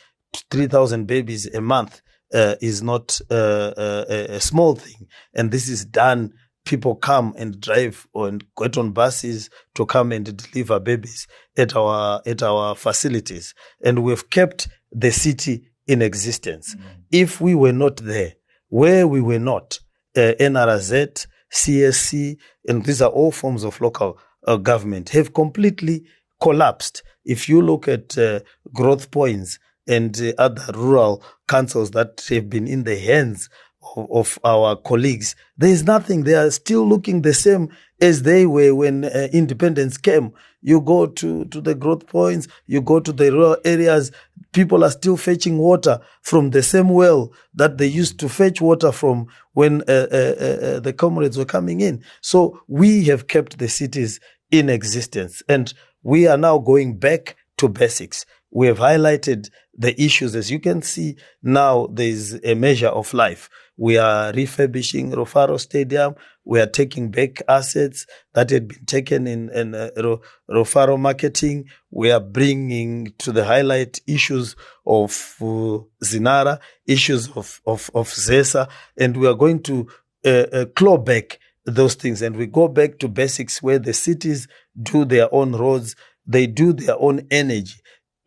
3,000 0.50 1.06
babies 1.06 1.48
a 1.54 1.62
month 1.62 2.02
uh, 2.34 2.56
is 2.62 2.82
not 2.82 3.20
uh, 3.30 3.74
a, 3.78 4.36
a 4.36 4.40
small 4.40 4.76
thing. 4.76 5.08
And 5.34 5.52
this 5.52 5.68
is 5.68 5.86
done. 5.86 6.34
People 6.64 6.96
come 6.96 7.34
and 7.38 7.60
drive 7.60 8.08
and 8.14 8.44
get 8.58 8.78
on 8.78 8.92
buses 8.92 9.50
to 9.76 9.86
come 9.86 10.12
and 10.12 10.38
deliver 10.38 10.80
babies 10.80 11.28
at 11.58 11.76
our 11.76 12.22
at 12.26 12.44
our 12.44 12.76
facilities, 12.76 13.56
and 13.84 14.04
we've 14.04 14.30
kept 14.30 14.68
the 14.92 15.12
city 15.12 15.72
in 15.88 16.04
existence. 16.04 16.76
If 17.12 17.42
we 17.42 17.56
were 17.56 17.74
not 17.74 17.98
there, 17.98 18.34
where 18.70 19.08
we 19.08 19.22
were 19.22 19.40
not, 19.40 19.80
uh, 20.16 20.34
NRZ, 20.40 21.26
CSC, 21.52 22.38
and 22.68 22.86
these 22.86 23.02
are 23.02 23.10
all 23.10 23.32
forms 23.32 23.64
of 23.64 23.80
local 23.82 24.18
uh, 24.48 24.58
government 24.58 25.10
have 25.10 25.34
completely 25.34 26.04
collapsed. 26.42 27.04
If 27.26 27.48
you 27.48 27.62
look 27.62 27.88
at 27.88 28.18
uh, 28.18 28.40
growth 28.74 29.12
points 29.12 29.60
and 29.88 30.20
uh, 30.20 30.34
other 30.38 30.74
rural 30.74 31.24
councils 31.48 31.92
that 31.92 32.26
have 32.30 32.50
been 32.50 32.68
in 32.68 32.84
the 32.84 32.98
hands 32.98 33.50
of, 33.96 34.08
of 34.12 34.40
our 34.44 34.76
colleagues, 34.76 35.36
there 35.58 35.70
is 35.70 35.84
nothing. 35.84 36.24
They 36.24 36.36
are 36.36 36.50
still 36.52 36.88
looking 36.88 37.22
the 37.22 37.34
same 37.34 37.70
as 38.00 38.24
they 38.24 38.46
were 38.46 38.74
when 38.74 39.06
uh, 39.06 39.28
independence 39.32 39.98
came. 39.98 40.34
You 40.62 40.82
go 40.82 41.08
to, 41.08 41.46
to 41.46 41.62
the 41.62 41.76
growth 41.76 42.08
points, 42.08 42.48
you 42.68 42.82
go 42.82 43.00
to 43.00 43.12
the 43.12 43.32
rural 43.32 43.58
areas, 43.66 44.12
people 44.52 44.84
are 44.84 44.92
still 44.92 45.18
fetching 45.18 45.58
water 45.58 46.00
from 46.22 46.52
the 46.52 46.62
same 46.64 46.90
well 46.90 47.32
that 47.56 47.78
they 47.78 47.88
used 47.88 48.20
to 48.20 48.30
fetch 48.30 48.62
water 48.62 48.92
from 48.92 49.28
when 49.54 49.82
uh, 49.88 50.08
uh, 50.12 50.16
uh, 50.16 50.80
the 50.80 50.94
comrades 50.96 51.38
were 51.38 51.46
coming 51.46 51.82
in. 51.82 52.04
So 52.22 52.62
we 52.68 53.06
have 53.06 53.28
kept 53.28 53.58
the 53.58 53.70
cities 53.70 54.20
in 54.52 54.70
existence 54.70 55.42
and 55.48 55.74
we 56.04 56.28
are 56.28 56.38
now 56.38 56.58
going 56.58 56.98
back 56.98 57.38
to 57.58 57.70
basics. 57.70 58.26
We 58.52 58.68
have 58.68 58.80
highlighted 58.80 59.50
the 59.78 60.00
issues. 60.02 60.36
As 60.36 60.52
you 60.52 60.60
can 60.60 60.82
see 60.82 61.16
now, 61.42 61.88
there 61.92 62.08
is 62.08 62.40
a 62.44 62.54
measure 62.56 62.90
of 62.90 63.14
life. 63.14 63.50
We 63.78 63.98
are 63.98 64.32
refurbishing 64.34 65.12
Rufaro 65.12 65.60
Stadium. 65.60 66.16
We 66.44 66.60
are 66.60 66.68
taking 66.68 67.12
back 67.12 67.42
assets 67.48 68.06
that 68.34 68.50
had 68.50 68.68
been 68.68 68.86
taken 68.86 69.28
in, 69.28 69.50
in 69.50 69.76
uh, 69.76 69.90
Ro- 69.98 70.22
Rufaro 70.50 71.00
marketing. 71.00 71.66
We 71.92 72.12
are 72.12 72.20
bringing 72.20 73.14
to 73.20 73.32
the 73.32 73.46
highlight 73.46 74.00
issues 74.08 74.56
of 74.86 75.12
uh, 75.40 75.80
Zinara, 76.04 76.60
issues 76.88 77.30
of, 77.36 77.62
of, 77.66 77.92
of 77.94 78.10
Zesa, 78.10 78.70
and 78.98 79.18
we 79.18 79.28
are 79.28 79.36
going 79.36 79.62
to 79.64 79.88
uh, 80.26 80.30
uh, 80.30 80.66
claw 80.76 80.98
back 80.98 81.40
those 81.66 81.96
things. 81.96 82.22
And 82.22 82.36
we 82.36 82.48
go 82.48 82.68
back 82.68 82.98
to 83.00 83.08
basics 83.08 83.62
where 83.62 83.80
the 83.80 83.94
cities 83.94 84.48
do 84.82 85.06
their 85.06 85.34
own 85.34 85.54
roads, 85.54 85.96
they 86.26 86.48
do 86.48 86.74
their 86.74 86.98
own 87.00 87.28
energy. 87.30 87.76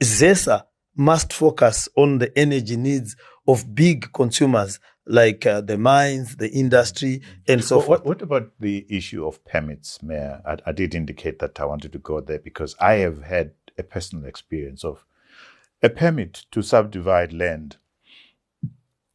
ZESA 0.02 0.64
must 0.96 1.32
focus 1.32 1.88
on 1.96 2.18
the 2.18 2.36
energy 2.38 2.76
needs 2.76 3.16
of 3.48 3.74
big 3.74 4.12
consumers 4.12 4.80
like 5.06 5.46
uh, 5.46 5.60
the 5.62 5.78
mines, 5.78 6.36
the 6.36 6.50
industry, 6.50 7.22
and 7.48 7.64
so 7.64 7.78
What, 7.78 7.86
forth. 7.86 8.00
what, 8.04 8.06
what 8.06 8.22
about 8.22 8.50
the 8.60 8.86
issue 8.88 9.26
of 9.26 9.44
permits, 9.44 10.02
Mayor? 10.02 10.42
I, 10.46 10.58
I 10.66 10.72
did 10.72 10.94
indicate 10.94 11.40
that 11.40 11.60
I 11.60 11.66
wanted 11.66 11.92
to 11.92 11.98
go 11.98 12.20
there 12.20 12.40
because 12.40 12.76
I 12.80 12.94
have 12.94 13.22
had 13.24 13.52
a 13.78 13.82
personal 13.84 14.26
experience 14.26 14.84
of 14.84 15.04
a 15.82 15.90
permit 15.90 16.46
to 16.52 16.62
subdivide 16.62 17.32
land 17.32 17.76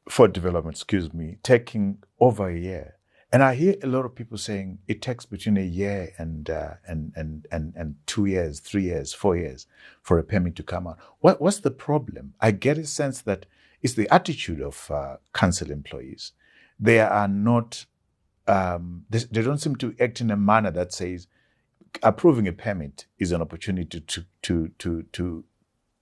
for 0.10 0.28
development, 0.28 0.78
excuse 0.78 1.14
me, 1.14 1.38
taking 1.44 2.00
over 2.20 2.50
a 2.50 2.58
year. 2.58 2.96
And 3.32 3.44
I 3.44 3.56
hear 3.56 3.76
a 3.84 3.88
lot 3.88 4.06
of 4.06 4.16
people 4.16 4.38
saying 4.38 4.80
it 4.88 5.02
takes 5.02 5.26
between 5.26 5.58
a 5.58 5.64
year 5.66 6.14
and 6.18 6.50
uh, 6.50 6.76
and, 6.88 7.14
and 7.16 7.48
and 7.52 7.74
and 7.76 7.96
two 8.08 8.26
years, 8.26 8.60
three 8.62 8.84
years, 8.84 9.14
four 9.14 9.38
years 9.38 9.68
for 10.02 10.20
a 10.20 10.24
permit 10.24 10.56
to 10.58 10.64
come 10.64 10.88
out. 10.88 11.00
What 11.20 11.42
what's 11.42 11.60
the 11.60 11.72
problem? 11.72 12.36
I 12.42 12.52
get 12.52 12.78
a 12.78 12.86
sense 12.88 13.22
that 13.24 13.46
it's 13.82 13.94
the 13.94 14.14
attitude 14.14 14.62
of 14.62 14.90
uh, 14.92 15.18
council 15.34 15.72
employees. 15.72 16.34
They 16.80 17.00
are 17.00 17.28
not. 17.28 17.86
Um, 18.48 19.06
they, 19.10 19.20
they 19.20 19.42
don't 19.44 19.60
seem 19.60 19.76
to 19.78 19.96
act 20.00 20.22
in 20.22 20.32
a 20.32 20.38
manner 20.38 20.72
that 20.72 20.92
says 20.92 21.28
approving 22.02 22.48
a 22.48 22.54
permit 22.54 23.06
is 23.20 23.32
an 23.32 23.42
opportunity 23.42 24.00
to 24.02 24.26
to 24.42 24.68
to 24.80 25.04
to 25.12 25.44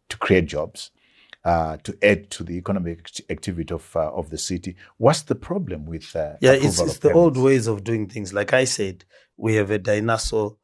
to 0.10 0.18
create 0.18 0.46
jobs. 0.46 0.92
uh, 1.48 1.78
to 1.78 1.98
add 2.04 2.30
to 2.30 2.44
the 2.44 2.58
economic 2.58 3.10
activity 3.30 3.74
of 3.74 3.96
uh, 3.96 4.12
of 4.12 4.30
the 4.30 4.38
city. 4.38 4.76
What's 4.98 5.22
the 5.22 5.36
problem 5.36 5.86
with 5.86 6.14
uh, 6.14 6.34
Yeah, 6.42 6.52
it's, 6.52 6.82
it's 6.82 6.98
the 6.98 7.14
old 7.14 7.38
ways 7.38 7.68
of 7.68 7.86
doing 7.86 8.08
things. 8.08 8.34
Like 8.34 8.52
I 8.52 8.66
said, 8.66 9.06
we 9.38 9.56
have 9.56 9.72
a 9.72 9.78
dinosaur 9.78 10.58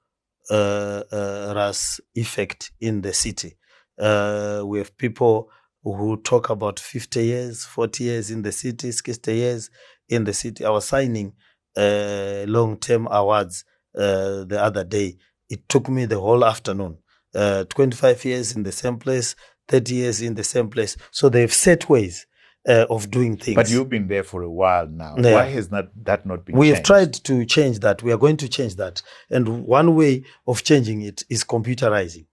uh, 0.50 1.04
uh, 1.10 1.54
ras 1.56 2.02
effect 2.16 2.72
in 2.82 3.02
the 3.02 3.14
city. 3.14 3.56
Uh, 3.98 4.64
we 4.66 4.80
have 4.80 4.98
people 4.98 5.50
who 5.84 6.18
talk 6.18 6.50
about 6.50 6.80
50 6.80 7.24
years, 7.24 7.66
40 7.66 8.04
years 8.04 8.32
in 8.32 8.42
the 8.42 8.52
city, 8.52 8.92
60 8.92 9.34
years 9.34 9.70
in 10.10 10.24
the 10.24 10.34
city. 10.34 10.66
I 10.66 10.70
was 10.70 10.86
signing 10.88 11.34
uh, 11.76 12.46
long 12.48 12.78
term 12.78 13.08
awards 13.12 13.66
uh, 13.96 14.46
the 14.46 14.60
other 14.62 14.84
day. 14.84 15.18
It 15.50 15.68
took 15.68 15.90
me 15.90 16.06
the 16.06 16.20
whole 16.20 16.46
afternoon. 16.46 16.98
Uh, 17.36 17.64
25 17.66 18.26
years 18.26 18.56
in 18.56 18.64
the 18.64 18.72
same 18.72 18.98
place, 18.98 19.36
30 19.68 19.96
years 19.96 20.22
in 20.22 20.36
the 20.36 20.44
same 20.44 20.70
place. 20.70 20.96
So 21.12 21.30
they've 21.30 21.54
set 21.54 21.90
ways 21.90 22.28
uh, 22.68 22.86
of 22.90 23.10
doing 23.12 23.38
things. 23.38 23.56
But 23.56 23.70
you've 23.70 23.90
been 23.90 24.08
there 24.08 24.24
for 24.24 24.44
a 24.44 24.50
while 24.50 24.88
now. 24.88 25.16
Yeah. 25.18 25.34
Why 25.34 25.46
has 25.46 25.72
not 25.72 25.88
that 26.06 26.26
not 26.26 26.46
been? 26.46 26.56
we 26.56 26.70
have 26.70 26.84
tried 26.84 27.14
to 27.14 27.46
change 27.46 27.80
that. 27.80 28.04
We 28.04 28.12
are 28.12 28.18
going 28.18 28.38
to 28.38 28.48
change 28.48 28.76
that. 28.76 29.02
And 29.30 29.66
one 29.66 29.96
way 29.96 30.24
of 30.48 30.64
changing 30.64 31.02
it 31.02 31.24
is 31.30 31.44
computerizing 31.44 32.28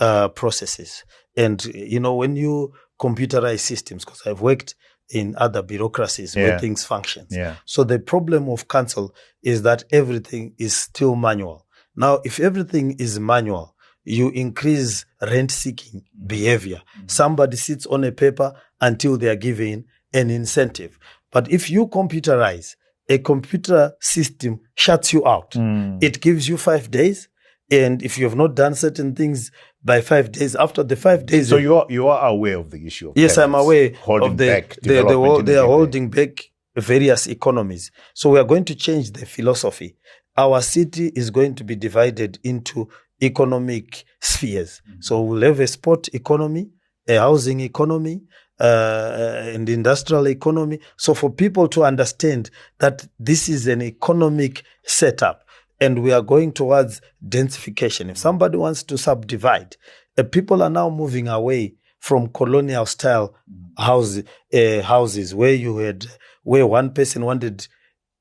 uh, 0.00 0.28
processes. 0.28 1.04
And, 1.36 1.62
you 1.66 2.00
know, 2.00 2.14
when 2.14 2.34
you 2.36 2.72
computerize 2.98 3.60
systems, 3.60 4.04
because 4.04 4.22
I've 4.26 4.40
worked 4.40 4.74
in 5.10 5.34
other 5.38 5.62
bureaucracies 5.62 6.34
Yeah. 6.34 6.42
where 6.42 6.58
things 6.58 6.84
function. 6.84 7.26
Yeah. 7.30 7.56
So 7.64 7.84
the 7.84 7.98
problem 7.98 8.48
of 8.48 8.66
council 8.68 9.14
is 9.42 9.62
that 9.62 9.84
everything 9.92 10.54
is 10.58 10.76
still 10.76 11.14
manual. 11.14 11.66
Now, 11.94 12.20
if 12.24 12.40
everything 12.40 12.96
is 12.98 13.18
manual, 13.20 13.74
you 14.04 14.30
increase 14.30 15.04
rent 15.22 15.50
seeking 15.50 16.02
behavior. 16.26 16.82
Somebody 17.06 17.56
sits 17.56 17.86
on 17.86 18.04
a 18.04 18.12
paper 18.12 18.52
until 18.80 19.16
they 19.16 19.28
are 19.28 19.36
given 19.36 19.84
an 20.12 20.30
incentive. 20.30 20.98
But 21.32 21.50
if 21.50 21.70
you 21.70 21.86
computerize, 21.88 22.76
a 23.08 23.18
computer 23.18 23.92
system 24.00 24.60
shuts 24.74 25.12
you 25.12 25.24
out. 25.26 25.52
Mm. 25.52 26.02
It 26.02 26.20
gives 26.20 26.48
you 26.48 26.56
five 26.56 26.90
days. 26.90 27.28
And 27.70 28.00
if 28.02 28.16
you 28.16 28.24
have 28.24 28.36
not 28.36 28.54
done 28.54 28.74
certain 28.74 29.14
things 29.14 29.50
by 29.86 30.00
five 30.00 30.32
days, 30.32 30.56
after 30.56 30.82
the 30.82 30.96
five 30.96 31.24
days, 31.24 31.48
So 31.48 31.56
you 31.56 31.76
are 31.76 31.86
you 31.88 32.08
are 32.08 32.28
aware 32.28 32.58
of 32.58 32.70
the 32.70 32.84
issue. 32.84 33.10
Of 33.10 33.16
Yes, 33.16 33.38
I'm 33.38 33.54
aware 33.54 33.94
holding 34.00 34.32
of 34.32 34.36
the 34.36 34.48
back 34.48 34.76
they, 34.82 34.88
they, 34.88 34.96
development 34.96 35.46
they 35.46 35.52
the 35.54 35.62
are 35.62 35.66
holding 35.66 36.10
back 36.10 36.50
various 36.76 37.26
economies. 37.28 37.92
So 38.12 38.30
we 38.30 38.40
are 38.40 38.44
going 38.44 38.64
to 38.66 38.74
change 38.74 39.12
the 39.12 39.24
philosophy. 39.24 39.96
Our 40.36 40.60
city 40.60 41.12
is 41.14 41.30
going 41.30 41.54
to 41.54 41.64
be 41.64 41.76
divided 41.76 42.38
into 42.42 42.88
economic 43.22 44.04
spheres. 44.20 44.82
Mm-hmm. 44.82 45.00
So 45.00 45.22
we'll 45.22 45.42
have 45.42 45.60
a 45.60 45.66
sport 45.66 46.08
economy, 46.12 46.68
a 47.08 47.16
housing 47.16 47.60
economy, 47.60 48.22
uh, 48.60 49.42
and 49.54 49.68
industrial 49.68 50.28
economy. 50.28 50.80
So 50.96 51.14
for 51.14 51.30
people 51.30 51.68
to 51.68 51.84
understand 51.84 52.50
that 52.78 53.06
this 53.18 53.48
is 53.48 53.68
an 53.68 53.82
economic 53.82 54.64
setup 54.84 55.45
and 55.80 56.02
we 56.02 56.12
are 56.12 56.22
going 56.22 56.52
towards 56.52 57.00
densification. 57.26 58.10
If 58.10 58.18
somebody 58.18 58.56
wants 58.56 58.82
to 58.84 58.98
subdivide, 58.98 59.76
uh, 60.16 60.22
people 60.22 60.62
are 60.62 60.70
now 60.70 60.88
moving 60.90 61.28
away 61.28 61.74
from 62.00 62.28
colonial 62.28 62.86
style 62.86 63.34
houses, 63.76 64.24
uh, 64.54 64.82
houses 64.82 65.34
where 65.34 65.54
you 65.54 65.78
had, 65.78 66.06
where 66.42 66.66
one 66.66 66.92
person 66.92 67.24
wanted 67.24 67.66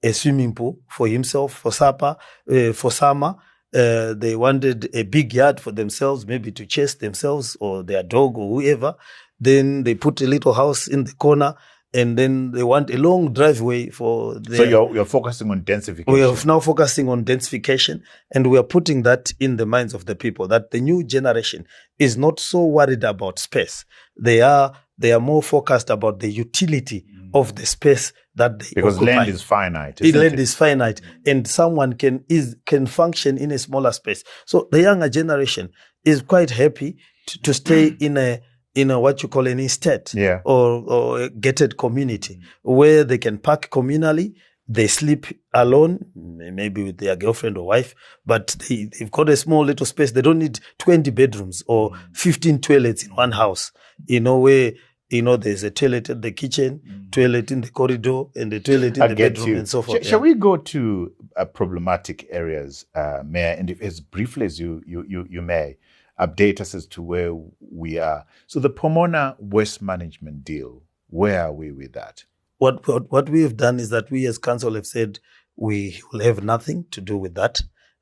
a 0.04 0.14
swimming 0.14 0.54
pool 0.54 0.80
for 0.90 1.08
himself, 1.08 1.54
for 1.54 1.72
supper, 1.72 2.16
uh, 2.52 2.74
for 2.74 2.92
summer. 2.92 3.36
Uh, 3.74 4.14
they 4.14 4.36
wanted 4.36 4.90
a 4.96 5.04
big 5.04 5.34
yard 5.34 5.60
for 5.60 5.72
themselves, 5.72 6.26
maybe 6.26 6.52
to 6.52 6.66
chase 6.66 6.96
themselves 6.96 7.58
or 7.60 7.84
their 7.84 8.04
dog 8.04 8.38
or 8.38 8.62
whoever. 8.62 8.96
Then 9.40 9.84
they 9.84 9.96
put 9.96 10.22
a 10.22 10.28
little 10.28 10.54
house 10.54 10.88
in 10.88 11.04
the 11.04 11.14
corner, 11.14 11.56
and 11.96 12.18
then 12.18 12.52
they 12.52 12.64
want 12.64 12.90
a 12.90 12.98
long 12.98 13.32
driveway 13.32 13.90
for 13.90 14.38
their. 14.38 14.58
So 14.58 14.64
you're 14.64 14.94
you're 14.94 15.06
focusing 15.06 15.50
on 15.50 15.62
densification. 15.62 16.14
We 16.14 16.24
are 16.24 16.36
now 16.46 16.60
focusing 16.60 17.08
on 17.08 17.24
densification 17.24 18.02
and 18.34 18.48
we 18.48 18.58
are 18.58 18.64
putting 18.64 19.04
that 19.04 19.32
in 19.40 19.56
the 19.56 19.66
minds 19.66 19.94
of 19.94 20.06
the 20.06 20.16
people 20.16 20.48
that 20.50 20.72
the 20.72 20.82
new 20.82 21.04
generation 21.04 21.66
is 21.98 22.18
not 22.18 22.40
so 22.40 22.66
worried 22.66 23.06
about 23.06 23.40
space. 23.40 23.86
They 24.20 24.42
are 24.42 24.74
they 24.98 25.14
are 25.14 25.22
more 25.22 25.42
focused 25.42 25.90
about 25.90 26.20
the 26.20 26.30
utility 26.30 27.06
mm. 27.10 27.30
of 27.34 27.56
the 27.56 27.66
space 27.66 28.12
that 28.36 28.60
they 28.60 28.68
because 28.76 28.98
occupy. 28.98 29.16
land 29.16 29.30
is 29.30 29.42
finite. 29.42 29.96
The 29.98 30.06
isn't 30.08 30.20
land 30.20 30.34
it? 30.34 30.40
is 30.40 30.54
finite 30.54 31.00
and 31.26 31.48
someone 31.48 31.94
can 31.94 32.26
is 32.28 32.58
can 32.66 32.88
function 32.88 33.38
in 33.38 33.52
a 33.52 33.58
smaller 33.58 33.94
space. 33.94 34.26
So 34.46 34.68
the 34.70 34.82
younger 34.82 35.08
generation 35.08 35.70
is 36.04 36.22
quite 36.22 36.50
happy 36.50 36.98
to, 37.28 37.42
to 37.44 37.54
stay 37.54 37.88
in 38.02 38.18
a 38.18 38.42
in 38.76 38.92
a 38.92 39.00
what 39.00 39.24
you 39.24 39.30
call 39.30 39.48
an 39.48 39.60
estate 39.60 40.14
Yeah. 40.14 40.42
or, 40.46 40.84
or 40.88 41.22
a 41.22 41.30
gated 41.30 41.78
community 41.78 42.40
where 42.62 43.04
they 43.04 43.18
can 43.18 43.38
park 43.40 43.70
communally. 43.72 44.34
They 44.68 44.88
sleep 44.88 45.28
alone, 45.54 46.00
maybe 46.16 46.82
with 46.84 46.98
their 46.98 47.16
girlfriend 47.16 47.56
or 47.56 47.68
wife, 47.68 47.94
but 48.26 48.56
they, 48.68 48.86
they've 48.98 49.12
got 49.12 49.30
a 49.30 49.38
small 49.38 49.64
little 49.64 49.86
space. 49.86 50.12
They 50.12 50.24
don't 50.24 50.40
need 50.40 50.60
20 50.80 51.12
bedrooms 51.12 51.62
or 51.68 51.92
15 52.14 52.62
toilets 52.62 53.04
in 53.04 53.14
one 53.16 53.32
house, 53.34 53.72
you 54.08 54.20
know, 54.20 54.40
where, 54.40 54.72
you 55.12 55.22
know, 55.22 55.38
there's 55.38 55.62
a 55.62 55.70
toilet 55.70 56.10
in 56.10 56.22
the 56.22 56.32
kitchen, 56.32 56.82
toilet 57.12 57.52
in 57.52 57.62
the 57.62 57.70
corridor, 57.70 58.24
and 58.36 58.52
a 58.54 58.60
toilet 58.60 58.98
in 58.98 59.04
I 59.04 59.08
the 59.10 59.16
bedroom 59.16 59.50
you. 59.50 59.58
and 59.58 59.70
so 59.70 59.84
Sh- 59.84 59.86
forth. 59.86 60.04
Shall 60.08 60.18
yeah. 60.26 60.34
we 60.34 60.34
go 60.34 60.58
to 60.58 61.12
uh, 61.38 61.46
problematic 61.46 62.26
areas, 62.32 62.86
uh, 62.96 63.22
Mayor, 63.24 63.56
and 63.60 63.70
if, 63.70 63.80
as 63.84 64.00
briefly 64.02 64.48
as 64.48 64.60
you, 64.60 64.82
you 64.88 65.06
you 65.08 65.28
you 65.30 65.42
may 65.44 65.78
update 66.20 66.62
us 66.62 66.74
as 66.74 66.86
to 66.88 67.02
where 67.02 67.34
we 67.60 67.98
are. 68.00 68.26
So 68.48 68.60
the 68.60 68.70
Pomona 68.70 69.36
Waste 69.40 69.82
Management 69.82 70.44
deal, 70.44 70.84
where 71.10 71.44
are 71.44 71.54
we 71.54 71.72
with 71.72 71.94
that? 71.94 72.24
what, 72.58 72.88
what 72.88 73.12
what 73.12 73.30
we 73.30 73.42
have 73.42 73.58
done 73.58 73.80
is 73.80 73.90
that 73.90 74.10
we 74.10 74.26
as 74.26 74.38
council 74.38 74.76
have 74.76 74.88
said 74.88 75.20
we 75.56 76.02
will 76.12 76.22
have 76.22 76.44
nothing 76.44 76.86
to 76.92 77.02
do 77.02 77.18
with 77.18 77.36
that. 77.36 77.62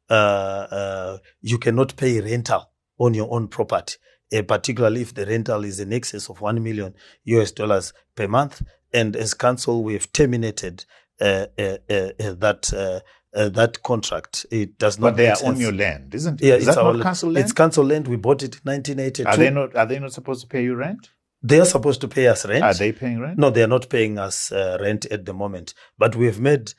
Uh, 0.10 0.68
uh, 0.72 1.18
you 1.42 1.58
cannot 1.58 1.96
pay 1.96 2.20
rental 2.20 2.70
on 2.98 3.14
your 3.14 3.32
own 3.32 3.48
property, 3.48 3.96
uh, 4.34 4.42
particularly 4.42 5.02
if 5.02 5.14
the 5.14 5.26
rental 5.26 5.64
is 5.64 5.80
in 5.80 5.94
excess 5.94 6.30
of 6.30 6.42
one 6.42 6.62
million 6.62 6.94
US 7.26 7.52
dollars 7.52 7.94
per 8.16 8.28
month. 8.28 8.62
And 8.94 9.16
as 9.16 9.34
council, 9.34 9.84
we 9.84 9.94
have 9.94 10.12
terminated 10.12 10.86
uh, 11.20 11.48
uh, 11.58 11.78
uh, 11.90 12.12
that 12.20 13.04
uh, 13.36 13.50
that 13.50 13.82
contract. 13.84 14.46
It 14.52 14.78
does 14.78 15.00
not. 15.00 15.12
But 15.12 15.18
they 15.18 15.30
are 15.30 15.38
on 15.46 15.60
your 15.60 15.74
land, 15.74 16.14
isn't 16.16 16.42
it? 16.42 16.48
Yeah, 16.48 16.56
Is 16.56 16.68
it's 16.68 16.76
that 16.76 16.84
our 16.84 16.94
not 16.94 17.04
council 17.04 17.32
land? 17.32 17.44
It's 17.44 17.54
council 17.54 17.86
land. 17.86 18.08
We 18.08 18.16
bought 18.16 18.44
it 18.44 18.56
in 18.56 18.62
1982. 18.64 19.26
are 19.28 19.38
they 19.38 19.50
not? 19.50 19.76
Are 19.76 19.86
they 19.86 20.00
not 20.00 20.14
supposed 20.14 20.42
to 20.42 20.48
pay 20.48 20.64
you 20.64 20.76
rent? 20.76 21.10
They 21.46 21.60
are 21.60 21.66
supposed 21.66 22.00
to 22.02 22.08
pay 22.08 22.28
us 22.28 22.46
rent. 22.46 22.64
Are 22.64 22.74
they 22.74 22.94
paying 22.94 23.20
rent? 23.20 23.38
No, 23.38 23.50
they 23.50 23.64
are 23.64 23.68
not 23.68 23.90
paying 23.90 24.18
us 24.18 24.52
uh, 24.52 24.78
rent 24.80 25.06
at 25.08 25.26
the 25.26 25.34
moment, 25.34 25.74
but 25.98 26.16
we 26.16 26.26
have 26.26 26.40
made 26.40 26.74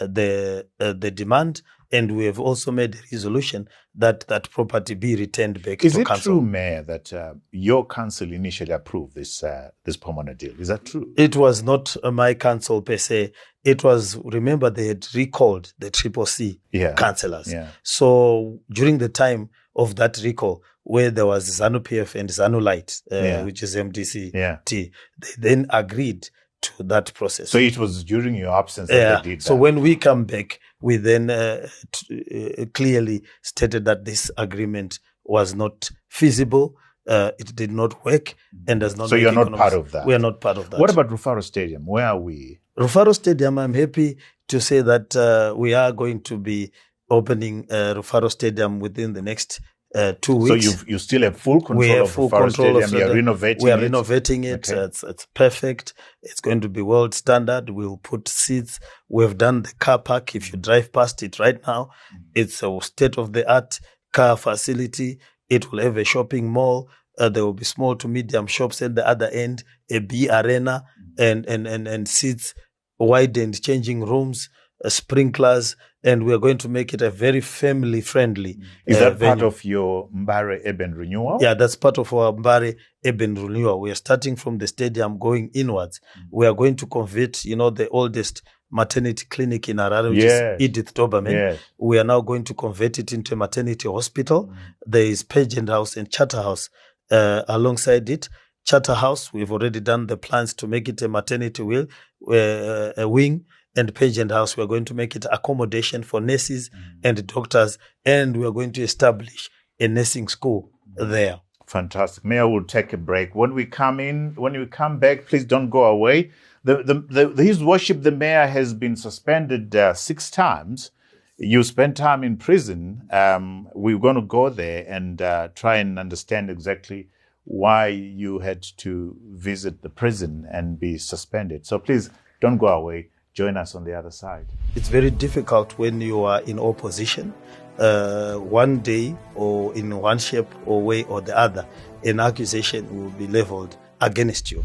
uh, 0.00 0.08
the 0.08 0.66
uh, 0.80 0.92
the 0.92 1.10
demand, 1.12 1.62
and 1.90 2.16
we 2.16 2.24
have 2.26 2.38
also 2.38 2.70
made 2.70 2.94
a 2.94 2.98
resolution 3.12 3.68
that 3.94 4.26
that 4.28 4.50
property 4.50 4.94
be 4.94 5.16
returned 5.16 5.62
back 5.62 5.84
Is 5.84 5.94
to 5.94 6.00
it 6.00 6.06
council. 6.06 6.32
true, 6.34 6.40
Mayor, 6.42 6.82
that 6.82 7.12
uh, 7.12 7.34
your 7.50 7.86
council 7.86 8.30
initially 8.32 8.72
approved 8.72 9.14
this 9.14 9.42
uh, 9.42 9.70
this 9.84 9.96
Pomona 9.96 10.34
deal? 10.34 10.52
Is 10.60 10.68
that 10.68 10.84
true? 10.84 11.12
It 11.16 11.36
was 11.36 11.62
not 11.62 11.96
uh, 12.02 12.10
my 12.10 12.34
council 12.34 12.82
per 12.82 12.96
se. 12.98 13.32
It 13.64 13.82
was 13.84 14.16
remember 14.24 14.70
they 14.70 14.88
had 14.88 15.06
recalled 15.14 15.72
the 15.78 15.90
triple 15.90 16.26
C 16.26 16.60
Yeah. 16.72 16.92
councillors. 16.94 17.52
Yeah. 17.52 17.68
So 17.82 18.60
during 18.70 18.98
the 18.98 19.08
time 19.08 19.50
of 19.74 19.96
that 19.96 20.20
recall, 20.22 20.62
where 20.84 21.10
there 21.10 21.26
was 21.26 21.48
ZANU 21.60 21.80
PF 21.80 22.14
and 22.14 22.28
ZANU 22.30 22.62
Light, 22.62 23.00
uh, 23.12 23.16
Yeah. 23.16 23.42
which 23.44 23.62
is 23.62 23.76
MDC, 23.76 24.32
they 24.66 24.90
then 25.38 25.66
agreed 25.70 26.28
to 26.60 26.82
that 26.82 27.12
process. 27.14 27.50
So 27.50 27.58
it 27.58 27.78
was 27.78 28.02
during 28.04 28.34
your 28.34 28.52
absence 28.52 28.88
that 28.88 28.96
Yeah. 28.96 29.16
they 29.22 29.30
did 29.30 29.40
that. 29.40 29.44
So 29.44 29.54
when 29.54 29.80
we 29.80 29.94
come 29.96 30.24
back, 30.24 30.58
we 30.80 30.96
then 30.96 31.30
uh, 31.30 31.68
t- 31.92 32.54
uh, 32.58 32.64
clearly 32.74 33.22
stated 33.42 33.84
that 33.84 34.04
this 34.04 34.30
agreement 34.36 34.98
was 35.24 35.54
not 35.54 35.90
feasible. 36.08 36.76
Uh, 37.06 37.30
it 37.38 37.54
did 37.56 37.72
not 37.72 38.04
work 38.04 38.34
and 38.66 38.80
does 38.80 38.96
not. 38.96 39.08
So 39.08 39.16
you're 39.16 39.32
not 39.32 39.52
part 39.52 39.72
of 39.72 39.92
that? 39.92 40.06
We 40.06 40.14
are 40.14 40.18
not 40.18 40.40
part 40.40 40.58
of 40.58 40.68
that. 40.70 40.78
what 40.78 40.90
about 40.90 41.08
Rufaro 41.08 41.42
Stadium? 41.42 41.86
Where 41.86 42.06
are 42.06 42.18
we? 42.18 42.60
Rufaro 42.78 43.14
Stadium? 43.14 43.58
I'm 43.58 43.74
happy 43.74 44.18
to 44.48 44.60
say 44.60 44.82
that 44.82 45.16
uh, 45.16 45.54
we 45.56 45.74
are 45.74 45.90
going 45.92 46.20
to 46.22 46.36
be 46.38 46.70
opening 47.10 47.66
uh, 47.70 47.94
Rufaro 47.96 48.30
Stadium 48.30 48.78
within 48.78 49.14
the 49.14 49.22
next 49.22 49.60
uh, 49.94 50.12
two 50.20 50.36
weeks. 50.36 50.64
So 50.66 50.70
you 50.70 50.76
you 50.86 50.98
still 50.98 51.22
have 51.22 51.38
full 51.38 51.60
control 51.60 51.78
we 51.78 51.88
have 51.88 52.02
of 52.06 52.10
full 52.12 52.28
control 52.28 52.50
Stadium. 52.50 52.84
of 52.84 52.92
You're 52.92 53.14
renovating 53.14 53.64
We 53.64 53.70
are 53.70 53.78
it. 53.78 53.82
renovating 53.82 54.44
it. 54.44 54.68
Okay. 54.70 54.80
It's 54.84 55.02
it's 55.02 55.26
perfect. 55.34 55.94
It's 56.22 56.40
going 56.40 56.60
to 56.60 56.68
be 56.68 56.82
world 56.82 57.14
standard. 57.14 57.70
We'll 57.70 57.96
put 57.98 58.28
seats. 58.28 58.80
We've 59.08 59.36
done 59.36 59.62
the 59.62 59.72
car 59.78 59.98
park. 59.98 60.34
If 60.34 60.52
you 60.52 60.58
drive 60.58 60.92
past 60.92 61.22
it 61.22 61.38
right 61.38 61.58
now, 61.66 61.90
it's 62.34 62.62
a 62.62 62.78
state 62.82 63.16
of 63.18 63.32
the 63.32 63.50
art 63.50 63.80
car 64.12 64.36
facility. 64.36 65.18
It 65.48 65.72
will 65.72 65.80
have 65.80 65.96
a 65.96 66.04
shopping 66.04 66.50
mall. 66.50 66.90
Uh, 67.18 67.28
there 67.28 67.44
will 67.44 67.54
be 67.54 67.64
small 67.64 67.96
to 67.96 68.06
medium 68.06 68.46
shops 68.46 68.80
at 68.82 68.94
the 68.94 69.06
other 69.08 69.28
end, 69.28 69.64
a 69.90 69.98
B 69.98 70.28
arena, 70.30 70.84
and 71.18 71.46
and 71.46 71.66
and 71.66 71.88
and 71.88 72.06
seats, 72.08 72.54
wide 72.98 73.36
and 73.38 73.60
changing 73.60 74.04
rooms, 74.04 74.48
uh, 74.84 74.88
sprinklers, 74.88 75.74
and 76.08 76.24
we 76.24 76.32
are 76.32 76.38
going 76.38 76.56
to 76.56 76.68
make 76.70 76.94
it 76.94 77.02
a 77.02 77.10
very 77.10 77.40
family 77.42 78.00
friendly. 78.00 78.58
Is 78.86 78.96
uh, 78.96 79.10
that 79.10 79.18
part 79.18 79.42
of 79.42 79.62
your 79.62 80.08
Mbare 80.08 80.60
urban 80.64 80.94
renewal? 80.94 81.38
Yeah, 81.40 81.52
that's 81.52 81.76
part 81.76 81.98
of 81.98 82.12
our 82.14 82.32
Mbare 82.32 82.76
urban 83.04 83.34
renewal. 83.34 83.78
We 83.78 83.90
are 83.90 83.94
starting 83.94 84.34
from 84.36 84.56
the 84.56 84.66
stadium 84.66 85.18
going 85.18 85.50
inwards. 85.52 86.00
We 86.30 86.46
are 86.46 86.54
going 86.54 86.76
to 86.76 86.86
convert, 86.86 87.44
you 87.44 87.56
know, 87.56 87.68
the 87.68 87.88
oldest 87.90 88.42
maternity 88.70 89.26
clinic 89.28 89.68
in 89.68 89.76
Harare, 89.76 90.08
which 90.10 90.24
Yes. 90.24 90.56
is 90.60 90.64
Edith 90.64 90.94
Opperman. 90.94 91.32
Yes. 91.32 91.58
We 91.78 91.98
are 91.98 92.04
now 92.04 92.22
going 92.22 92.44
to 92.44 92.54
convert 92.54 92.98
it 92.98 93.12
into 93.12 93.34
a 93.34 93.36
maternity 93.36 93.88
hospital. 93.88 94.50
There 94.86 95.04
is 95.04 95.22
Pageant 95.22 95.68
House 95.68 95.94
and 95.98 96.10
Charter 96.10 96.42
House 96.42 96.70
uh, 97.10 97.42
alongside 97.48 98.08
it. 98.08 98.30
Charter 98.64 98.94
House, 98.94 99.32
we've 99.32 99.52
already 99.52 99.80
done 99.80 100.06
the 100.06 100.16
plans 100.16 100.54
to 100.54 100.66
make 100.66 100.88
it 100.88 101.00
a 101.02 101.08
maternity 101.08 101.62
uh, 101.62 102.92
a 102.96 103.06
wing. 103.08 103.44
And 103.78 103.94
Pageant 103.94 104.32
House, 104.32 104.56
we 104.56 104.64
are 104.64 104.66
going 104.66 104.86
to 104.86 104.94
make 104.94 105.14
it 105.14 105.24
accommodation 105.30 106.02
for 106.02 106.20
nurses 106.20 106.68
and 107.04 107.24
doctors. 107.28 107.78
And 108.04 108.36
we 108.36 108.44
are 108.44 108.50
going 108.50 108.72
to 108.72 108.82
establish 108.82 109.50
a 109.78 109.86
nursing 109.86 110.26
school 110.26 110.72
there. 110.96 111.42
Fantastic. 111.64 112.24
Mayor 112.24 112.48
will 112.48 112.64
take 112.64 112.92
a 112.92 112.96
break. 112.96 113.36
When 113.36 113.54
we 113.54 113.66
come 113.66 114.00
in, 114.00 114.34
when 114.34 114.58
we 114.58 114.66
come 114.66 114.98
back, 114.98 115.26
please 115.26 115.44
don't 115.44 115.70
go 115.70 115.84
away. 115.84 116.32
The, 116.64 116.82
the, 116.82 117.28
the, 117.28 117.40
his 117.40 117.62
worship, 117.62 118.02
the 118.02 118.10
mayor, 118.10 118.48
has 118.48 118.74
been 118.74 118.96
suspended 118.96 119.76
uh, 119.76 119.94
six 119.94 120.28
times. 120.28 120.90
You 121.36 121.62
spent 121.62 121.96
time 121.96 122.24
in 122.24 122.36
prison. 122.36 123.06
Um, 123.12 123.68
we're 123.76 124.00
going 124.00 124.16
to 124.16 124.22
go 124.22 124.48
there 124.48 124.86
and 124.88 125.22
uh, 125.22 125.50
try 125.54 125.76
and 125.76 126.00
understand 126.00 126.50
exactly 126.50 127.10
why 127.44 127.86
you 127.86 128.40
had 128.40 128.60
to 128.78 129.16
visit 129.24 129.82
the 129.82 129.88
prison 129.88 130.48
and 130.50 130.80
be 130.80 130.98
suspended. 130.98 131.64
So 131.64 131.78
please 131.78 132.10
don't 132.40 132.58
go 132.58 132.66
away. 132.66 133.10
Join 133.38 133.56
us 133.56 133.76
on 133.76 133.84
the 133.84 133.94
other 133.94 134.10
side. 134.10 134.46
It's 134.74 134.88
very 134.88 135.12
difficult 135.12 135.78
when 135.78 136.00
you 136.00 136.24
are 136.24 136.40
in 136.40 136.58
opposition. 136.58 137.32
Uh, 137.78 138.34
one 138.34 138.80
day, 138.80 139.14
or 139.36 139.72
in 139.76 139.96
one 139.96 140.18
shape 140.18 140.52
or 140.66 140.82
way 140.82 141.04
or 141.04 141.20
the 141.20 141.38
other, 141.38 141.64
an 142.02 142.18
accusation 142.18 142.82
will 142.92 143.10
be 143.10 143.28
leveled 143.28 143.76
against 144.00 144.50
you. 144.50 144.64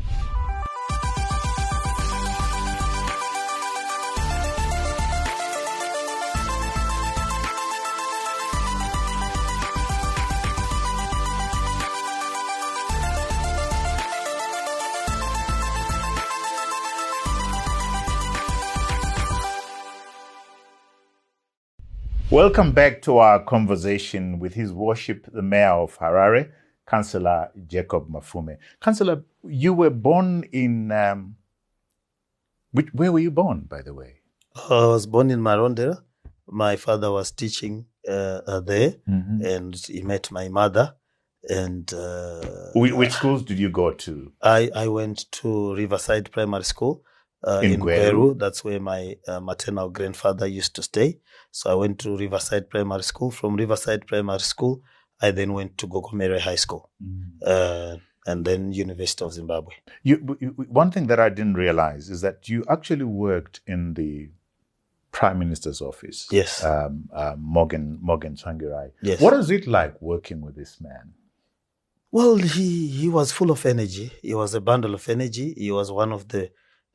Welcome 22.34 22.72
back 22.72 23.04
to 23.04 23.20
our 23.20 23.44
conversation 23.44 24.40
with 24.40 24.56
His 24.56 24.74
Worship, 24.74 25.28
the 25.32 25.44
Mayor 25.44 25.74
of 25.74 26.00
Harare, 26.00 26.50
Councillor 26.88 27.52
Jacob 27.68 28.10
Mafume. 28.10 28.58
Councillor, 28.82 29.24
you 29.44 29.72
were 29.72 29.92
born 29.92 30.44
in. 30.52 30.92
Um, 30.92 31.36
which, 32.72 32.88
where 32.92 33.12
were 33.12 33.20
you 33.20 33.30
born, 33.30 33.68
by 33.70 33.84
the 33.84 33.94
way? 33.94 34.16
I 34.56 34.88
was 34.88 35.06
born 35.06 35.30
in 35.30 35.42
Marondera. 35.42 36.02
My 36.48 36.76
father 36.76 37.12
was 37.12 37.30
teaching 37.30 37.86
uh, 38.10 38.42
uh, 38.48 38.62
there, 38.62 38.96
and 39.06 39.76
he 39.76 40.02
met 40.02 40.32
my 40.32 40.50
mother. 40.50 40.96
And 41.48 41.94
uh, 41.94 42.72
Which, 42.74 42.94
which 42.94 43.12
schools 43.12 43.44
did 43.44 43.60
you 43.60 43.70
go 43.70 43.92
to? 43.94 44.32
I, 44.42 44.72
I 44.74 44.88
went 44.88 45.32
to 45.34 45.76
Riverside 45.76 46.32
Primary 46.32 46.64
School 46.64 47.04
uh, 47.44 47.60
In 47.64 47.74
in, 47.74 47.82
Gweru? 47.82 48.12
Gweru. 48.12 48.40
That's 48.40 48.64
where 48.64 48.80
my 48.80 49.18
uh, 49.28 49.40
maternal 49.40 49.90
grandfather 49.90 50.48
used 50.48 50.76
to 50.78 50.82
stay. 50.82 51.20
So 51.54 51.70
I 51.70 51.76
went 51.76 52.00
to 52.00 52.18
Riverside 52.18 52.68
Primary 52.68 53.04
School. 53.04 53.30
From 53.30 53.56
Riverside 53.56 54.08
Primary 54.08 54.40
School, 54.40 54.82
I 55.22 55.30
then 55.30 55.54
went 55.54 55.78
to 55.78 55.88
Gokomere 55.88 56.40
High 56.40 56.56
School 56.56 56.90
uh, 57.46 57.98
and 58.26 58.44
then 58.44 58.74
University 58.74 59.24
of 59.24 59.34
Zimbabwe. 59.34 59.76
You, 60.02 60.36
you, 60.42 60.48
one 60.68 60.90
thing 60.90 61.06
that 61.08 61.20
I 61.20 61.30
didn't 61.30 61.54
realize 61.54 62.10
is 62.10 62.22
that 62.22 62.50
you 62.50 62.66
actually 62.68 63.06
worked 63.06 63.62
in 63.68 63.94
the 63.94 64.32
Prime 65.12 65.38
Minister's 65.38 65.80
office. 65.80 66.28
Yes. 66.32 66.64
Um, 66.64 67.08
uh, 67.14 67.36
Morgan 67.38 68.00
Morgan 68.02 68.36
Tsvangirai. 68.36 68.92
Yes. 69.04 69.22
What 69.22 69.34
is 69.36 69.52
it 69.52 69.68
like 69.68 70.02
working 70.02 70.42
with 70.42 70.56
this 70.56 70.82
man? 70.82 71.14
Well, 72.12 72.38
he, 72.38 72.88
he 72.88 73.10
was 73.10 73.32
full 73.32 73.52
of 73.52 73.64
energy. 73.68 74.12
He 74.24 74.34
was 74.34 74.56
a 74.56 74.62
bundle 74.62 74.96
of 74.96 75.08
energy. 75.08 75.54
He 75.56 75.72
was 75.72 75.92
one 75.92 76.12
of 76.12 76.30
the 76.30 76.50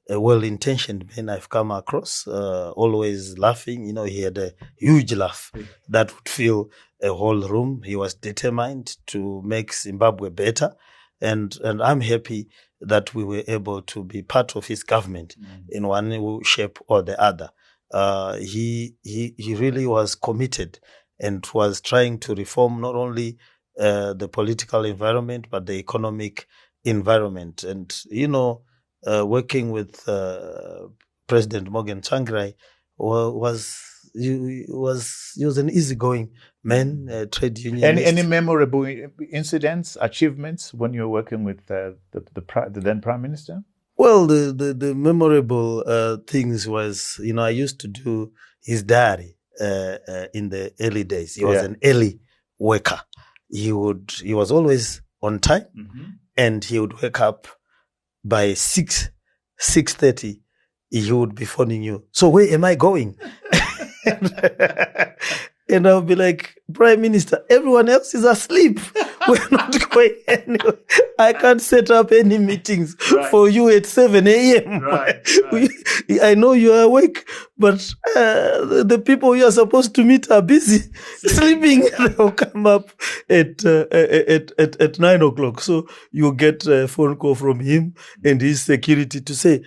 well-intentioned 0.09 1.11
men 1.17 1.29
I've 1.29 1.49
come 1.49 1.71
across, 1.71 2.27
uh, 2.27 2.71
always 2.73 3.37
laughing. 3.39 3.87
You 3.87 3.93
know, 3.93 4.05
he 4.05 4.23
had 4.23 4.39
a 4.39 4.53
huge 4.77 5.13
laugh 5.13 5.53
that 5.89 6.15
would 6.15 6.29
fill 6.29 6.71
a 7.03 7.13
whole 7.13 7.49
room. 7.49 7.83
He 7.85 7.97
was 7.97 8.15
determined 8.15 8.97
to 9.09 9.43
make 9.43 9.73
Zimbabwe 9.73 10.31
better. 10.31 10.75
And, 11.21 11.57
and 11.63 11.83
I'm 11.83 12.01
happy 12.01 12.49
that 12.81 13.15
we 13.15 13.25
were 13.25 13.43
able 13.49 13.83
to 13.83 14.05
be 14.05 14.23
part 14.23 14.57
of 14.57 14.67
his 14.69 14.85
government 14.85 15.37
in 15.69 15.87
one 15.87 16.43
shape 16.45 16.79
or 16.87 17.03
the 17.03 17.21
other. 17.21 17.51
Uh, 17.93 18.37
he, 18.37 18.95
he, 19.03 19.35
he 19.37 19.55
really 19.55 19.87
was 19.87 20.15
committed 20.15 20.79
and 21.19 21.47
was 21.53 21.81
trying 21.81 22.19
to 22.21 22.35
reform 22.35 22.81
not 22.81 22.95
only 22.95 23.37
uh, 23.79 24.13
the 24.15 24.29
political 24.29 24.85
environment, 24.85 25.47
but 25.51 25.67
the 25.67 25.75
economic 25.75 26.47
environment. 26.85 27.65
And, 27.65 27.93
you 28.11 28.29
know, 28.29 28.63
uh, 29.07 29.25
working 29.27 29.71
with 29.71 30.09
uh, 30.09 30.89
President 31.27 31.71
Morgan 31.71 32.01
Tsvangirai 32.01 32.55
was, 32.97 33.81
he 34.15 34.65
was, 34.69 35.33
he 35.37 35.45
was 35.45 35.59
an 35.59 35.71
easygoing 35.71 36.31
man, 36.65 37.09
uh, 37.11 37.27
trade 37.31 37.59
union. 37.59 37.85
Any, 37.85 38.05
any 38.05 38.23
memorable 38.23 38.85
incidents, 39.31 39.97
achievements 40.01 40.75
when 40.75 40.93
you 40.93 41.03
were 41.03 41.09
working 41.09 41.45
with 41.45 41.59
uh, 41.71 41.93
the, 42.13 42.25
the, 42.35 42.43
pri- 42.43 42.69
the 42.69 42.81
then 42.81 43.01
Prime 43.01 43.23
Minister? 43.23 43.63
Well, 43.97 44.27
the, 44.27 44.53
the, 44.53 44.75
the 44.75 44.95
memorable 44.95 45.83
uh, 45.87 46.19
things 46.27 46.67
was, 46.69 47.19
you 47.23 47.33
know, 47.33 47.43
I 47.43 47.51
used 47.51 47.81
to 47.81 47.89
do 47.89 48.33
his 48.63 48.83
diary 48.83 49.37
uh, 49.61 49.99
uh, 50.09 50.27
in 50.33 50.51
the 50.51 50.73
early 50.81 51.05
days. 51.05 51.35
He 51.35 51.45
was 51.45 51.57
Yeah. 51.59 51.65
an 51.67 51.77
early 51.85 52.21
worker. 52.59 53.01
He 53.51 53.73
would, 53.73 54.13
he 54.23 54.35
was 54.35 54.51
always 54.53 55.03
on 55.23 55.41
time 55.41 55.65
and 56.37 56.65
he 56.65 56.79
would 56.79 57.01
wake 57.03 57.21
up 57.21 57.49
by 58.29 58.55
6, 58.55 59.11
6.30. 59.61 60.41
He 60.91 61.13
would 61.13 61.35
be 61.35 61.45
phoning 61.45 61.83
you. 61.83 62.05
So 62.13 62.29
where 62.29 62.49
am 62.49 62.65
I 62.65 62.75
going? 62.75 63.17
and 65.69 65.87
I'll 65.87 66.03
be 66.03 66.15
like, 66.15 66.57
Prime 66.73 67.01
Minister, 67.01 67.45
everyone 67.51 67.89
else 67.89 68.15
is 68.15 68.25
asleep. 68.25 68.81
We're 69.49 69.49
not 69.51 69.91
going 69.91 70.15
anywhere. 70.27 70.79
I 71.19 71.33
can't 71.33 71.61
set 71.61 71.91
up 71.91 72.13
any 72.13 72.39
meetings 72.39 72.97
Right. 73.13 73.31
for 73.31 73.49
you 73.49 73.69
at 73.69 73.87
7 73.87 74.27
a.m. 74.27 74.81
Right, 74.83 75.29
We- 75.53 75.69
I 76.23 76.35
know 76.35 76.53
you 76.53 76.73
are 76.73 76.83
awake, 76.85 77.29
but 77.59 77.81
uh, 78.17 78.65
the, 78.85 79.03
people 79.05 79.37
you 79.37 79.45
are 79.47 79.53
supposed 79.53 79.95
to 79.97 80.05
meet 80.05 80.31
are 80.31 80.41
busy 80.43 80.91
sleeping. 81.19 81.87
They'll 81.99 82.33
come 82.33 82.67
up 82.67 82.91
at, 83.29 83.65
uh, 83.65 83.85
at, 83.91 84.53
at, 84.59 84.81
at 84.81 84.99
9 84.99 85.23
o'clock. 85.23 85.61
So 85.61 85.87
you 86.11 86.33
get 86.33 86.67
a 86.67 86.89
phone 86.89 87.17
call 87.17 87.35
from 87.35 87.61
him 87.61 87.95
and 88.25 88.41
his 88.41 88.63
security 88.63 89.21
to 89.21 89.35
say, 89.35 89.63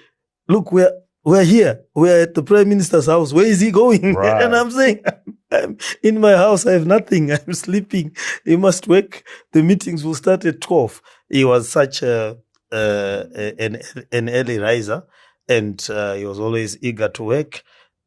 look, 0.47 0.71
we're, 0.71 0.91
we're 1.23 1.43
here. 1.43 1.81
We're 1.93 2.23
at 2.23 2.33
the 2.33 2.43
prime 2.43 2.69
minister's 2.69 3.05
house. 3.05 3.33
Where 3.33 3.45
is 3.45 3.59
he 3.59 3.71
going? 3.71 4.15
Right. 4.21 4.43
and 4.43 4.55
I'm 4.55 4.71
saying, 4.71 5.03
I'm 5.51 5.77
in 6.03 6.19
my 6.19 6.33
house. 6.33 6.65
I 6.65 6.73
have 6.73 6.87
nothing. 6.87 7.31
I'm 7.31 7.53
sleeping. 7.53 8.15
He 8.45 8.55
must 8.55 8.87
work. 8.87 9.23
The 9.51 9.63
meetings 9.63 10.03
will 10.03 10.15
start 10.15 10.45
at 10.45 10.61
12. 10.61 11.01
He 11.29 11.45
was 11.45 11.69
such 11.69 12.01
a, 12.01 12.37
uh, 12.71 13.23
an, 13.59 13.81
an 14.11 14.29
early 14.29 14.57
riser 14.59 15.03
and 15.47 15.85
uh, 15.89 16.13
he 16.13 16.25
was 16.25 16.39
always 16.39 16.77
eager 16.81 17.09
to 17.09 17.23
work 17.23 17.63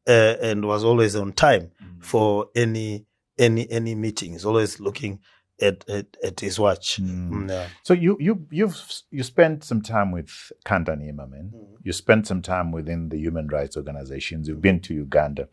uh, 0.07 0.35
and 0.41 0.65
was 0.65 0.83
always 0.83 1.15
on 1.15 1.33
time 1.33 1.71
for 1.99 2.47
any, 2.55 3.05
any, 3.37 3.69
any 3.69 3.95
meetings, 3.95 4.45
always 4.45 4.79
looking 4.79 5.19
at, 5.61 5.87
at, 5.89 6.17
at 6.23 6.39
his 6.39 6.59
watch. 6.59 7.01
Mm, 7.01 7.49
yeah. 7.49 7.67
So 7.83 7.93
you 7.93 8.17
you 8.19 8.45
you've 8.49 8.81
you 9.11 9.23
spent 9.23 9.63
some 9.63 9.81
time 9.81 10.11
with 10.11 10.51
Kantor 10.65 10.97
Immerman. 10.97 11.51
You 11.83 11.93
spent 11.93 12.27
some 12.27 12.41
time 12.41 12.71
within 12.71 13.09
the 13.09 13.17
human 13.17 13.47
rights 13.47 13.77
organizations. 13.77 14.47
You've 14.47 14.61
been 14.61 14.79
to 14.81 14.93
Uganda. 14.93 15.47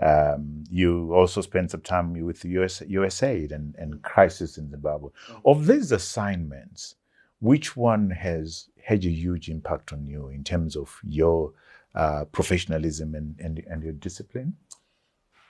Um, 0.00 0.64
you 0.70 1.14
also 1.14 1.40
spent 1.42 1.70
some 1.70 1.82
time 1.82 2.12
with 2.14 2.44
US, 2.44 2.80
USAID 2.80 3.52
and, 3.52 3.74
and 3.76 4.02
crisis 4.02 4.58
in 4.58 4.70
Zimbabwe. 4.70 5.10
Of 5.44 5.66
these 5.66 5.92
assignments, 5.92 6.96
which 7.40 7.76
one 7.76 8.10
has 8.10 8.68
had 8.82 9.04
a 9.04 9.10
huge 9.10 9.48
impact 9.48 9.92
on 9.92 10.06
you 10.06 10.28
in 10.28 10.42
terms 10.42 10.76
of 10.76 10.98
your 11.04 11.52
uh, 11.94 12.24
professionalism 12.32 13.14
and, 13.14 13.38
and, 13.38 13.62
and 13.68 13.82
your 13.82 13.92
discipline? 13.92 14.56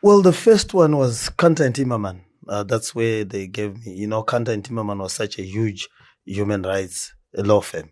Well, 0.03 0.20
the 0.20 0.32
first 0.32 0.74
one 0.74 0.96
was 0.96 1.30
Kantor 1.30 1.66
and 1.66 1.74
Immerman. 1.76 2.20
Uh, 2.49 2.62
that's 2.64 2.95
where 2.95 3.24
they 3.24 3.47
gave 3.47 3.84
me, 3.84 3.93
you 3.95 4.07
know, 4.07 4.22
Kantor 4.22 4.53
and 4.53 4.64
Immerman 4.64 4.99
was 5.01 5.12
such 5.12 5.38
a 5.38 5.43
huge 5.43 5.88
human 6.24 6.62
rights 6.62 7.14
law 7.34 7.61
firm. 7.61 7.90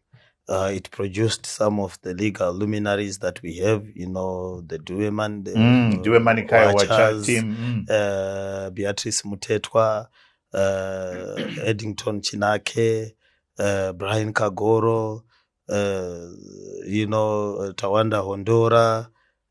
Uh, 0.48 0.70
it 0.74 0.90
produced 0.90 1.46
some 1.46 1.78
of 1.78 1.96
the 2.02 2.12
legal 2.12 2.52
luminaries 2.52 3.18
that 3.20 3.40
we 3.42 3.58
have, 3.58 3.86
you 3.94 4.08
know, 4.08 4.60
the 4.62 4.78
Dueman, 4.78 5.44
the 5.44 5.52
Mm, 5.52 6.02
Due 6.02 6.18
Manikai 6.18 6.72
Wacha 6.74 6.88
Wachas, 6.88 7.26
team. 7.26 7.86
Mm. 7.88 7.90
uh, 7.90 8.70
Beatrice 8.70 9.22
Mtetwa, 9.22 10.06
uh, 10.52 11.36
Eddington 11.64 12.20
Chinake, 12.20 13.12
uh, 13.60 13.92
Brian 13.92 14.32
Kagoro, 14.32 15.22
uh, 15.68 16.26
you 16.84 17.06
know, 17.06 17.72
Tawanda 17.76 18.20
Hondora, 18.24 19.08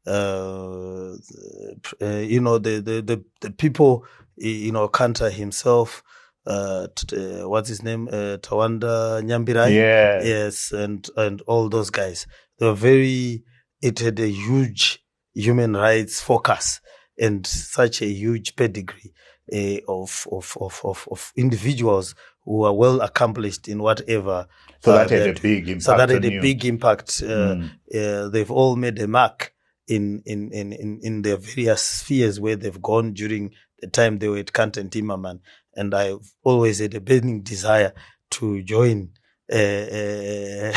uh, 0.08 1.14
uh, 2.02 2.06
you 2.18 2.40
know, 2.42 2.58
the, 2.58 2.80
the, 2.82 3.02
the, 3.02 3.24
the 3.42 3.52
people, 3.52 4.06
you 4.38 4.72
know, 4.72 4.88
Kantor 4.88 5.30
himself, 5.30 6.04
uh, 6.46 6.88
t- 6.96 7.16
uh, 7.42 7.48
what's 7.48 7.70
his 7.70 7.84
name? 7.84 8.08
Uh, 8.08 8.38
Tawanda 8.38 9.22
Nyambirai. 9.22 9.74
Yeah. 9.74 10.22
Yes, 10.24 10.72
and 10.72 11.08
and 11.18 11.42
all 11.42 11.70
those 11.70 11.90
guys. 11.90 12.26
They 12.58 12.66
were 12.66 12.74
very. 12.74 13.44
It 13.82 14.00
had 14.00 14.20
a 14.20 14.28
huge 14.28 15.00
human 15.34 15.76
rights 15.78 16.20
focus 16.22 16.82
and 17.18 17.46
such 17.46 18.02
a 18.02 18.08
huge 18.08 18.56
pedigree 18.56 19.14
uh, 19.54 19.78
of, 19.88 20.28
of 20.32 20.58
of 20.60 20.82
of 20.84 21.08
of 21.12 21.32
individuals 21.36 22.16
who 22.44 22.64
are 22.64 22.74
well 22.74 23.02
accomplished 23.02 23.68
in 23.68 23.82
whatever. 23.84 24.48
So 24.82 24.94
uh, 24.94 24.98
that 25.06 25.10
had 25.12 25.38
a 25.38 25.40
big 25.40 25.68
impact. 25.70 25.84
so 25.84 25.98
that 25.98 26.10
had 26.10 26.26
a 26.26 26.40
big 26.42 26.66
impact. 26.66 27.22
Uh, 27.24 27.56
Mm. 27.56 27.70
uh, 27.96 28.30
they've 28.30 28.52
all 28.52 28.76
made 28.76 28.98
a 29.00 29.08
mark 29.08 29.54
in, 29.90 30.22
in, 30.26 30.52
in, 30.52 30.72
in, 30.74 31.00
in 31.02 31.22
their 31.24 31.38
various 31.38 31.82
spheres 31.82 32.40
where 32.40 32.56
they've 32.56 32.82
gone 32.82 33.14
during 33.14 33.52
the 33.82 33.88
time 33.88 34.20
they 34.20 34.28
were 34.30 34.38
at 34.38 34.54
Kantor 34.54 34.82
and 34.82 34.92
Immerman. 34.92 35.40
And 35.76 35.94
I've 35.94 36.32
always 36.44 36.80
had 36.80 36.94
a 36.96 37.02
burning 37.02 37.42
desire 37.42 37.94
to 38.32 38.62
join 38.64 39.10
uh, 39.52 39.56
uh, 39.56 40.74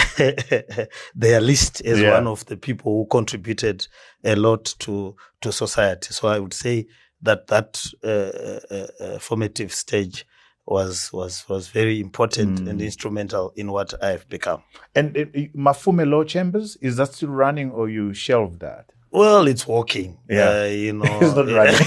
their 1.15 1.41
list 1.41 1.83
as 1.85 2.01
Yeah. 2.01 2.11
one 2.11 2.27
of 2.27 2.47
the 2.47 2.57
people 2.57 2.93
who 2.93 3.07
contributed 3.11 3.87
a 4.25 4.35
lot 4.35 4.75
to, 4.81 5.15
to 5.43 5.53
society. 5.53 6.13
So 6.13 6.29
I 6.29 6.39
would 6.39 6.55
say 6.55 6.87
that 7.21 7.47
that 7.49 7.85
uh, 8.03 8.09
uh, 8.75 8.87
uh, 9.15 9.19
formative 9.19 9.73
stage 9.73 10.27
was 10.67 11.13
was 11.13 11.45
was 11.49 11.69
very 11.69 12.01
important 12.01 12.61
and 12.61 12.81
Mm. 12.81 12.85
instrumental 12.85 13.53
in 13.57 13.71
what 13.73 13.93
I've 14.03 14.29
become. 14.29 14.63
And 14.95 15.17
uh, 15.17 15.25
Mafume 15.57 16.09
Law 16.09 16.25
Chambers, 16.25 16.77
is 16.81 16.97
that 16.97 17.15
still 17.15 17.31
running 17.31 17.71
or 17.73 17.89
you 17.89 18.15
shelved 18.15 18.61
that? 18.61 18.93
Well, 19.13 19.47
it's 19.47 19.67
working. 19.69 20.19
Yeah. 20.29 20.63
Uh, 20.63 20.65
you 20.65 20.93
know, 21.01 21.19
It's 21.21 21.37
not 21.37 21.47
running. 21.49 21.79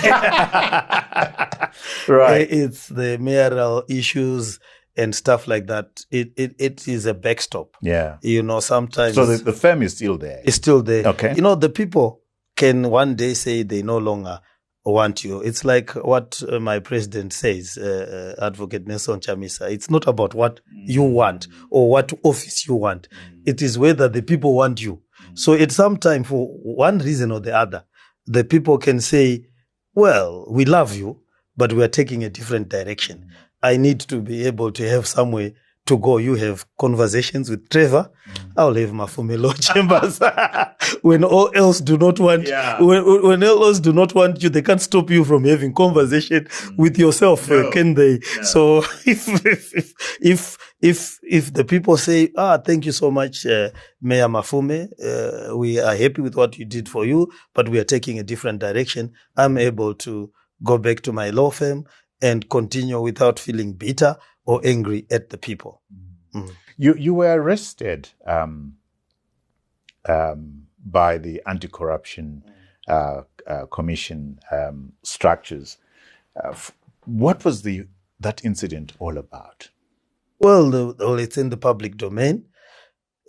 right. 2.08 2.48
It's 2.50 2.88
the 2.88 3.18
mayoral 3.20 3.84
issues 3.90 4.60
and 4.96 5.14
stuff 5.14 5.48
like 5.48 5.68
that. 5.68 6.06
It 6.12 6.32
it, 6.38 6.56
it 6.60 6.88
is 6.88 7.06
a 7.06 7.14
backstop. 7.14 7.76
Yeah. 7.82 8.18
You 8.22 8.44
know, 8.44 8.60
sometimes 8.60 9.16
So 9.16 9.26
the, 9.26 9.38
the 9.44 9.54
firm 9.54 9.82
is 9.82 9.94
still 9.96 10.18
there. 10.18 10.42
it's 10.44 10.56
still 10.58 10.82
there. 10.82 11.06
Okay. 11.08 11.34
You 11.36 11.42
know, 11.42 11.56
the 11.56 11.70
people 11.70 12.22
can 12.56 12.90
one 12.90 13.16
day 13.16 13.34
say 13.34 13.64
they 13.64 13.82
no 13.82 13.98
longer 13.98 14.40
want 14.86 15.24
you. 15.24 15.42
It's 15.42 15.66
like 15.66 15.92
what 15.96 16.42
uh, 16.48 16.60
my 16.60 16.80
president 16.80 17.34
says, 17.34 17.76
uh, 17.78 18.36
uh, 18.40 18.46
Advocate 18.46 18.86
Nelson 18.88 19.20
Chamisa. 19.20 19.70
It's 19.72 19.90
not 19.90 20.08
about 20.08 20.34
what 20.36 20.60
you 20.72 21.02
want 21.02 21.48
or 21.72 21.90
what 21.90 22.14
office 22.24 22.68
you 22.68 22.76
want. 22.76 23.08
It 23.46 23.62
is 23.64 23.78
whether 23.80 24.08
the 24.08 24.22
people 24.22 24.54
want 24.54 24.82
you. 24.82 25.02
So 25.36 25.54
at 25.54 25.72
some 25.72 25.98
time, 25.98 26.24
for 26.24 26.48
one 26.64 27.00
reason 27.00 27.32
or 27.32 27.40
the 27.40 27.56
other, 27.56 27.84
the 28.26 28.44
people 28.44 28.78
can 28.78 29.00
say, 29.00 29.46
well, 29.94 30.46
we 30.50 30.66
love 30.66 30.96
you, 30.96 31.22
but 31.58 31.72
we 31.74 31.84
are 31.84 31.88
taking 31.90 32.24
a 32.24 32.30
different 32.30 32.70
direction. 32.70 33.30
I 33.62 33.78
need 33.78 34.00
to 34.02 34.22
be 34.22 34.46
able 34.46 34.72
to 34.74 34.88
have 34.90 35.08
somewhere 35.08 35.52
to 35.86 35.98
go. 36.00 36.18
You 36.18 36.36
have 36.36 36.66
conversations 36.80 37.50
with 37.50 37.70
Trevor. 37.70 38.10
I'll 38.58 38.74
have 38.74 38.92
Law 38.94 39.54
Chambers. 39.60 40.20
when 41.02 41.24
all 41.24 41.52
else 41.54 41.80
do 41.80 41.98
not 41.98 42.20
want, 42.20 42.48
Yeah. 42.48 42.82
when, 42.82 43.04
when 43.24 43.44
all 43.44 43.66
else 43.66 43.80
do 43.80 43.94
not 43.94 44.16
want 44.16 44.42
you, 44.42 44.50
they 44.50 44.62
can't 44.64 44.82
stop 44.82 45.10
you 45.12 45.24
from 45.24 45.44
having 45.46 45.74
conversation 45.74 46.48
with 46.78 46.98
yourself, 46.98 47.50
uh, 47.52 47.62
No. 47.64 47.72
can 47.72 47.94
they? 47.94 48.20
So 48.44 48.80
if, 49.06 49.28
if, 49.46 49.74
if, 49.76 49.94
if, 50.22 50.58
if 50.82 51.20
if 51.24 51.54
the 51.54 51.64
people 51.66 51.98
say, 51.98 52.32
ah, 52.38 52.58
thank 52.58 52.86
you 52.86 52.92
so 52.92 53.12
much, 53.12 53.46
uh, 53.46 53.70
Mayor 54.02 54.28
Mafume, 54.28 54.88
uh, 55.04 55.58
we 55.58 55.80
are 55.80 55.96
happy 55.96 56.22
with 56.22 56.36
what 56.36 56.58
you 56.58 56.66
did 56.66 56.90
for 56.90 57.06
you, 57.06 57.32
but 57.54 57.70
we 57.70 57.80
are 57.80 57.84
taking 57.86 58.20
a 58.20 58.24
different 58.24 58.60
direction. 58.60 59.14
I'm 59.38 59.58
able 59.58 59.96
to 59.96 60.32
go 60.64 60.78
back 60.78 61.02
to 61.02 61.14
my 61.14 61.30
law 61.32 61.52
firm 61.52 61.86
and 62.22 62.50
continue 62.50 63.00
without 63.02 63.40
feeling 63.40 63.74
bitter 63.74 64.18
or 64.46 64.62
angry 64.64 65.06
at 65.12 65.30
the 65.30 65.38
people. 65.38 65.82
You 66.78 66.96
you 66.96 67.14
were 67.14 67.34
arrested 67.42 68.10
um, 68.26 68.76
um, 70.08 70.64
by 70.86 71.18
the 71.18 71.42
anti-corruption 71.48 72.44
uh, 72.88 73.22
uh, 73.48 73.66
commission 73.68 74.40
um, 74.52 74.94
structures. 75.04 75.78
Uh, 76.36 76.50
f- 76.50 76.72
what 77.06 77.46
was 77.46 77.62
the 77.64 77.88
that 78.20 78.44
incident 78.44 78.94
all 79.00 79.18
about? 79.18 79.70
Well, 80.40 80.70
the, 80.70 80.96
well, 81.00 81.20
it's 81.20 81.38
in 81.38 81.50
the 81.50 81.58
public 81.58 81.98
domain. 81.98 82.46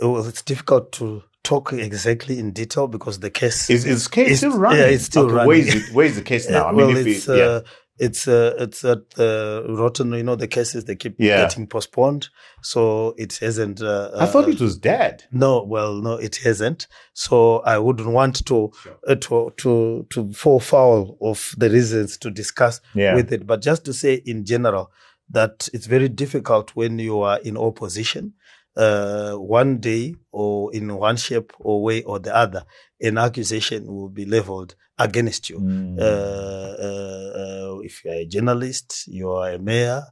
Well, 0.01 0.27
it's 0.27 0.43
difficult 0.43 0.93
to 0.93 1.23
talk 1.43 1.73
exactly 1.73 2.39
in 2.39 2.53
detail 2.53 2.89
because 2.89 3.21
the 3.21 3.31
case 3.31 3.71
Is 3.71 3.85
is 3.85 4.09
case 4.09 4.27
It's- 4.27 4.39
still 4.39 4.59
running? 4.59 4.81
yeah, 4.81 4.87
it's 4.89 5.05
still 5.05 5.25
Okay, 5.27 5.35
running. 5.35 5.49
Where 5.49 5.59
is 5.59 5.75
it? 5.75 5.95
Where 5.95 6.07
is 6.07 6.17
the 6.17 6.23
case 6.23 6.49
now? 6.51 6.67
Uh, 6.67 6.71
I 6.71 6.73
well, 6.73 6.89
mean, 6.89 6.97
if 6.99 7.07
it's 7.07 7.29
we, 7.29 7.39
yeah. 7.39 7.45
uh, 7.45 7.61
it's 7.99 8.29
uh, 8.29 8.55
it's 8.59 8.85
at 8.85 9.09
the 9.11 9.65
Rotten. 9.71 10.13
You 10.13 10.23
know, 10.23 10.37
the 10.37 10.49
cases 10.49 10.85
they 10.85 10.97
keep 10.97 11.15
Yeah. 11.19 11.41
getting 11.43 11.67
postponed, 11.67 12.29
so 12.63 13.15
it 13.17 13.39
hasn't. 13.39 13.81
Uh, 13.81 14.11
I 14.19 14.27
thought 14.27 14.45
uh, 14.45 14.51
it 14.51 14.61
was 14.61 14.77
dead. 14.77 15.25
No, 15.33 15.63
well, 15.63 15.95
no, 16.03 16.15
it 16.15 16.37
hasn't. 16.45 16.89
So 17.15 17.61
I 17.61 17.79
wouldn't 17.79 18.09
want 18.09 18.45
to 18.47 18.71
uh, 19.09 19.15
to 19.15 19.51
to 19.57 20.07
to 20.11 20.33
fall 20.35 20.61
foul 20.61 21.17
of 21.23 21.55
the 21.57 21.71
reasons 21.71 22.19
to 22.19 22.31
discuss 22.31 22.81
Yeah. 22.95 23.15
with 23.15 23.33
it. 23.33 23.47
But 23.47 23.63
just 23.63 23.85
to 23.87 23.95
say 23.95 24.15
in 24.27 24.45
general 24.45 24.91
that 25.31 25.68
it's 25.72 25.87
very 25.87 26.09
difficult 26.09 26.70
when 26.74 26.99
you 26.99 27.20
are 27.20 27.39
in 27.41 27.57
opposition. 27.57 28.35
Uh, 28.77 29.33
one 29.33 29.79
day 29.79 30.14
or 30.33 30.70
in 30.74 30.95
one 30.97 31.16
shape 31.16 31.51
or 31.59 31.83
way 31.83 32.03
or 32.03 32.18
the 32.18 32.35
other, 32.37 32.62
an 33.01 33.16
accusation 33.16 33.87
will 33.87 34.11
be 34.11 34.27
leveled 34.27 34.74
against 34.99 35.49
you. 35.49 35.61
Mm. 35.61 35.99
Uh, 35.99 36.03
uh, 36.03 37.74
uh, 37.77 37.79
if 37.81 38.05
you 38.05 38.11
are 38.11 38.14
a 38.14 38.27
journalist, 38.27 39.05
you 39.09 39.31
are 39.31 39.53
a 39.53 39.59
mayor, 39.59 40.03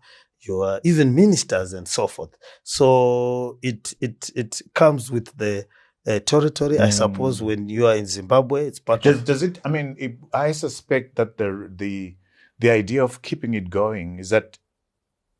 you 0.40 0.62
are 0.62 0.80
even 0.82 1.14
ministers 1.14 1.74
and 1.74 1.86
so 1.86 2.06
forth. 2.06 2.36
So 2.62 3.58
it 3.62 3.92
it 4.00 4.30
it 4.34 4.62
comes 4.74 5.10
with 5.10 5.36
the 5.36 5.66
uh, 6.06 6.20
territory, 6.20 6.78
I 6.80 6.88
Mm. 6.88 6.92
suppose. 6.92 7.42
When 7.42 7.68
you 7.68 7.86
are 7.86 7.96
in 7.96 8.06
Zimbabwe, 8.06 8.66
it's 8.66 8.78
part 8.80 9.02
Does, 9.02 9.18
of 9.18 9.24
does 9.24 9.42
it? 9.42 9.60
I 9.64 9.68
mean, 9.68 9.96
it, 9.98 10.16
I 10.32 10.52
suspect 10.52 11.16
that 11.16 11.36
the 11.36 11.70
the 11.74 12.16
the 12.58 12.70
idea 12.70 13.04
of 13.04 13.20
keeping 13.20 13.52
it 13.54 13.68
going 13.68 14.18
is 14.18 14.30
that 14.30 14.58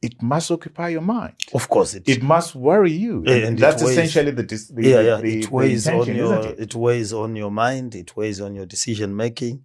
it 0.06 0.14
must 0.22 0.50
occupy 0.50 0.88
your 0.96 1.06
mind. 1.16 1.34
of 1.58 1.64
course 1.74 1.90
it. 1.94 2.08
It 2.08 2.22
must 2.22 2.50
worry 2.54 2.92
you. 3.06 3.14
Yeah, 3.26 3.46
and 3.46 3.58
that's 3.58 3.82
weighs- 3.82 3.98
essentially 3.98 4.32
the, 4.38 4.42
the 4.76 4.82
yeah, 4.90 5.00
yeah. 5.10 5.16
the- 5.24 5.38
it 5.40 5.50
weighs 5.50 5.86
on 5.88 6.06
your 6.20 6.34
it? 6.48 6.58
it 6.66 6.74
weighs 6.74 7.12
on 7.12 7.30
your 7.42 7.50
mind. 7.50 7.94
It 7.94 8.10
weighs 8.18 8.40
on 8.40 8.54
your 8.58 8.66
decision 8.66 9.08
making. 9.24 9.56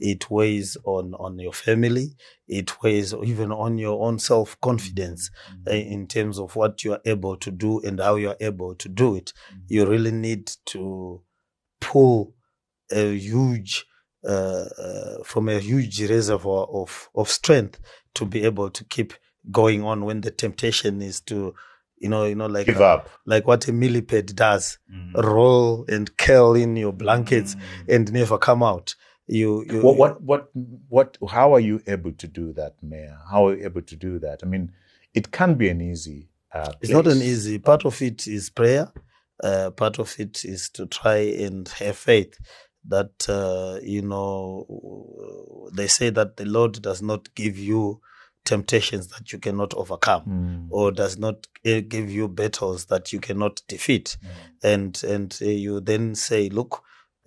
It 0.00 0.30
weighs 0.30 0.76
on 0.84 1.14
on 1.14 1.32
your 1.46 1.52
family. 1.52 2.06
It 2.46 2.68
weighs 2.82 3.12
even 3.32 3.50
on 3.64 3.78
your 3.78 3.96
own 4.06 4.18
self 4.20 4.48
confidence 4.60 5.22
uh, 5.66 5.72
in 5.72 6.06
terms 6.06 6.38
of 6.38 6.54
what 6.54 6.84
you 6.84 6.92
are 6.92 7.00
able 7.04 7.36
to 7.44 7.50
do 7.50 7.80
and 7.86 7.98
how 7.98 8.14
you 8.22 8.28
are 8.30 8.36
able 8.40 8.74
to 8.76 8.88
do 8.88 9.16
it. 9.16 9.32
You 9.66 9.86
really 9.86 10.12
need 10.12 10.44
to 10.66 11.22
pull 11.80 12.34
a 12.92 13.14
huge 13.16 13.86
uh, 14.24 14.64
uh, 14.86 15.22
from 15.24 15.48
a 15.48 15.58
huge 15.58 16.00
reservoir 16.10 16.66
of 16.72 17.08
of 17.14 17.28
strength 17.28 17.80
to 18.14 18.24
be 18.24 18.44
able 18.44 18.70
to 18.70 18.84
keep 18.84 19.12
going 19.50 19.84
on 19.84 20.04
when 20.04 20.20
the 20.20 20.30
temptation 20.30 21.00
is 21.02 21.20
to 21.22 21.54
you 21.98 22.08
know 22.08 22.24
you 22.24 22.34
know 22.34 22.46
like 22.46 22.66
Give 22.66 22.80
uh, 22.80 22.94
up. 22.94 23.08
like 23.26 23.46
what 23.46 23.66
a 23.68 23.72
millipede 23.72 24.34
does 24.36 24.78
roll 25.14 25.84
and 25.88 26.16
curl 26.16 26.54
in 26.54 26.76
your 26.76 26.92
blankets 26.92 27.56
and 27.88 28.12
never 28.12 28.38
come 28.38 28.62
out 28.62 28.94
you, 29.28 29.64
you 29.70 29.82
What, 29.82 29.96
what, 29.98 30.22
what, 30.22 30.48
what, 30.88 31.18
how 31.30 31.54
are 31.54 31.60
you 31.60 31.82
able 31.86 32.12
to 32.12 32.26
do 32.26 32.54
that, 32.54 32.76
Mayor? 32.82 33.18
How 33.30 33.48
are 33.48 33.54
you 33.56 33.64
able 33.64 33.82
to 33.82 33.94
do 33.94 34.18
that? 34.20 34.40
I 34.42 34.46
mean, 34.46 34.72
it 35.12 35.30
can 35.30 35.54
be 35.54 35.68
an 35.68 35.82
easy. 35.82 36.30
Uh, 36.52 36.72
It's 36.80 36.90
not 36.90 37.06
an 37.06 37.18
easy. 37.18 37.58
Part 37.58 37.84
of 37.84 38.00
it 38.00 38.26
is 38.26 38.48
prayer. 38.48 38.90
Uh, 39.44 39.70
part 39.70 39.98
of 39.98 40.18
it 40.18 40.44
is 40.44 40.70
to 40.70 40.86
try 40.86 41.18
and 41.18 41.68
have 41.68 41.96
faith 41.98 42.38
that 42.88 43.28
uh, 43.28 43.78
you 43.82 44.02
know. 44.02 45.68
They 45.74 45.86
say 45.88 46.08
that 46.10 46.38
the 46.38 46.46
Lord 46.46 46.80
does 46.80 47.02
not 47.02 47.34
give 47.34 47.58
you 47.58 48.00
temptations 48.48 49.04
that 49.08 49.32
you 49.32 49.38
cannot 49.46 49.74
overcome, 49.74 50.24
Mm. 50.26 50.66
or 50.70 50.90
does 51.02 51.16
not 51.18 51.36
give 51.64 52.10
you 52.18 52.28
battles 52.28 52.86
that 52.86 53.12
you 53.12 53.20
cannot 53.20 53.54
defeat, 53.68 54.16
and 54.62 54.92
and 55.14 55.38
uh, 55.42 55.44
you 55.64 55.80
then 55.80 56.14
say, 56.14 56.48
look, 56.48 56.72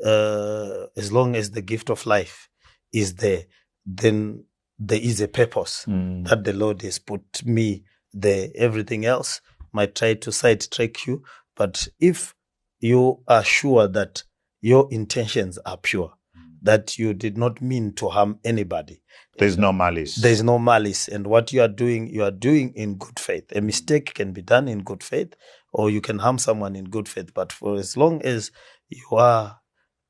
uh, 0.04 0.88
as 1.02 1.12
long 1.12 1.36
as 1.36 1.52
the 1.52 1.62
gift 1.62 1.90
of 1.90 2.06
life 2.06 2.50
is 2.92 3.16
there, 3.16 3.44
then 3.86 4.46
there 4.80 5.00
is 5.12 5.22
a 5.22 5.28
purpose 5.28 5.86
Mm. 5.88 6.28
that 6.28 6.44
the 6.44 6.54
Lord 6.54 6.82
has 6.82 7.00
put 7.00 7.46
me 7.46 7.84
there. 8.24 8.50
Everything 8.56 9.06
else 9.06 9.42
might 9.72 9.94
try 9.96 10.14
to 10.16 10.32
sidetrack 10.32 11.06
you, 11.08 11.24
But 11.56 11.88
if 12.00 12.34
you 12.80 13.02
are 13.28 13.44
sure 13.44 13.88
that 13.88 14.24
your 14.62 14.88
intentions 14.92 15.60
are 15.66 15.78
pure, 15.78 16.14
that 16.62 16.98
you 17.00 17.14
did 17.14 17.38
not 17.38 17.62
mean 17.62 17.94
to 17.96 18.10
harm 18.10 18.40
anybody, 18.46 19.02
There's 19.38 19.58
no 19.58 19.74
malice. 19.74 20.16
there's 20.16 20.44
no 20.44 20.60
malice. 20.60 21.08
And 21.08 21.28
what 21.28 21.54
you 21.54 21.62
are 21.62 21.68
doing, 21.70 22.08
you 22.10 22.24
are 22.24 22.32
doing 22.32 22.74
in 22.76 22.98
good 22.98 23.20
faith. 23.20 23.46
A 23.56 23.62
mistake 23.62 24.14
can 24.16 24.34
be 24.34 24.42
done 24.42 24.68
in 24.68 24.80
good 24.84 25.04
faith, 25.04 25.34
or 25.74 25.90
you 25.90 26.02
can 26.02 26.20
harm 26.20 26.38
someone 26.40 26.76
in 26.76 26.86
good 26.86 27.10
faith. 27.10 27.34
But 27.34 27.52
for 27.52 27.76
as 27.78 27.98
long 27.98 28.22
as 28.24 28.52
you 28.90 29.06
are 29.14 29.60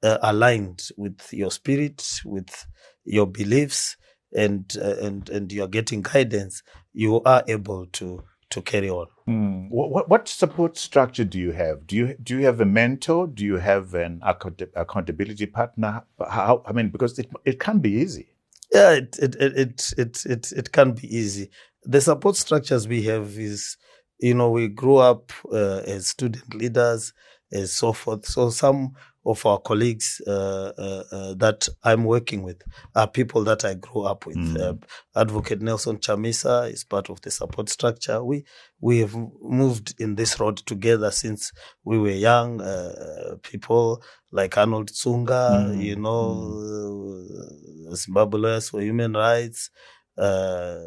uh, 0.04 0.18
aligned 0.24 0.90
with 0.98 1.22
your 1.34 1.52
spirit, 1.52 2.22
with 2.26 2.66
your 3.06 3.28
beliefs, 3.28 3.98
and 4.36 4.74
uh, 4.82 4.96
and 5.02 5.30
and 5.30 5.52
you 5.52 5.64
are 5.64 5.68
getting 5.68 6.02
guidance, 6.02 6.64
you 6.94 7.22
are 7.24 7.44
able 7.48 7.86
to 7.88 8.24
to 8.52 8.62
carry 8.62 8.90
on. 8.90 9.08
Mm. 9.28 9.70
What, 9.70 9.92
what, 9.92 10.10
what 10.10 10.28
support 10.28 10.78
structure 10.78 11.24
do 11.24 11.40
you 11.40 11.52
have? 11.52 11.88
Do 11.88 11.96
you 11.96 12.16
do 12.22 12.38
you 12.38 12.46
have 12.46 12.62
a 12.62 12.66
mentor? 12.66 13.28
Do 13.28 13.44
you 13.46 13.58
have 13.58 13.94
an 13.94 14.22
account- 14.24 14.62
accountability 14.76 15.48
partner? 15.48 16.04
How 16.30 16.64
I 16.66 16.72
mean, 16.72 16.90
because 16.90 17.18
it 17.20 17.30
it 17.46 17.60
can 17.60 17.80
be 17.80 17.92
easy. 17.92 18.28
Yeah, 18.72 18.92
it 18.92 19.18
it 19.20 19.36
it 19.36 19.58
it 19.58 19.94
it 19.98 20.26
it, 20.26 20.52
it 20.52 20.72
can 20.72 20.94
be 20.94 21.16
easy. 21.16 21.50
The 21.84 22.02
support 22.02 22.36
structures 22.36 22.88
we 22.88 23.04
have 23.04 23.38
is, 23.40 23.78
you 24.20 24.34
know, 24.34 24.50
we 24.52 24.68
grew 24.68 24.98
up 24.98 25.32
uh, 25.52 25.82
as 25.88 26.08
student 26.08 26.54
leaders, 26.54 27.14
and 27.52 27.68
so 27.68 27.94
forth. 27.94 28.26
So 28.26 28.50
some 28.50 28.96
of 29.26 29.46
our 29.46 29.60
colleagues 29.60 30.20
uh, 30.26 30.72
uh, 30.78 31.04
uh, 31.12 31.34
that 31.36 31.68
I'm 31.84 32.06
working 32.06 32.42
with 32.44 32.62
are 32.96 33.08
people 33.08 33.44
that 33.44 33.64
I 33.64 33.76
grew 33.76 34.02
up 34.04 34.26
with. 34.26 34.38
Mm. 34.38 34.60
Uh, 34.60 35.20
Advocate 35.20 35.62
Nelson 35.62 35.98
Chamisa 35.98 36.72
is 36.72 36.84
part 36.84 37.10
of 37.10 37.22
the 37.22 37.30
support 37.32 37.70
structure. 37.70 38.24
We 38.24 38.46
we 38.80 39.00
have 39.00 39.16
moved 39.42 39.94
in 40.00 40.16
this 40.16 40.40
road 40.40 40.58
together 40.58 41.12
since 41.12 41.52
we 41.84 42.00
were 42.00 42.10
young. 42.10 42.62
Uh, 42.62 43.36
people 43.44 44.04
like 44.32 44.58
Arnold 44.58 44.90
Tsunga, 44.90 45.70
Mm. 45.70 45.84
you 45.84 45.96
know, 45.98 47.90
uh, 47.92 47.96
Zimbabwe 47.96 48.40
Lawyers 48.40 48.70
for 48.70 48.82
Human 48.82 49.14
Rights. 49.14 49.70
Uh, 50.18 50.80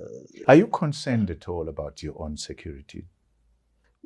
Are 0.49 0.55
you 0.57 0.67
concerned 0.67 1.31
at 1.31 1.49
all 1.49 1.69
about 1.69 2.03
your 2.03 2.21
own 2.21 2.37
security? 2.37 3.07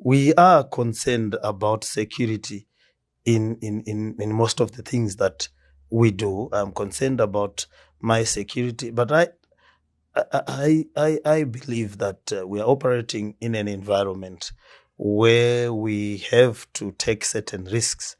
we 0.01 0.33
are 0.35 0.63
concerned 0.63 1.35
about 1.43 1.83
security 1.83 2.68
in, 3.35 3.57
in, 3.61 3.81
in, 3.81 4.15
in 4.19 4.33
most 4.33 4.59
of 4.59 4.71
the 4.73 4.81
things 4.81 5.17
that 5.17 5.49
we 5.89 6.11
do. 6.11 6.49
I'm 6.51 6.71
concerned 6.71 7.19
about 7.19 7.67
my 7.99 8.23
security, 8.23 8.89
but 8.91 9.11
I, 9.11 9.27
I, 10.15 10.85
I, 10.95 11.19
I 11.23 11.43
believe 11.43 11.99
that 11.99 12.33
uh, 12.33 12.47
we 12.47 12.59
are 12.59 12.67
operating 12.67 13.35
in 13.39 13.55
an 13.55 13.67
environment 13.67 14.51
where 14.97 15.71
we 15.71 16.17
have 16.31 16.67
to 16.73 16.91
take 16.93 17.23
certain 17.23 17.65
risks 17.65 18.15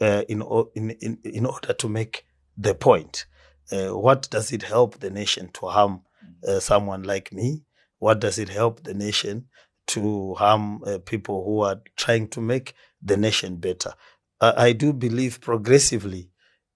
uh, 0.00 0.22
in, 0.28 0.42
in, 0.74 1.18
in, 1.22 1.46
order 1.46 1.72
to 1.72 1.88
make 1.88 2.24
the 2.56 2.74
point. 2.74 3.26
Uh, 3.70 3.96
what 3.96 4.28
does 4.30 4.52
it 4.52 4.62
help 4.62 4.98
the 4.98 5.10
nation 5.10 5.50
to 5.54 5.66
harm 5.66 6.02
uh, 6.46 6.58
someone 6.58 7.02
like 7.02 7.32
me? 7.32 7.62
What 7.98 8.20
does 8.20 8.38
it 8.38 8.48
help 8.48 8.82
the 8.82 8.94
nation 8.94 9.46
to 9.88 10.34
harm 10.34 10.82
uh, 10.84 10.98
people 10.98 11.44
who 11.44 11.60
are 11.60 11.80
trying 11.96 12.28
to 12.28 12.40
make 12.40 12.74
the 13.00 13.16
nation 13.16 13.56
better? 13.56 13.92
I, 14.44 14.66
I 14.68 14.72
do 14.72 14.92
believe 14.92 15.40
progressively, 15.40 16.30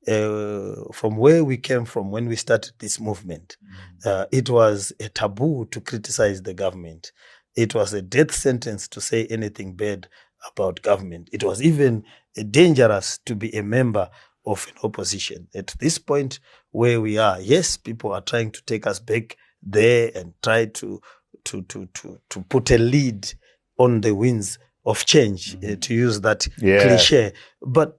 uh, 0.07 0.75
from 0.93 1.17
where 1.17 1.45
we 1.45 1.57
came 1.59 1.85
from 1.85 2.11
when 2.11 2.27
we 2.29 2.37
started 2.37 2.73
this 2.79 2.99
movement, 3.01 3.57
uh, 4.05 4.27
it 4.33 4.49
was 4.49 4.93
a 5.01 5.09
taboo 5.09 5.67
to 5.71 5.81
criticize 5.81 6.43
the 6.43 6.55
government. 6.55 7.13
It 7.57 7.75
was 7.75 7.93
a 7.93 8.03
death 8.03 8.33
sentence 8.33 8.89
to 8.89 9.01
say 9.01 9.27
anything 9.27 9.75
bad 9.75 10.09
about 10.51 10.83
government. 10.83 11.29
It 11.33 11.45
was 11.45 11.61
even 11.63 12.05
uh, 12.39 12.45
dangerous 12.51 13.19
to 13.27 13.35
be 13.35 13.55
a 13.57 13.63
member 13.63 14.09
of 14.47 14.67
an 14.69 14.75
opposition. 14.83 15.49
At 15.55 15.75
this 15.79 15.99
point 15.99 16.41
where 16.71 17.01
we 17.01 17.19
are, 17.19 17.41
yes, 17.41 17.77
people 17.77 18.13
are 18.13 18.23
trying 18.23 18.53
to 18.53 18.63
take 18.65 18.87
us 18.87 19.01
back 19.01 19.37
there 19.63 20.11
and 20.15 20.33
try 20.43 20.67
to 20.67 21.01
to 21.45 21.63
to 21.63 21.87
to 21.95 22.21
to 22.31 22.41
put 22.43 22.71
a 22.71 22.79
lead 22.79 23.33
on 23.79 24.01
the 24.01 24.15
winds 24.15 24.59
of 24.89 25.05
change, 25.05 25.57
uh, 25.63 25.77
to 25.81 25.95
use 25.95 26.21
that 26.23 26.49
Yeah. 26.59 26.81
cliche. 26.81 27.33
But 27.61 27.97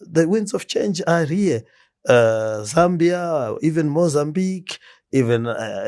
the 0.00 0.26
winds 0.28 0.54
of 0.54 0.66
change 0.66 1.02
are 1.06 1.24
here. 1.24 1.62
Uh, 2.08 2.64
Zambia, 2.64 3.56
even 3.62 3.88
Mozambique, 3.88 4.78
even 5.12 5.46
uh, 5.46 5.84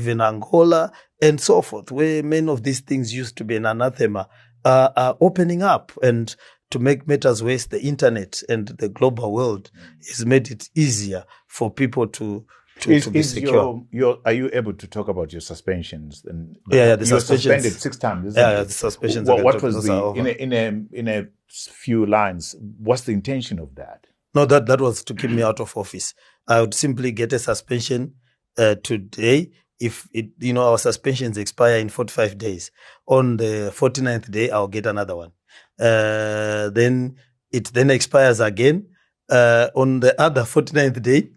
even 0.00 0.20
Angola, 0.20 0.90
and 1.20 1.40
so 1.40 1.62
forth, 1.62 1.90
where 1.92 2.22
many 2.22 2.48
of 2.50 2.62
these 2.62 2.80
things 2.80 3.12
used 3.12 3.36
to 3.36 3.44
be 3.44 3.56
an 3.56 3.66
anathema, 3.66 4.28
uh, 4.64 4.88
are 4.96 5.16
opening 5.20 5.62
up. 5.62 5.92
And 6.02 6.34
to 6.70 6.78
make 6.78 7.06
matters 7.06 7.42
worse, 7.42 7.66
the 7.66 7.80
internet 7.82 8.42
and 8.48 8.68
the 8.68 8.88
global 8.88 9.32
world 9.32 9.70
has 10.08 10.24
made 10.24 10.50
it 10.50 10.68
easier 10.74 11.24
for 11.48 11.70
people 11.70 12.06
to 12.08 12.44
to, 12.82 12.92
Is, 12.92 13.04
to 13.04 13.10
be 13.10 13.18
is 13.20 13.30
secure. 13.32 13.54
your, 13.54 13.86
your 13.90 14.18
are 14.24 14.32
you 14.32 14.50
able 14.52 14.72
to 14.74 14.86
talk 14.86 15.08
about 15.08 15.32
your 15.32 15.40
suspensions? 15.40 16.24
And 16.26 16.56
Yeah, 16.70 16.88
yeah, 16.88 16.96
the 16.96 17.00
you 17.04 17.06
suspensions- 17.18 17.42
suspended 17.42 17.72
six 17.80 17.96
times. 17.96 18.26
Isn't 18.28 18.40
Yeah, 18.40 18.50
it? 18.50 18.56
yeah, 18.58 18.62
the 18.64 18.72
suspensions 18.72 19.28
What, 19.28 19.44
what 19.44 19.62
was 19.62 19.84
the 19.84 20.12
in 20.20 20.26
a, 20.26 20.30
in 20.30 20.52
a 20.52 20.64
in 21.00 21.08
a 21.08 21.26
few 21.48 22.06
lines? 22.06 22.54
What's 22.78 23.02
the 23.02 23.12
intention 23.12 23.58
of 23.58 23.74
that? 23.76 24.06
No, 24.34 24.46
that, 24.46 24.64
that 24.66 24.80
was 24.80 25.04
to 25.04 25.14
keep 25.14 25.30
me 25.30 25.42
out 25.42 25.60
of 25.60 25.76
office. 25.76 26.14
I 26.48 26.60
would 26.62 26.72
simply 26.74 27.12
get 27.12 27.32
a 27.34 27.38
suspension 27.38 28.14
uh, 28.58 28.76
today. 28.82 29.50
If 29.78 30.08
it, 30.14 30.30
you 30.38 30.52
know, 30.54 30.62
our 30.70 30.78
suspensions 30.78 31.36
expire 31.36 31.76
in 31.78 31.88
45 31.90 32.38
days. 32.38 32.70
On 33.06 33.36
the 33.36 33.72
49th 33.76 34.30
day, 34.30 34.48
I'll 34.50 34.68
get 34.68 34.86
another 34.86 35.16
one. 35.16 35.32
Uh, 35.78 36.70
then 36.70 37.16
it 37.50 37.66
then 37.74 37.90
expires 37.90 38.40
again. 38.40 38.86
Uh, 39.28 39.68
on 39.74 40.00
the 40.00 40.20
other 40.20 40.42
49th 40.42 41.00
day, 41.02 41.30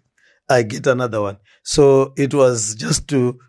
I 0.50 0.64
get 0.64 0.88
another 0.88 1.22
one. 1.22 1.38
So 1.64 2.14
it 2.18 2.34
was 2.34 2.76
just 2.76 3.08
to, 3.10 3.39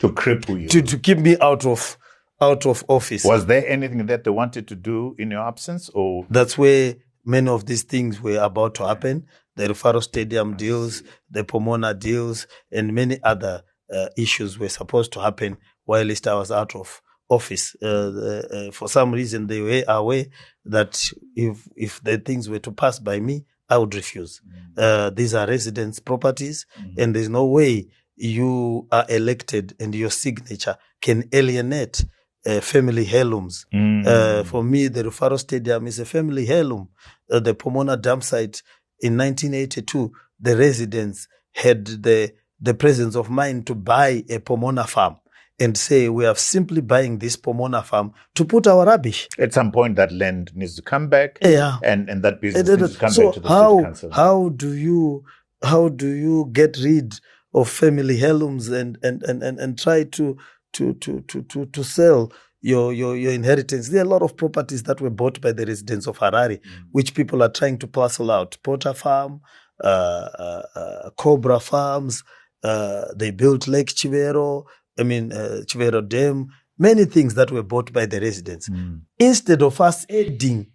To 0.00 0.08
cripple 0.08 0.60
you. 0.60 0.68
to, 0.68 0.82
to 0.82 0.98
keep 0.98 1.18
me 1.18 1.36
out 1.40 1.64
of, 1.66 1.96
out 2.40 2.66
of 2.66 2.84
office. 2.88 3.24
was 3.24 3.46
there 3.46 3.66
anything 3.68 4.06
that 4.06 4.24
they 4.24 4.30
wanted 4.30 4.66
to 4.68 4.74
do 4.74 5.14
in 5.18 5.30
your 5.30 5.46
absence, 5.46 5.88
or 5.90 6.26
That's 6.30 6.56
where 6.58 6.96
many 7.24 7.48
of 7.48 7.66
these 7.66 7.82
things 7.84 8.20
were 8.20 8.38
about 8.38 8.74
to 8.76 8.86
happen. 8.86 9.26
The 9.56 9.68
Rufaro 9.68 10.02
Stadium 10.02 10.56
deals, 10.56 11.02
the 11.30 11.44
Pomona 11.44 11.92
deals, 11.94 12.46
and 12.72 12.94
many 12.94 13.22
other 13.22 13.62
uh, 13.94 14.06
issues 14.16 14.58
were 14.58 14.68
supposed 14.68 15.12
to 15.12 15.20
happen 15.20 15.58
while 15.84 16.08
I 16.08 16.34
was 16.34 16.50
out 16.50 16.74
of 16.74 17.02
office. 17.28 17.76
Uh, 17.82 18.42
uh, 18.52 18.70
for 18.72 18.88
some 18.88 19.12
reason, 19.12 19.46
they 19.46 19.60
were 19.60 19.84
aware 19.86 20.26
that 20.64 21.02
if 21.36 21.68
if 21.76 22.02
the 22.02 22.18
things 22.18 22.48
were 22.48 22.58
to 22.60 22.72
pass 22.72 22.98
by 22.98 23.20
me, 23.20 23.44
I 23.70 23.78
would 23.78 23.94
refuse. 23.94 24.42
Uh, 24.76 25.10
these 25.10 25.32
are 25.32 25.46
residents' 25.46 26.00
properties, 26.00 26.66
and 26.98 27.14
there's 27.14 27.28
no 27.28 27.46
way 27.46 27.88
you 28.16 28.86
are 28.92 29.06
elected 29.08 29.74
and 29.80 29.94
your 29.94 30.10
signature 30.10 30.76
can 31.00 31.28
alienate 31.32 32.04
uh, 32.44 32.60
family 32.60 33.06
heirlooms. 33.06 33.66
Mm. 33.72 34.06
Uh, 34.06 34.44
for 34.44 34.62
me, 34.62 34.88
the 34.88 35.04
Rufaro 35.04 35.38
Stadium 35.38 35.86
is 35.86 35.98
a 35.98 36.04
family 36.04 36.46
heirloom. 36.48 36.88
Uh, 37.30 37.40
the 37.40 37.54
Pomona 37.54 37.96
dam 37.96 38.20
site 38.20 38.62
in 39.00 39.16
1982, 39.16 40.12
the 40.40 40.56
residents 40.56 41.28
had 41.52 41.86
the, 41.86 42.32
the 42.60 42.74
presence 42.74 43.16
of 43.16 43.30
mind 43.30 43.66
to 43.66 43.74
buy 43.74 44.24
a 44.28 44.38
Pomona 44.38 44.86
farm 44.86 45.16
and 45.60 45.76
say, 45.76 46.08
we 46.08 46.26
are 46.26 46.34
simply 46.36 46.80
buying 46.80 47.18
this 47.18 47.36
Pomona 47.36 47.82
farm 47.82 48.12
to 48.34 48.44
put 48.44 48.66
our 48.66 48.84
rubbish. 48.86 49.28
at 49.38 49.52
some 49.54 49.70
point 49.70 49.96
that 49.96 50.10
land 50.12 50.50
needs 50.54 50.74
to 50.76 50.82
come 50.82 51.08
back, 51.08 51.38
Yeah. 51.42 51.78
and 51.84 52.08
and 52.10 52.22
that 52.24 52.40
business 52.40 52.68
And 52.68 52.80
needs 52.80 52.94
to 52.94 52.98
come 52.98 53.10
so 53.10 53.24
back 53.26 53.34
to 53.34 53.40
the 53.40 53.48
how 53.48 53.70
city 53.76 53.84
council. 53.84 54.10
how 54.12 54.48
do 54.50 54.72
you 54.74 55.24
how 55.62 55.88
do 55.90 56.08
you 56.08 56.48
get 56.52 56.76
rid 56.78 57.14
of 57.54 57.68
family 57.68 58.22
heirlooms 58.22 58.68
and 58.68 58.98
and 59.02 59.22
and 59.24 59.42
and, 59.42 59.58
and 59.60 59.78
try 59.78 60.04
to 60.04 60.36
to 60.72 60.94
to 60.94 61.20
to 61.22 61.42
to 61.42 61.66
to 61.66 61.84
sell 61.84 62.32
your, 62.62 62.92
your 62.92 63.16
your 63.16 63.32
inheritance. 63.32 63.88
There 63.88 64.02
are 64.02 64.06
a 64.06 64.08
lot 64.08 64.22
of 64.22 64.36
properties 64.36 64.82
that 64.84 65.00
were 65.00 65.10
bought 65.10 65.40
by 65.40 65.52
the 65.52 65.66
residents 65.66 66.06
of 66.06 66.18
Harare, 66.18 66.60
which 66.92 67.14
people 67.14 67.42
are 67.42 67.48
trying 67.50 67.78
to 67.78 67.86
parcel 67.86 68.30
out. 68.30 68.56
Potter 68.62 68.92
Farm, 68.94 69.40
uh, 69.82 69.86
uh, 69.86 70.62
uh, 70.74 71.10
Cobra 71.16 71.58
Farms. 71.60 72.22
Uh, 72.62 73.06
they 73.16 73.30
built 73.30 73.66
Lake 73.66 73.88
Chivero. 73.88 74.64
I 74.98 75.02
mean 75.02 75.32
uh, 75.32 75.62
Chivero 75.66 76.06
Dam. 76.06 76.48
Many 76.78 77.04
things 77.04 77.34
that 77.34 77.50
were 77.50 77.62
bought 77.62 77.92
by 77.92 78.06
the 78.06 78.20
residents. 78.20 78.68
Mm. 78.68 79.02
Instead 79.18 79.62
of 79.62 79.80
us 79.80 80.06
adding 80.08 80.66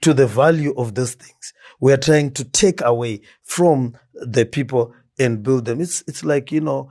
to 0.00 0.14
the 0.14 0.26
value 0.26 0.74
of 0.76 0.94
those 0.94 1.14
things. 1.14 1.52
We 1.80 1.92
are 1.92 1.96
trying 1.98 2.32
to 2.32 2.44
take 2.44 2.80
away 2.82 3.20
from 3.42 3.96
the 4.14 4.44
people 4.44 4.94
and 5.18 5.42
build 5.42 5.66
them. 5.66 5.80
It's 5.80 6.02
it's 6.06 6.24
like 6.24 6.52
you 6.52 6.60
know, 6.60 6.90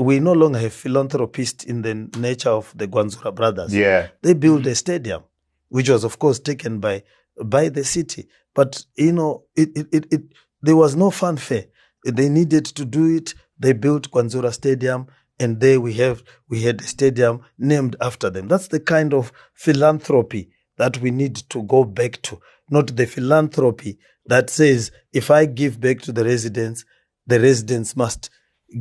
we 0.00 0.20
no 0.20 0.32
longer 0.32 0.58
have 0.58 0.72
philanthropists 0.72 1.64
in 1.64 1.82
the 1.82 1.94
nature 2.18 2.50
of 2.50 2.72
the 2.76 2.88
Gwanzura 2.88 3.34
brothers. 3.34 3.74
Yeah. 3.74 4.08
They 4.22 4.34
built 4.34 4.66
a 4.66 4.74
stadium, 4.74 5.22
which 5.68 5.88
was 5.88 6.04
of 6.04 6.18
course 6.18 6.38
taken 6.38 6.80
by 6.80 7.02
by 7.44 7.68
the 7.68 7.84
city. 7.84 8.28
But 8.54 8.84
you 8.96 9.12
know, 9.12 9.44
it 9.54 9.70
it, 9.76 9.86
it, 9.92 10.12
it 10.12 10.22
there 10.62 10.76
was 10.76 10.96
no 10.96 11.10
fanfare. 11.10 11.66
They 12.04 12.28
needed 12.28 12.64
to 12.66 12.84
do 12.84 13.16
it. 13.16 13.34
They 13.58 13.72
built 13.72 14.10
Gwanzura 14.10 14.52
Stadium, 14.52 15.06
and 15.38 15.60
there 15.60 15.80
we 15.80 15.94
have 15.94 16.22
we 16.48 16.62
had 16.62 16.80
a 16.80 16.84
stadium 16.84 17.42
named 17.58 17.96
after 18.00 18.30
them. 18.30 18.48
That's 18.48 18.68
the 18.68 18.80
kind 18.80 19.12
of 19.12 19.32
philanthropy 19.54 20.50
that 20.76 20.98
we 20.98 21.10
need 21.10 21.36
to 21.36 21.62
go 21.62 21.84
back 21.84 22.22
to, 22.22 22.40
not 22.70 22.96
the 22.96 23.06
philanthropy 23.06 23.98
that 24.26 24.50
says 24.50 24.90
if 25.12 25.30
I 25.30 25.46
give 25.46 25.80
back 25.80 26.00
to 26.02 26.12
the 26.12 26.24
residents, 26.24 26.84
the 27.26 27.40
residents 27.40 27.96
must 27.96 28.30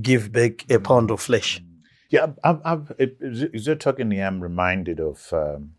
give 0.02 0.32
back 0.32 0.70
a 0.70 0.80
pound 0.80 1.12
of 1.12 1.22
flesh. 1.22 1.62
Yeah, 2.10 2.28
I've, 2.44 2.62
I've, 2.64 2.92
it, 2.98 3.18
as 3.22 3.66
you're 3.66 3.76
talking 3.76 4.12
I'm 4.20 4.42
reminded 4.42 5.00
of 5.00 5.28
um, 5.34 5.72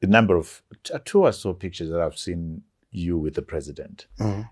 a 0.00 0.06
number 0.06 0.36
of 0.36 0.62
two 1.04 1.22
or 1.22 1.32
so 1.32 1.52
pictures 1.52 1.90
that 1.90 2.00
I've 2.00 2.18
seen 2.18 2.62
you 2.90 3.18
with 3.18 3.34
the 3.34 3.42
president. 3.42 4.06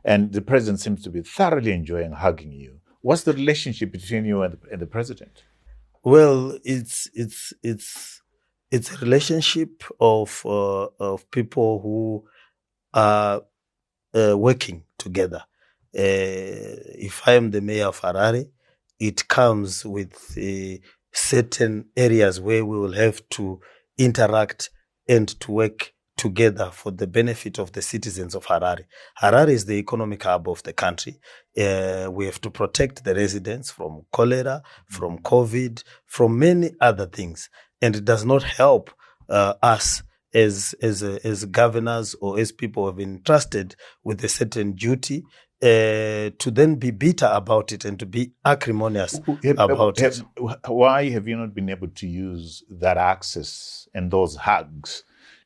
And 0.05 0.33
the 0.33 0.41
president 0.41 0.81
seems 0.81 1.03
to 1.03 1.11
be 1.11 1.23
thoroughly 1.23 1.73
enjoying 1.73 2.13
hugging 2.13 2.53
you. 2.53 2.80
What's 3.03 3.23
the 3.23 3.33
relationship 3.33 3.93
between 3.93 4.25
you 4.25 4.43
and 4.43 4.55
the, 4.55 4.73
and 4.73 4.83
the 4.83 4.87
president? 4.87 5.45
Well, 6.03 6.59
it's 6.65 7.09
it's 7.15 7.53
it's 7.63 8.23
it's 8.71 8.95
a 8.95 8.99
relationship 8.99 9.83
of 10.01 10.43
uh, 10.45 10.89
of 10.99 11.31
people 11.31 11.81
who 11.81 12.25
are 12.95 13.43
uh, 14.15 14.37
working 14.37 14.85
together. 14.99 15.43
Uh, 15.97 16.77
if 17.09 17.23
I 17.27 17.33
am 17.33 17.51
the 17.51 17.61
mayor 17.61 17.87
of 17.87 18.01
Harare, 18.01 18.51
it 18.99 19.29
comes 19.29 19.85
with 19.85 20.37
uh, 20.39 20.79
certain 21.13 21.87
areas 21.97 22.41
where 22.41 22.65
we 22.65 22.79
will 22.79 22.93
have 22.93 23.29
to 23.31 23.61
interact 23.99 24.71
and 25.09 25.29
to 25.41 25.53
work 25.53 25.93
together 26.21 26.71
for 26.71 26.91
the 26.91 27.07
benefit 27.07 27.59
of 27.59 27.73
the 27.73 27.81
citizens 27.81 28.35
of 28.35 28.45
Harare. 28.45 28.85
Harare 29.23 29.49
is 29.49 29.65
the 29.65 29.79
economic 29.79 30.23
hub 30.23 30.51
of 30.51 30.63
the 30.65 30.73
country. 30.75 31.19
Uh, 31.59 32.11
we 32.13 32.27
have 32.27 32.39
to 32.43 32.51
protect 32.51 33.05
the 33.05 33.15
residents 33.15 33.71
from 33.71 34.03
cholera, 34.13 34.63
from 34.87 35.19
COVID, 35.21 35.83
from 36.05 36.39
many 36.39 36.73
other 36.79 37.07
things. 37.07 37.49
And 37.81 37.97
it 37.97 38.05
does 38.05 38.27
not 38.27 38.43
help 38.43 38.91
uh, 39.31 39.55
us 39.63 40.03
as 40.35 40.75
as 40.83 41.03
uh, 41.03 41.19
as 41.25 41.47
governors 41.47 42.15
or 42.21 42.39
as 42.39 42.53
people 42.53 42.83
who 42.83 42.89
have 42.89 42.97
been 42.97 43.17
entrusted 43.17 43.75
with 44.05 44.23
a 44.23 44.29
certain 44.29 44.73
duty 44.73 45.25
uh, 45.63 46.29
to 46.39 46.51
then 46.53 46.75
be 46.75 46.91
bitter 46.91 47.31
about 47.33 47.73
it 47.73 47.87
and 47.87 47.99
to 47.99 48.05
be 48.05 48.33
acrimonious 48.45 49.19
about 49.57 49.99
Have- 49.99 50.19
it. 50.19 50.69
Why 50.69 51.09
have 51.09 51.27
you 51.27 51.37
not 51.37 51.55
been 51.55 51.71
able 51.71 51.89
to 51.89 52.07
use 52.07 52.63
that 52.69 52.99
access 52.99 53.89
and 53.95 54.11
those 54.11 54.37
hugs 54.37 55.03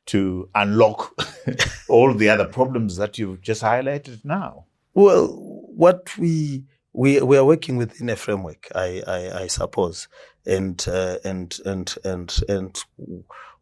to 0.07 0.49
unlock 0.55 1.13
all 1.89 2.13
the 2.13 2.29
other 2.29 2.45
problems 2.45 2.97
that 2.97 3.17
you've 3.17 3.41
just 3.41 3.61
highlighted 3.61 4.23
now? 4.23 4.65
Well, 4.93 5.27
what 5.27 6.17
we 6.17 6.63
we 6.93 7.21
we 7.21 7.37
are 7.37 7.45
working 7.45 7.77
within 7.77 8.09
a 8.09 8.15
framework, 8.15 8.71
I 8.73 9.03
I, 9.05 9.41
I 9.43 9.47
suppose, 9.47 10.07
and 10.45 10.83
uh, 10.87 11.17
and 11.23 11.57
and 11.65 11.95
and 12.03 12.39
and 12.47 12.83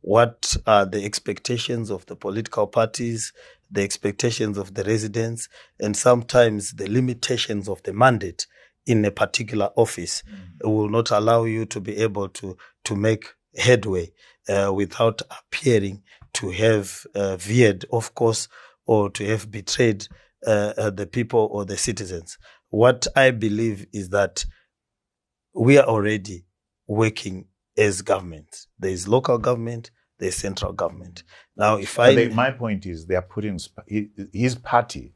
what 0.02 0.58
are 0.68 0.86
the 0.86 1.04
expectations 1.04 1.90
of 1.90 2.06
the 2.08 2.16
political 2.16 2.68
parties, 2.68 3.32
the 3.72 3.82
expectations 3.82 4.58
of 4.58 4.74
the 4.74 4.84
residents, 4.84 5.50
and 5.80 5.96
sometimes 5.96 6.74
the 6.74 6.90
limitations 6.90 7.70
of 7.70 7.82
the 7.84 7.94
mandate 7.94 8.46
in 8.86 9.06
a 9.06 9.12
particular 9.12 9.70
office 9.76 10.24
will 10.62 10.90
not 10.90 11.10
allow 11.12 11.46
you 11.46 11.66
to 11.66 11.80
be 11.80 11.98
able 11.98 12.28
to 12.30 12.58
to 12.84 12.96
make 12.96 13.34
headway 13.56 14.12
uh, 14.50 14.72
without 14.74 15.22
appearing 15.32 16.04
to 16.36 16.50
have 16.52 17.06
uh, 17.16 17.38
veered 17.38 17.86
off 17.92 18.14
course 18.16 18.48
or 18.86 19.10
to 19.12 19.26
have 19.28 19.50
betrayed 19.52 20.08
uh, 20.46 20.74
uh, 20.78 20.90
the 20.90 21.06
people 21.08 21.48
or 21.52 21.66
the 21.66 21.78
citizens. 21.78 22.38
What 22.70 23.08
I 23.16 23.32
believe 23.32 23.86
is 23.94 24.10
that 24.10 24.46
we 25.54 25.78
are 25.78 25.86
already 25.86 26.46
working 26.88 27.46
as 27.78 28.02
government. 28.02 28.66
There 28.80 28.92
is 28.92 29.08
local 29.08 29.38
government, 29.38 29.92
there 30.20 30.30
is 30.30 30.36
central 30.36 30.74
government. 30.74 31.24
Now, 31.56 31.78
if 31.78 31.98
I 32.00 32.14
they- 32.16 32.30
my 32.30 32.52
point 32.52 32.86
is, 32.86 33.06
they 33.06 33.16
are 33.16 33.22
putting 33.22 33.60
his 34.34 34.56
party 34.56 35.14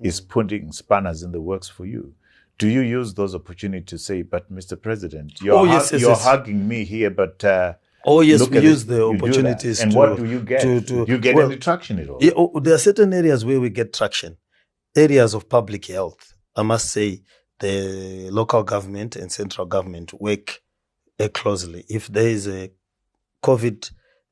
is 0.00 0.18
putting 0.20 0.72
spanners 0.72 1.22
in 1.22 1.30
the 1.30 1.40
works 1.42 1.68
for 1.68 1.84
you. 1.84 2.14
Do 2.58 2.68
you 2.68 2.80
use 2.80 3.12
those 3.14 3.34
opportunities 3.34 3.86
to 3.90 3.98
say, 3.98 4.22
"But 4.22 4.50
Mr. 4.50 4.80
President, 4.80 5.40
you're, 5.42 5.56
Oh, 5.58 5.64
yes, 5.64 5.92
yes, 5.92 6.00
you're 6.00 6.10
yes. 6.10 6.24
hugging 6.24 6.66
me 6.66 6.84
here, 6.84 7.10
but 7.10 7.44
uh, 7.44 7.74
oh 8.04 8.20
yes, 8.20 8.40
look 8.40 8.50
we 8.50 8.60
use 8.60 8.82
it, 8.84 8.88
the 8.88 8.94
you 8.96 9.12
do 9.12 9.18
that." 9.18 9.24
opportunities. 9.24 9.80
And 9.80 9.92
to, 9.92 9.98
what 9.98 10.16
do 10.16 10.24
you 10.24 10.40
get? 10.40 10.60
to- 10.62 10.80
to- 10.80 11.04
you 11.06 11.18
get 11.18 11.34
well, 11.34 11.46
any 11.46 11.56
traction 11.56 11.98
at 11.98 12.08
all? 12.08 12.18
Yeah, 12.20 12.32
oh, 12.36 12.58
there 12.60 12.74
are 12.74 12.78
certain 12.78 13.12
areas 13.12 13.44
where 13.44 13.60
we 13.60 13.70
get 13.70 13.92
traction. 13.92 14.36
Areas 14.96 15.34
of 15.34 15.48
public 15.48 15.86
health. 15.86 16.34
I 16.56 16.62
must 16.62 16.90
say 16.90 17.22
the 17.60 18.28
local 18.30 18.62
government 18.62 19.16
and 19.16 19.30
central 19.30 19.66
government 19.66 20.12
work 20.20 20.60
uh, 21.20 21.28
closely. 21.28 21.84
If 21.88 22.08
there 22.08 22.28
is 22.28 22.48
a 22.48 22.70
COVID 23.44 23.90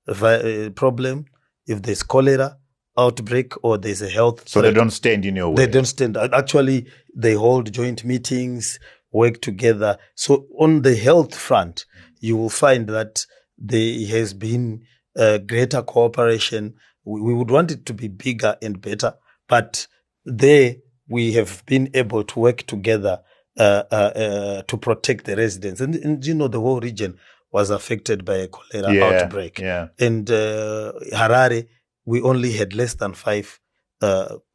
vi- 0.08 0.66
uh, 0.66 0.70
problem, 0.70 1.26
if 1.66 1.82
there's 1.82 2.02
cholera 2.02 2.58
outbreak 2.96 3.52
or 3.62 3.78
there's 3.78 4.02
a 4.02 4.08
health 4.08 4.48
so 4.48 4.60
they 4.60 4.72
don't 4.72 4.90
stand 4.90 5.24
in 5.24 5.36
your 5.36 5.50
way. 5.50 5.64
they 5.66 5.70
don't 5.70 5.84
stand. 5.84 6.16
Actually, 6.16 6.86
they 7.14 7.34
hold 7.34 7.72
joint 7.72 8.04
meetings, 8.04 8.80
work 9.12 9.40
together. 9.40 9.98
So 10.16 10.46
on 10.58 10.82
the 10.82 10.96
health 10.96 11.34
front, 11.34 11.86
you 12.20 12.36
will 12.36 12.50
find 12.50 12.88
that 12.88 13.24
there 13.58 14.06
has 14.08 14.34
been 14.34 14.84
uh, 15.16 15.38
greater 15.38 15.82
cooperation. 15.82 16.74
We, 17.04 17.20
we 17.20 17.34
would 17.34 17.50
want 17.50 17.70
it 17.70 17.86
to 17.86 17.94
be 17.94 18.08
bigger 18.08 18.56
and 18.62 18.80
better, 18.80 19.14
but 19.48 19.86
there 20.24 20.76
we 21.08 21.32
have 21.32 21.64
been 21.66 21.90
able 21.94 22.22
to 22.24 22.40
work 22.40 22.66
together 22.66 23.20
uh, 23.58 23.82
uh, 23.90 23.94
uh, 23.94 24.62
to 24.62 24.76
protect 24.76 25.24
the 25.24 25.36
residents. 25.36 25.80
And, 25.80 25.94
and 25.96 26.24
you 26.24 26.34
know, 26.34 26.48
the 26.48 26.60
whole 26.60 26.80
region 26.80 27.18
was 27.50 27.70
affected 27.70 28.24
by 28.24 28.36
a 28.36 28.48
cholera 28.48 28.92
yeah, 28.94 29.04
outbreak 29.04 29.58
Yeah. 29.58 29.88
and 29.98 30.30
uh, 30.30 30.92
Harare, 31.12 31.66
we 32.04 32.20
only 32.22 32.52
had 32.52 32.74
less 32.74 32.94
than 32.94 33.14
five. 33.14 33.58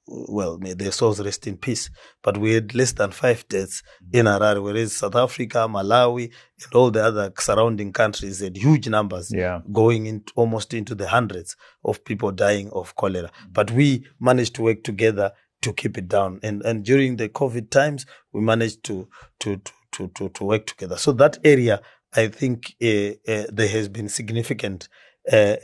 Well, 0.05 0.57
may 0.57 0.73
their 0.73 0.91
souls 0.91 1.21
rest 1.23 1.47
in 1.47 1.57
peace. 1.57 1.89
But 2.21 2.37
we 2.37 2.53
had 2.53 2.75
less 2.75 2.91
than 2.91 3.11
five 3.11 3.47
deaths 3.47 3.83
in 4.11 4.25
Harare, 4.25 4.61
whereas 4.61 4.93
South 4.93 5.15
Africa, 5.15 5.59
Malawi, 5.69 6.23
and 6.63 6.73
all 6.75 6.91
the 6.91 7.03
other 7.03 7.31
surrounding 7.39 7.93
countries 7.93 8.41
had 8.41 8.57
huge 8.57 8.89
numbers 8.89 9.31
Yeah. 9.33 9.61
going 9.71 10.05
in 10.07 10.23
almost 10.35 10.73
into 10.73 10.93
the 10.93 11.07
hundreds 11.07 11.55
of 11.85 12.03
people 12.03 12.31
dying 12.31 12.69
of 12.71 12.95
cholera. 12.95 13.31
But 13.51 13.71
we 13.71 14.05
managed 14.19 14.55
to 14.55 14.61
work 14.63 14.83
together 14.83 15.31
to 15.61 15.71
keep 15.71 15.97
it 15.97 16.09
down. 16.09 16.39
And 16.43 16.61
and 16.63 16.83
during 16.83 17.15
the 17.15 17.29
COVID 17.29 17.69
times, 17.69 18.05
we 18.33 18.41
managed 18.41 18.83
to 18.85 19.07
to 19.39 19.55
to 19.57 19.71
to 19.93 20.07
to, 20.09 20.29
to 20.29 20.43
work 20.43 20.65
together. 20.65 20.97
So 20.97 21.13
that 21.13 21.37
area, 21.45 21.79
I 22.13 22.27
think, 22.27 22.75
uh, 22.83 23.11
uh, 23.31 23.45
there 23.51 23.69
has 23.69 23.87
been 23.87 24.09
significant 24.09 24.89
uh, 25.31 25.55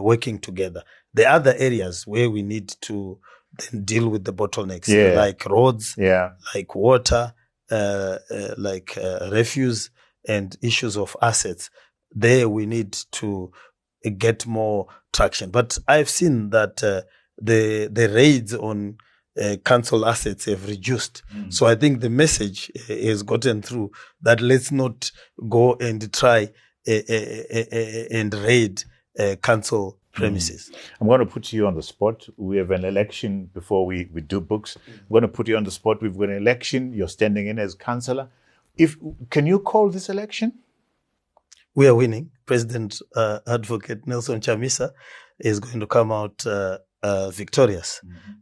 working 0.00 0.38
together. 0.38 0.82
The 1.12 1.26
other 1.26 1.54
areas 1.58 2.06
where 2.06 2.30
we 2.30 2.42
need 2.42 2.68
to 2.82 3.18
then 3.58 3.84
deal 3.84 4.08
with 4.08 4.24
the 4.24 4.32
bottlenecks, 4.32 4.88
Yeah. 4.88 5.14
like 5.18 5.44
roads, 5.46 5.94
Yeah. 5.98 6.30
like 6.54 6.74
water, 6.74 7.34
uh, 7.70 8.18
uh, 8.30 8.54
like 8.56 8.96
uh, 8.98 9.28
refuse, 9.32 9.90
and 10.28 10.56
issues 10.62 10.96
of 10.96 11.16
assets. 11.20 11.68
There 12.12 12.48
we 12.48 12.66
need 12.66 12.92
to 13.12 13.50
get 14.18 14.46
more 14.46 14.86
traction. 15.12 15.50
But 15.50 15.78
I've 15.88 16.08
seen 16.08 16.50
that 16.50 16.82
uh, 16.84 17.02
the 17.38 17.88
the 17.92 18.08
raids 18.08 18.54
on 18.54 18.98
uh, 19.42 19.56
council 19.64 20.04
assets 20.06 20.44
have 20.44 20.68
reduced. 20.68 21.22
So 21.48 21.66
I 21.66 21.74
think 21.74 22.00
the 22.00 22.10
message 22.10 22.70
uh, 22.88 22.94
has 22.94 23.22
gotten 23.22 23.62
through 23.62 23.90
that 24.20 24.40
let's 24.40 24.70
not 24.70 25.10
go 25.48 25.74
and 25.80 26.12
try 26.12 26.50
and 26.86 28.34
raid 28.34 28.84
uh, 29.18 29.36
council 29.42 29.98
premises. 30.12 30.70
I'm 31.00 31.06
going 31.06 31.20
to 31.20 31.26
put 31.26 31.52
you 31.52 31.66
on 31.66 31.74
the 31.74 31.82
spot. 31.82 32.28
We 32.36 32.56
have 32.58 32.70
an 32.70 32.84
election 32.84 33.50
before 33.52 33.86
we, 33.86 34.08
we 34.12 34.20
do 34.20 34.40
books. 34.40 34.76
I'm 34.86 35.08
going 35.10 35.22
to 35.22 35.28
put 35.28 35.48
you 35.48 35.56
on 35.56 35.64
the 35.64 35.70
spot. 35.70 36.02
We've 36.02 36.16
got 36.16 36.28
an 36.28 36.36
election. 36.36 36.92
You're 36.92 37.08
standing 37.08 37.46
in 37.46 37.58
as 37.58 37.74
councillor. 37.74 38.28
If 38.76 38.96
can 39.30 39.46
you 39.46 39.58
call 39.58 39.90
this 39.90 40.08
election? 40.08 40.54
we 41.74 41.86
are 41.88 41.94
winning. 41.94 42.30
President 42.46 43.00
uh, 43.16 43.40
Advocate 43.46 44.06
Nelson 44.06 44.40
Chamisa 44.40 44.90
is 45.38 45.60
going 45.60 45.80
to 45.80 45.86
come 45.86 46.12
out 46.12 46.44
uh, 46.46 46.78
uh, 47.02 47.30
victorious. 47.30 48.00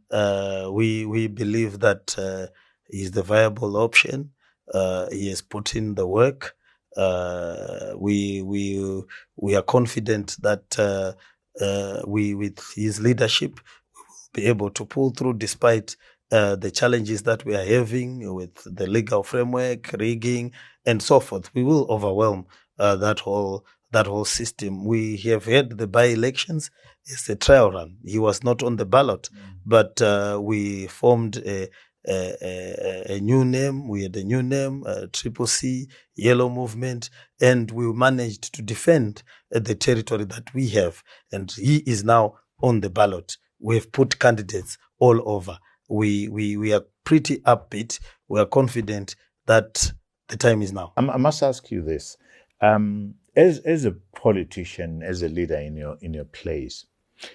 Uh, 0.09 0.69
we 0.71 1.05
we 1.05 1.27
believe 1.27 1.79
that 1.79 2.15
uh, 2.17 2.47
he's 2.89 3.11
the 3.11 3.23
viable 3.23 3.77
option. 3.77 4.31
Uh, 4.73 5.09
he 5.11 5.29
has 5.29 5.41
put 5.41 5.75
in 5.75 5.95
the 5.95 6.07
work. 6.07 6.55
Uh, 6.97 7.93
we 7.97 8.41
we 8.41 9.03
we 9.37 9.55
are 9.55 9.61
confident 9.61 10.35
that 10.41 10.77
uh, 10.77 11.13
uh, 11.59 12.01
we 12.07 12.33
with 12.35 12.59
his 12.75 12.99
leadership 13.01 13.59
will 13.95 14.29
be 14.33 14.45
able 14.47 14.69
to 14.71 14.85
pull 14.85 15.11
through 15.11 15.33
despite. 15.35 15.95
Uh, 16.33 16.55
the 16.55 16.71
challenges 16.71 17.23
that 17.23 17.43
we 17.43 17.53
are 17.53 17.65
having 17.65 18.33
with 18.33 18.55
the 18.63 18.87
legal 18.87 19.21
framework, 19.21 19.91
rigging, 19.99 20.49
and 20.85 21.03
so 21.03 21.19
forth, 21.19 21.53
we 21.53 21.61
will 21.61 21.85
overwhelm 21.89 22.45
uh, 22.79 22.95
that 22.95 23.19
whole 23.19 23.65
that 23.91 24.07
whole 24.07 24.23
system. 24.23 24.85
We 24.85 25.17
have 25.17 25.43
had 25.43 25.77
the 25.77 25.87
by-elections. 25.87 26.71
It's 27.05 27.27
a 27.27 27.35
trial 27.35 27.71
run. 27.73 27.97
He 28.05 28.17
was 28.17 28.43
not 28.43 28.63
on 28.63 28.77
the 28.77 28.85
ballot, 28.85 29.29
but 29.65 30.01
uh, 30.01 30.39
we 30.41 30.87
formed 30.87 31.35
a, 31.45 31.67
a, 32.07 33.15
a, 33.15 33.19
new 33.19 33.45
name. 33.45 33.87
We 33.87 34.03
had 34.03 34.15
a 34.15 34.23
new 34.23 34.41
name, 34.41 34.83
uh, 34.85 35.07
Triple 35.11 35.47
C, 35.47 35.87
Yellow 36.15 36.49
Movement, 36.49 37.09
and 37.39 37.69
we 37.71 37.91
managed 37.93 38.53
to 38.55 38.61
defend 38.61 39.23
uh, 39.53 39.59
the 39.59 39.75
territory 39.75 40.25
that 40.25 40.53
we 40.53 40.69
have. 40.69 41.03
And 41.31 41.51
he 41.51 41.77
is 41.77 42.03
now 42.03 42.35
on 42.61 42.81
the 42.81 42.89
ballot. 42.89 43.37
We've 43.59 43.91
put 43.91 44.19
candidates 44.19 44.77
all 44.99 45.21
over. 45.29 45.59
We, 45.89 46.27
we, 46.27 46.57
we 46.57 46.73
are 46.73 46.83
pretty 47.03 47.37
upbeat. 47.39 47.99
We 48.27 48.39
are 48.39 48.45
confident 48.45 49.15
that 49.45 49.91
the 50.27 50.37
time 50.37 50.61
is 50.61 50.71
now. 50.71 50.93
I 50.97 51.01
I 51.01 51.17
must 51.17 51.43
ask 51.43 51.69
you 51.69 51.81
this. 51.81 52.17
Um, 52.61 53.15
as, 53.35 53.59
as 53.59 53.85
a 53.85 53.95
politician, 54.15 55.03
as 55.03 55.21
a 55.21 55.29
leader 55.29 55.57
in 55.57 55.75
your, 55.75 55.97
in 56.01 56.13
your 56.13 56.25
place, 56.25 56.85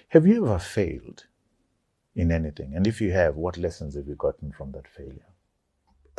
have 0.09 0.27
you 0.27 0.45
ever 0.45 0.59
failed 0.59 1.25
in 2.17 2.31
anything? 2.31 2.73
And 2.75 2.85
if 2.87 2.99
you 2.99 3.11
have, 3.11 3.35
what 3.35 3.57
lessons 3.57 3.95
have 3.95 4.07
you 4.07 4.15
gotten 4.15 4.51
from 4.51 4.71
that 4.73 4.87
failure? 4.87 5.29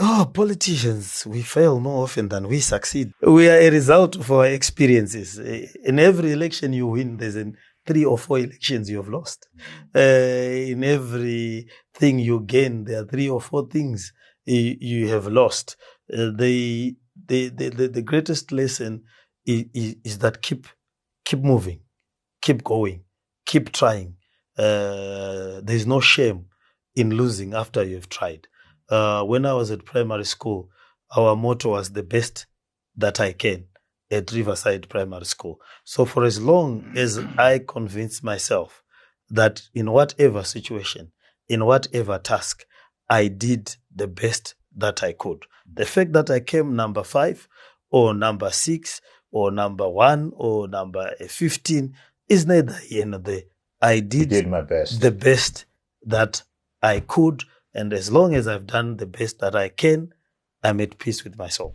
Oh, 0.00 0.30
politicians, 0.32 1.26
we 1.26 1.42
fail 1.42 1.80
more 1.80 2.04
often 2.04 2.28
than 2.28 2.46
we 2.46 2.60
succeed. 2.60 3.12
We 3.20 3.48
are 3.50 3.58
a 3.58 3.70
result 3.70 4.14
of 4.14 4.30
our 4.30 4.46
experiences. 4.46 5.38
In 5.38 5.98
every 5.98 6.30
election 6.32 6.72
you 6.72 6.86
win, 6.86 7.16
there's 7.16 7.34
an 7.34 7.56
three 7.88 8.04
or 8.04 8.18
four 8.18 8.38
elections 8.38 8.88
you 8.90 8.98
have 8.98 9.08
lost. 9.08 9.48
Uh, 9.96 9.98
in 10.72 10.84
every 10.84 11.66
thing 11.94 12.18
you 12.18 12.40
gain, 12.40 12.84
there 12.84 13.00
are 13.02 13.06
three 13.06 13.28
or 13.28 13.40
four 13.40 13.66
things 13.66 14.12
you, 14.44 15.08
have 15.08 15.26
lost. 15.26 15.76
Uh, 16.12 16.30
the, 16.36 16.96
the, 17.26 17.48
the, 17.48 17.70
the, 17.70 17.88
the 17.88 18.02
greatest 18.02 18.52
lesson 18.52 19.02
is, 19.46 19.64
is, 19.74 19.96
is 20.04 20.18
that 20.18 20.42
keep, 20.42 20.66
keep 21.24 21.40
moving, 21.40 21.80
keep 22.42 22.62
going, 22.62 23.04
keep 23.46 23.72
trying. 23.72 24.17
Uh, 24.58 25.60
there's 25.62 25.86
no 25.86 26.00
shame 26.00 26.46
in 26.96 27.10
losing 27.10 27.54
after 27.54 27.82
you've 27.82 28.08
tried. 28.08 28.48
Uh, 28.88 29.22
when 29.22 29.46
I 29.46 29.52
was 29.52 29.70
at 29.70 29.84
primary 29.84 30.24
school, 30.24 30.70
our 31.16 31.36
motto 31.36 31.70
was 31.70 31.92
the 31.92 32.02
best 32.02 32.46
that 32.96 33.20
I 33.20 33.32
can 33.32 33.66
at 34.10 34.32
Riverside 34.32 34.88
Primary 34.88 35.26
School. 35.26 35.60
So 35.84 36.04
for 36.04 36.24
as 36.24 36.40
long 36.40 36.92
as 36.96 37.18
I 37.36 37.60
convince 37.66 38.22
myself 38.22 38.82
that 39.30 39.62
in 39.74 39.90
whatever 39.90 40.42
situation, 40.42 41.12
in 41.48 41.64
whatever 41.64 42.18
task, 42.18 42.64
I 43.08 43.28
did 43.28 43.76
the 43.94 44.08
best 44.08 44.54
that 44.76 45.02
I 45.02 45.12
could. 45.12 45.44
The 45.72 45.86
fact 45.86 46.12
that 46.12 46.30
I 46.30 46.40
came 46.40 46.76
number 46.76 47.02
five 47.02 47.48
or 47.90 48.14
number 48.14 48.50
six 48.50 49.00
or 49.30 49.50
number 49.50 49.88
one 49.88 50.32
or 50.34 50.68
number 50.68 51.10
15 51.20 51.94
is 52.28 52.46
neither 52.46 52.74
here 52.74 53.06
nor 53.06 53.20
there. 53.20 53.42
I 53.80 54.00
did 54.00 54.30
did 54.30 54.48
my 54.48 54.62
best. 54.62 55.02
the 55.02 55.12
best 55.12 55.64
that 56.02 56.42
I 56.82 56.98
could. 56.98 57.44
And 57.72 57.92
as 57.92 58.10
long 58.10 58.34
as 58.34 58.48
I've 58.48 58.66
done 58.66 58.96
the 58.96 59.06
best 59.06 59.38
that 59.38 59.54
I 59.54 59.68
can, 59.68 60.12
I'm 60.64 60.80
at 60.80 60.98
peace 60.98 61.22
with 61.22 61.38
my 61.38 61.46
soul. 61.46 61.74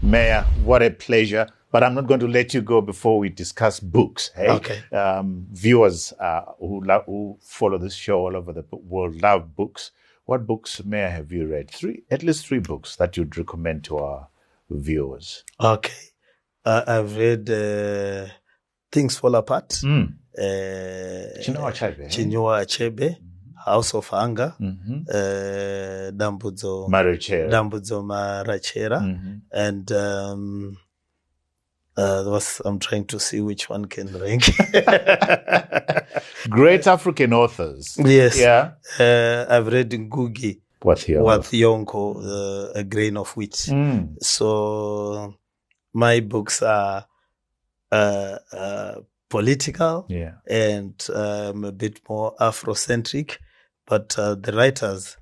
Mayor, 0.00 0.46
what 0.62 0.82
a 0.82 0.90
pleasure. 0.90 1.48
But 1.74 1.82
I'm 1.82 1.94
not 1.98 2.06
going 2.06 2.20
to 2.20 2.28
let 2.38 2.54
you 2.54 2.62
go 2.62 2.80
before 2.92 3.16
we 3.18 3.28
discuss 3.30 3.80
books. 3.80 4.30
Hey? 4.38 4.48
Okay. 4.58 4.78
Um, 5.02 5.46
viewers 5.50 6.12
uh, 6.20 6.42
who, 6.60 6.80
lo- 6.84 7.02
who 7.04 7.36
follow 7.42 7.78
this 7.78 7.94
show 8.04 8.18
all 8.24 8.36
over 8.36 8.52
the 8.52 8.64
world 8.92 9.20
love 9.20 9.56
books. 9.56 9.90
What 10.24 10.46
books, 10.46 10.82
may 10.84 11.02
I 11.04 11.08
have 11.08 11.32
you 11.32 11.46
read? 11.54 11.66
Three, 11.78 12.04
at 12.10 12.22
least 12.22 12.46
three 12.46 12.60
books 12.60 12.94
that 13.00 13.16
you'd 13.16 13.36
recommend 13.36 13.82
to 13.88 13.98
our 13.98 14.28
viewers. 14.70 15.42
Okay. 15.60 16.02
Uh, 16.64 16.82
I've 16.86 17.16
read 17.16 17.50
uh, 17.50 18.26
Things 18.92 19.16
Fall 19.18 19.34
Apart. 19.34 19.70
Mm. 19.82 20.14
Uh, 20.38 21.40
Chinua 21.42 21.72
Achebe, 21.72 22.04
eh? 22.04 22.08
Chinua 22.08 22.62
Achebe, 22.64 23.16
House 23.66 23.94
of 23.94 24.06
Hunger, 24.08 24.54
Mhm. 24.60 25.06
uh, 25.08 26.10
Dambudzo. 26.12 26.88
Dambudzo 26.88 28.02
Marechera, 28.04 29.00
Mhm. 29.00 29.40
and 29.52 29.92
um, 29.92 30.76
uh, 31.96 32.24
was, 32.26 32.60
I'm 32.64 32.78
trying 32.78 33.04
to 33.06 33.20
see 33.20 33.40
which 33.40 33.68
one 33.68 33.84
can 33.86 34.08
rank. 34.18 34.44
Great 36.50 36.86
African 36.86 37.32
authors. 37.32 37.96
yes. 38.04 38.38
Yeah. 38.38 38.72
Uh, 38.98 39.46
I've 39.48 39.66
read 39.68 39.90
Ngugi? 39.90 40.60
wa 40.84 40.94
Thiong'o, 40.94 42.16
uh, 42.22 42.72
A 42.78 42.84
Grain 42.84 43.16
of 43.16 43.34
Wheat. 43.36 43.52
Mm. 43.70 44.22
So 44.22 45.34
my 45.94 46.20
books 46.20 46.62
are 46.62 47.06
uh, 47.90 48.38
uh, 48.52 48.94
political 49.30 50.06
Yeah. 50.10 50.32
and 50.48 50.94
um, 51.14 51.64
a 51.64 51.72
bit 51.72 52.00
more 52.08 52.34
Afrocentric, 52.38 53.38
but 53.86 54.14
uh, 54.18 54.34
the 54.34 54.52
writers 54.52 55.16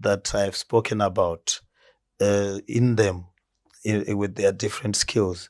that 0.00 0.34
I've 0.34 0.56
spoken 0.56 1.00
about 1.00 1.60
uh, 2.20 2.58
in 2.68 2.96
them, 2.96 3.26
i 3.86 4.12
with 4.12 4.34
their 4.34 4.52
different 4.52 4.96
skills, 4.96 5.48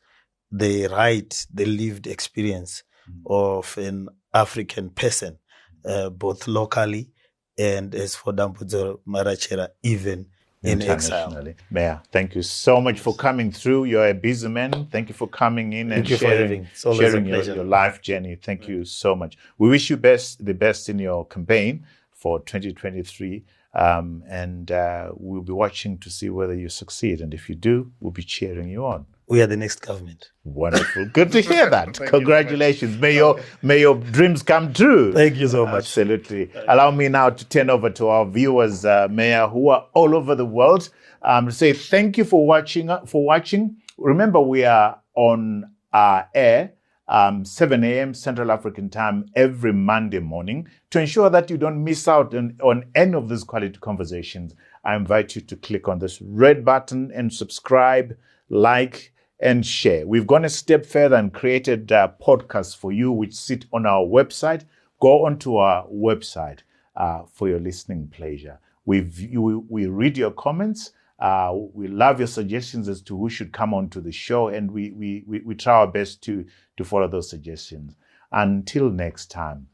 they 0.51 0.87
write 0.87 1.47
the 1.53 1.65
lived 1.67 2.07
experience 2.07 2.83
of 3.27 3.77
an 3.79 4.09
African 4.35 4.91
person, 4.91 5.39
uh, 5.85 6.11
both 6.11 6.47
locally 6.49 7.11
and 7.59 7.95
as 7.95 8.15
for 8.15 8.33
Dambudzo 8.33 9.01
Marechera, 9.07 9.69
even 9.83 10.27
in 10.63 10.83
exile. 10.83 11.55
Mayor, 11.71 12.03
thank 12.11 12.35
you 12.35 12.43
so 12.43 12.81
much 12.81 13.01
for 13.01 13.15
coming 13.15 13.53
through. 13.53 13.85
You're 13.85 14.09
a 14.09 14.15
busy 14.15 14.49
man. 14.49 14.89
Thank 14.91 15.09
you 15.09 15.15
for 15.15 15.29
coming 15.29 15.73
in 15.73 15.93
and 15.93 16.09
you 16.09 16.17
sharing, 16.17 16.41
having. 16.41 16.69
It's 16.73 16.85
always 16.85 17.01
a 17.01 17.11
sharing 17.11 17.27
your, 17.27 17.43
your 17.43 17.65
life 17.65 18.03
journey. 18.03 18.37
Thank 18.37 18.69
you 18.69 18.85
so 18.85 19.15
much. 19.15 19.39
We 19.59 19.69
wish 19.69 19.91
you 19.91 19.97
best 19.97 20.45
the 20.45 20.55
best 20.55 20.89
in 20.89 20.99
your 20.99 21.25
campaign 21.27 21.87
for 22.13 22.41
2023. 22.41 23.45
Um, 23.75 24.25
and 24.27 24.73
uh, 24.73 25.11
we'll 25.15 25.43
be 25.43 25.53
watching 25.53 25.99
to 25.99 26.11
see 26.11 26.31
whether 26.31 26.55
you 26.55 26.71
succeed. 26.71 27.21
And 27.21 27.35
if 27.35 27.49
you 27.49 27.55
do, 27.55 27.93
we'll 28.01 28.11
be 28.11 28.23
cheering 28.23 28.71
you 28.71 28.87
on. 28.87 29.05
We 29.29 29.43
are 29.43 29.47
the 29.49 29.57
next 29.57 29.81
government. 29.83 30.31
Wonderful. 30.45 31.07
Good 31.07 31.33
to 31.33 31.41
hear 31.41 31.69
that. 31.71 31.95
Congratulations. 32.07 32.97
May 32.99 33.17
your 33.17 33.41
may 33.63 33.81
your 33.81 33.97
dreams 33.97 34.43
come 34.43 34.73
true. 34.73 35.13
Thank 35.13 35.37
you 35.37 35.49
so 35.49 35.65
much. 35.67 35.75
Absolutely. 35.79 36.51
Allow 36.69 36.93
me 36.93 37.09
now 37.09 37.31
to 37.31 37.45
turn 37.49 37.69
over 37.69 37.91
to 37.91 38.07
our 38.09 38.25
viewers, 38.27 38.85
uh, 38.85 39.09
Mayor, 39.11 39.49
who 39.49 39.69
are 39.71 39.87
all 39.95 40.15
over 40.15 40.37
the 40.37 40.47
world. 40.47 40.91
Um, 41.23 41.47
to 41.47 41.53
say 41.53 41.73
thank 41.73 42.17
you 42.17 42.25
for 42.25 42.47
watching. 42.47 42.89
uh, 42.89 43.05
For 43.05 43.25
watching. 43.25 43.77
Remember, 43.99 44.41
we 44.41 44.65
are 44.65 45.01
on 45.17 45.73
our 45.93 46.29
air. 46.35 46.73
Um, 47.09 47.45
7 47.45 47.85
a.m. 47.85 48.15
Central 48.15 48.51
African 48.51 48.91
time 48.91 49.27
every 49.37 49.73
Monday 49.73 50.19
morning. 50.19 50.69
To 50.91 51.01
ensure 51.01 51.31
that 51.31 51.51
you 51.51 51.57
don't 51.57 51.83
miss 51.85 52.09
out 52.09 52.35
on, 52.35 52.57
on 52.63 52.85
any 52.97 53.15
of 53.15 53.29
these 53.29 53.45
quality 53.45 53.79
conversations, 53.81 54.55
I 54.85 54.97
invite 54.97 55.37
you 55.37 55.41
to 55.43 55.57
click 55.57 55.87
on 55.89 56.01
this 56.01 56.21
red 56.21 56.65
button 56.65 57.13
and 57.15 57.33
subscribe, 57.33 58.17
like, 58.51 59.13
and 59.41 59.65
share. 59.67 60.07
We've 60.07 60.27
gone 60.27 60.45
a 60.45 60.49
step 60.49 60.87
further 60.87 61.17
and 61.17 61.33
created 61.33 61.93
uh, 61.93 62.09
podcasts 62.21 62.77
for 62.77 62.93
you, 62.93 63.13
which 63.13 63.35
sit 63.35 63.67
on 63.73 63.87
our 63.87 64.05
website. 64.05 64.65
Go 65.01 65.27
onto 65.27 65.57
our 65.57 65.87
website 65.89 66.61
uh, 66.97 67.23
for 67.31 67.49
your 67.49 67.61
listening 67.61 68.09
pleasure. 68.09 68.59
We've, 68.85 69.29
we 69.35 69.55
we 69.55 69.87
read 69.87 70.17
your 70.17 70.31
comments. 70.31 70.93
Uh, 71.19 71.53
we 71.73 71.89
love 71.89 72.19
your 72.21 72.27
suggestions 72.29 72.89
as 72.89 73.01
to 73.03 73.17
who 73.17 73.29
should 73.29 73.53
come 73.53 73.73
onto 73.73 74.01
the 74.01 74.13
show, 74.13 74.49
and 74.49 74.71
we, 74.71 74.91
we, 74.93 75.25
we, 75.27 75.41
we 75.41 75.55
try 75.55 75.75
our 75.75 75.87
best 75.87 76.23
to, 76.23 76.45
to 76.77 76.85
follow 76.85 77.09
those 77.09 77.29
suggestions. 77.29 77.97
Until 78.33 78.91
next 78.91 79.31
time, 79.31 79.69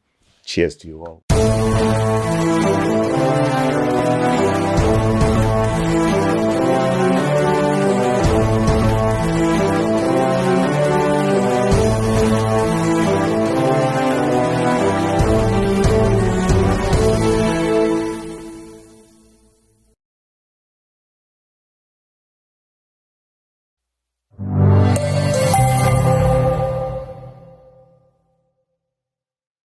cheers 0.44 0.76
to 0.76 0.88
you 0.88 1.04
all. 1.04 1.24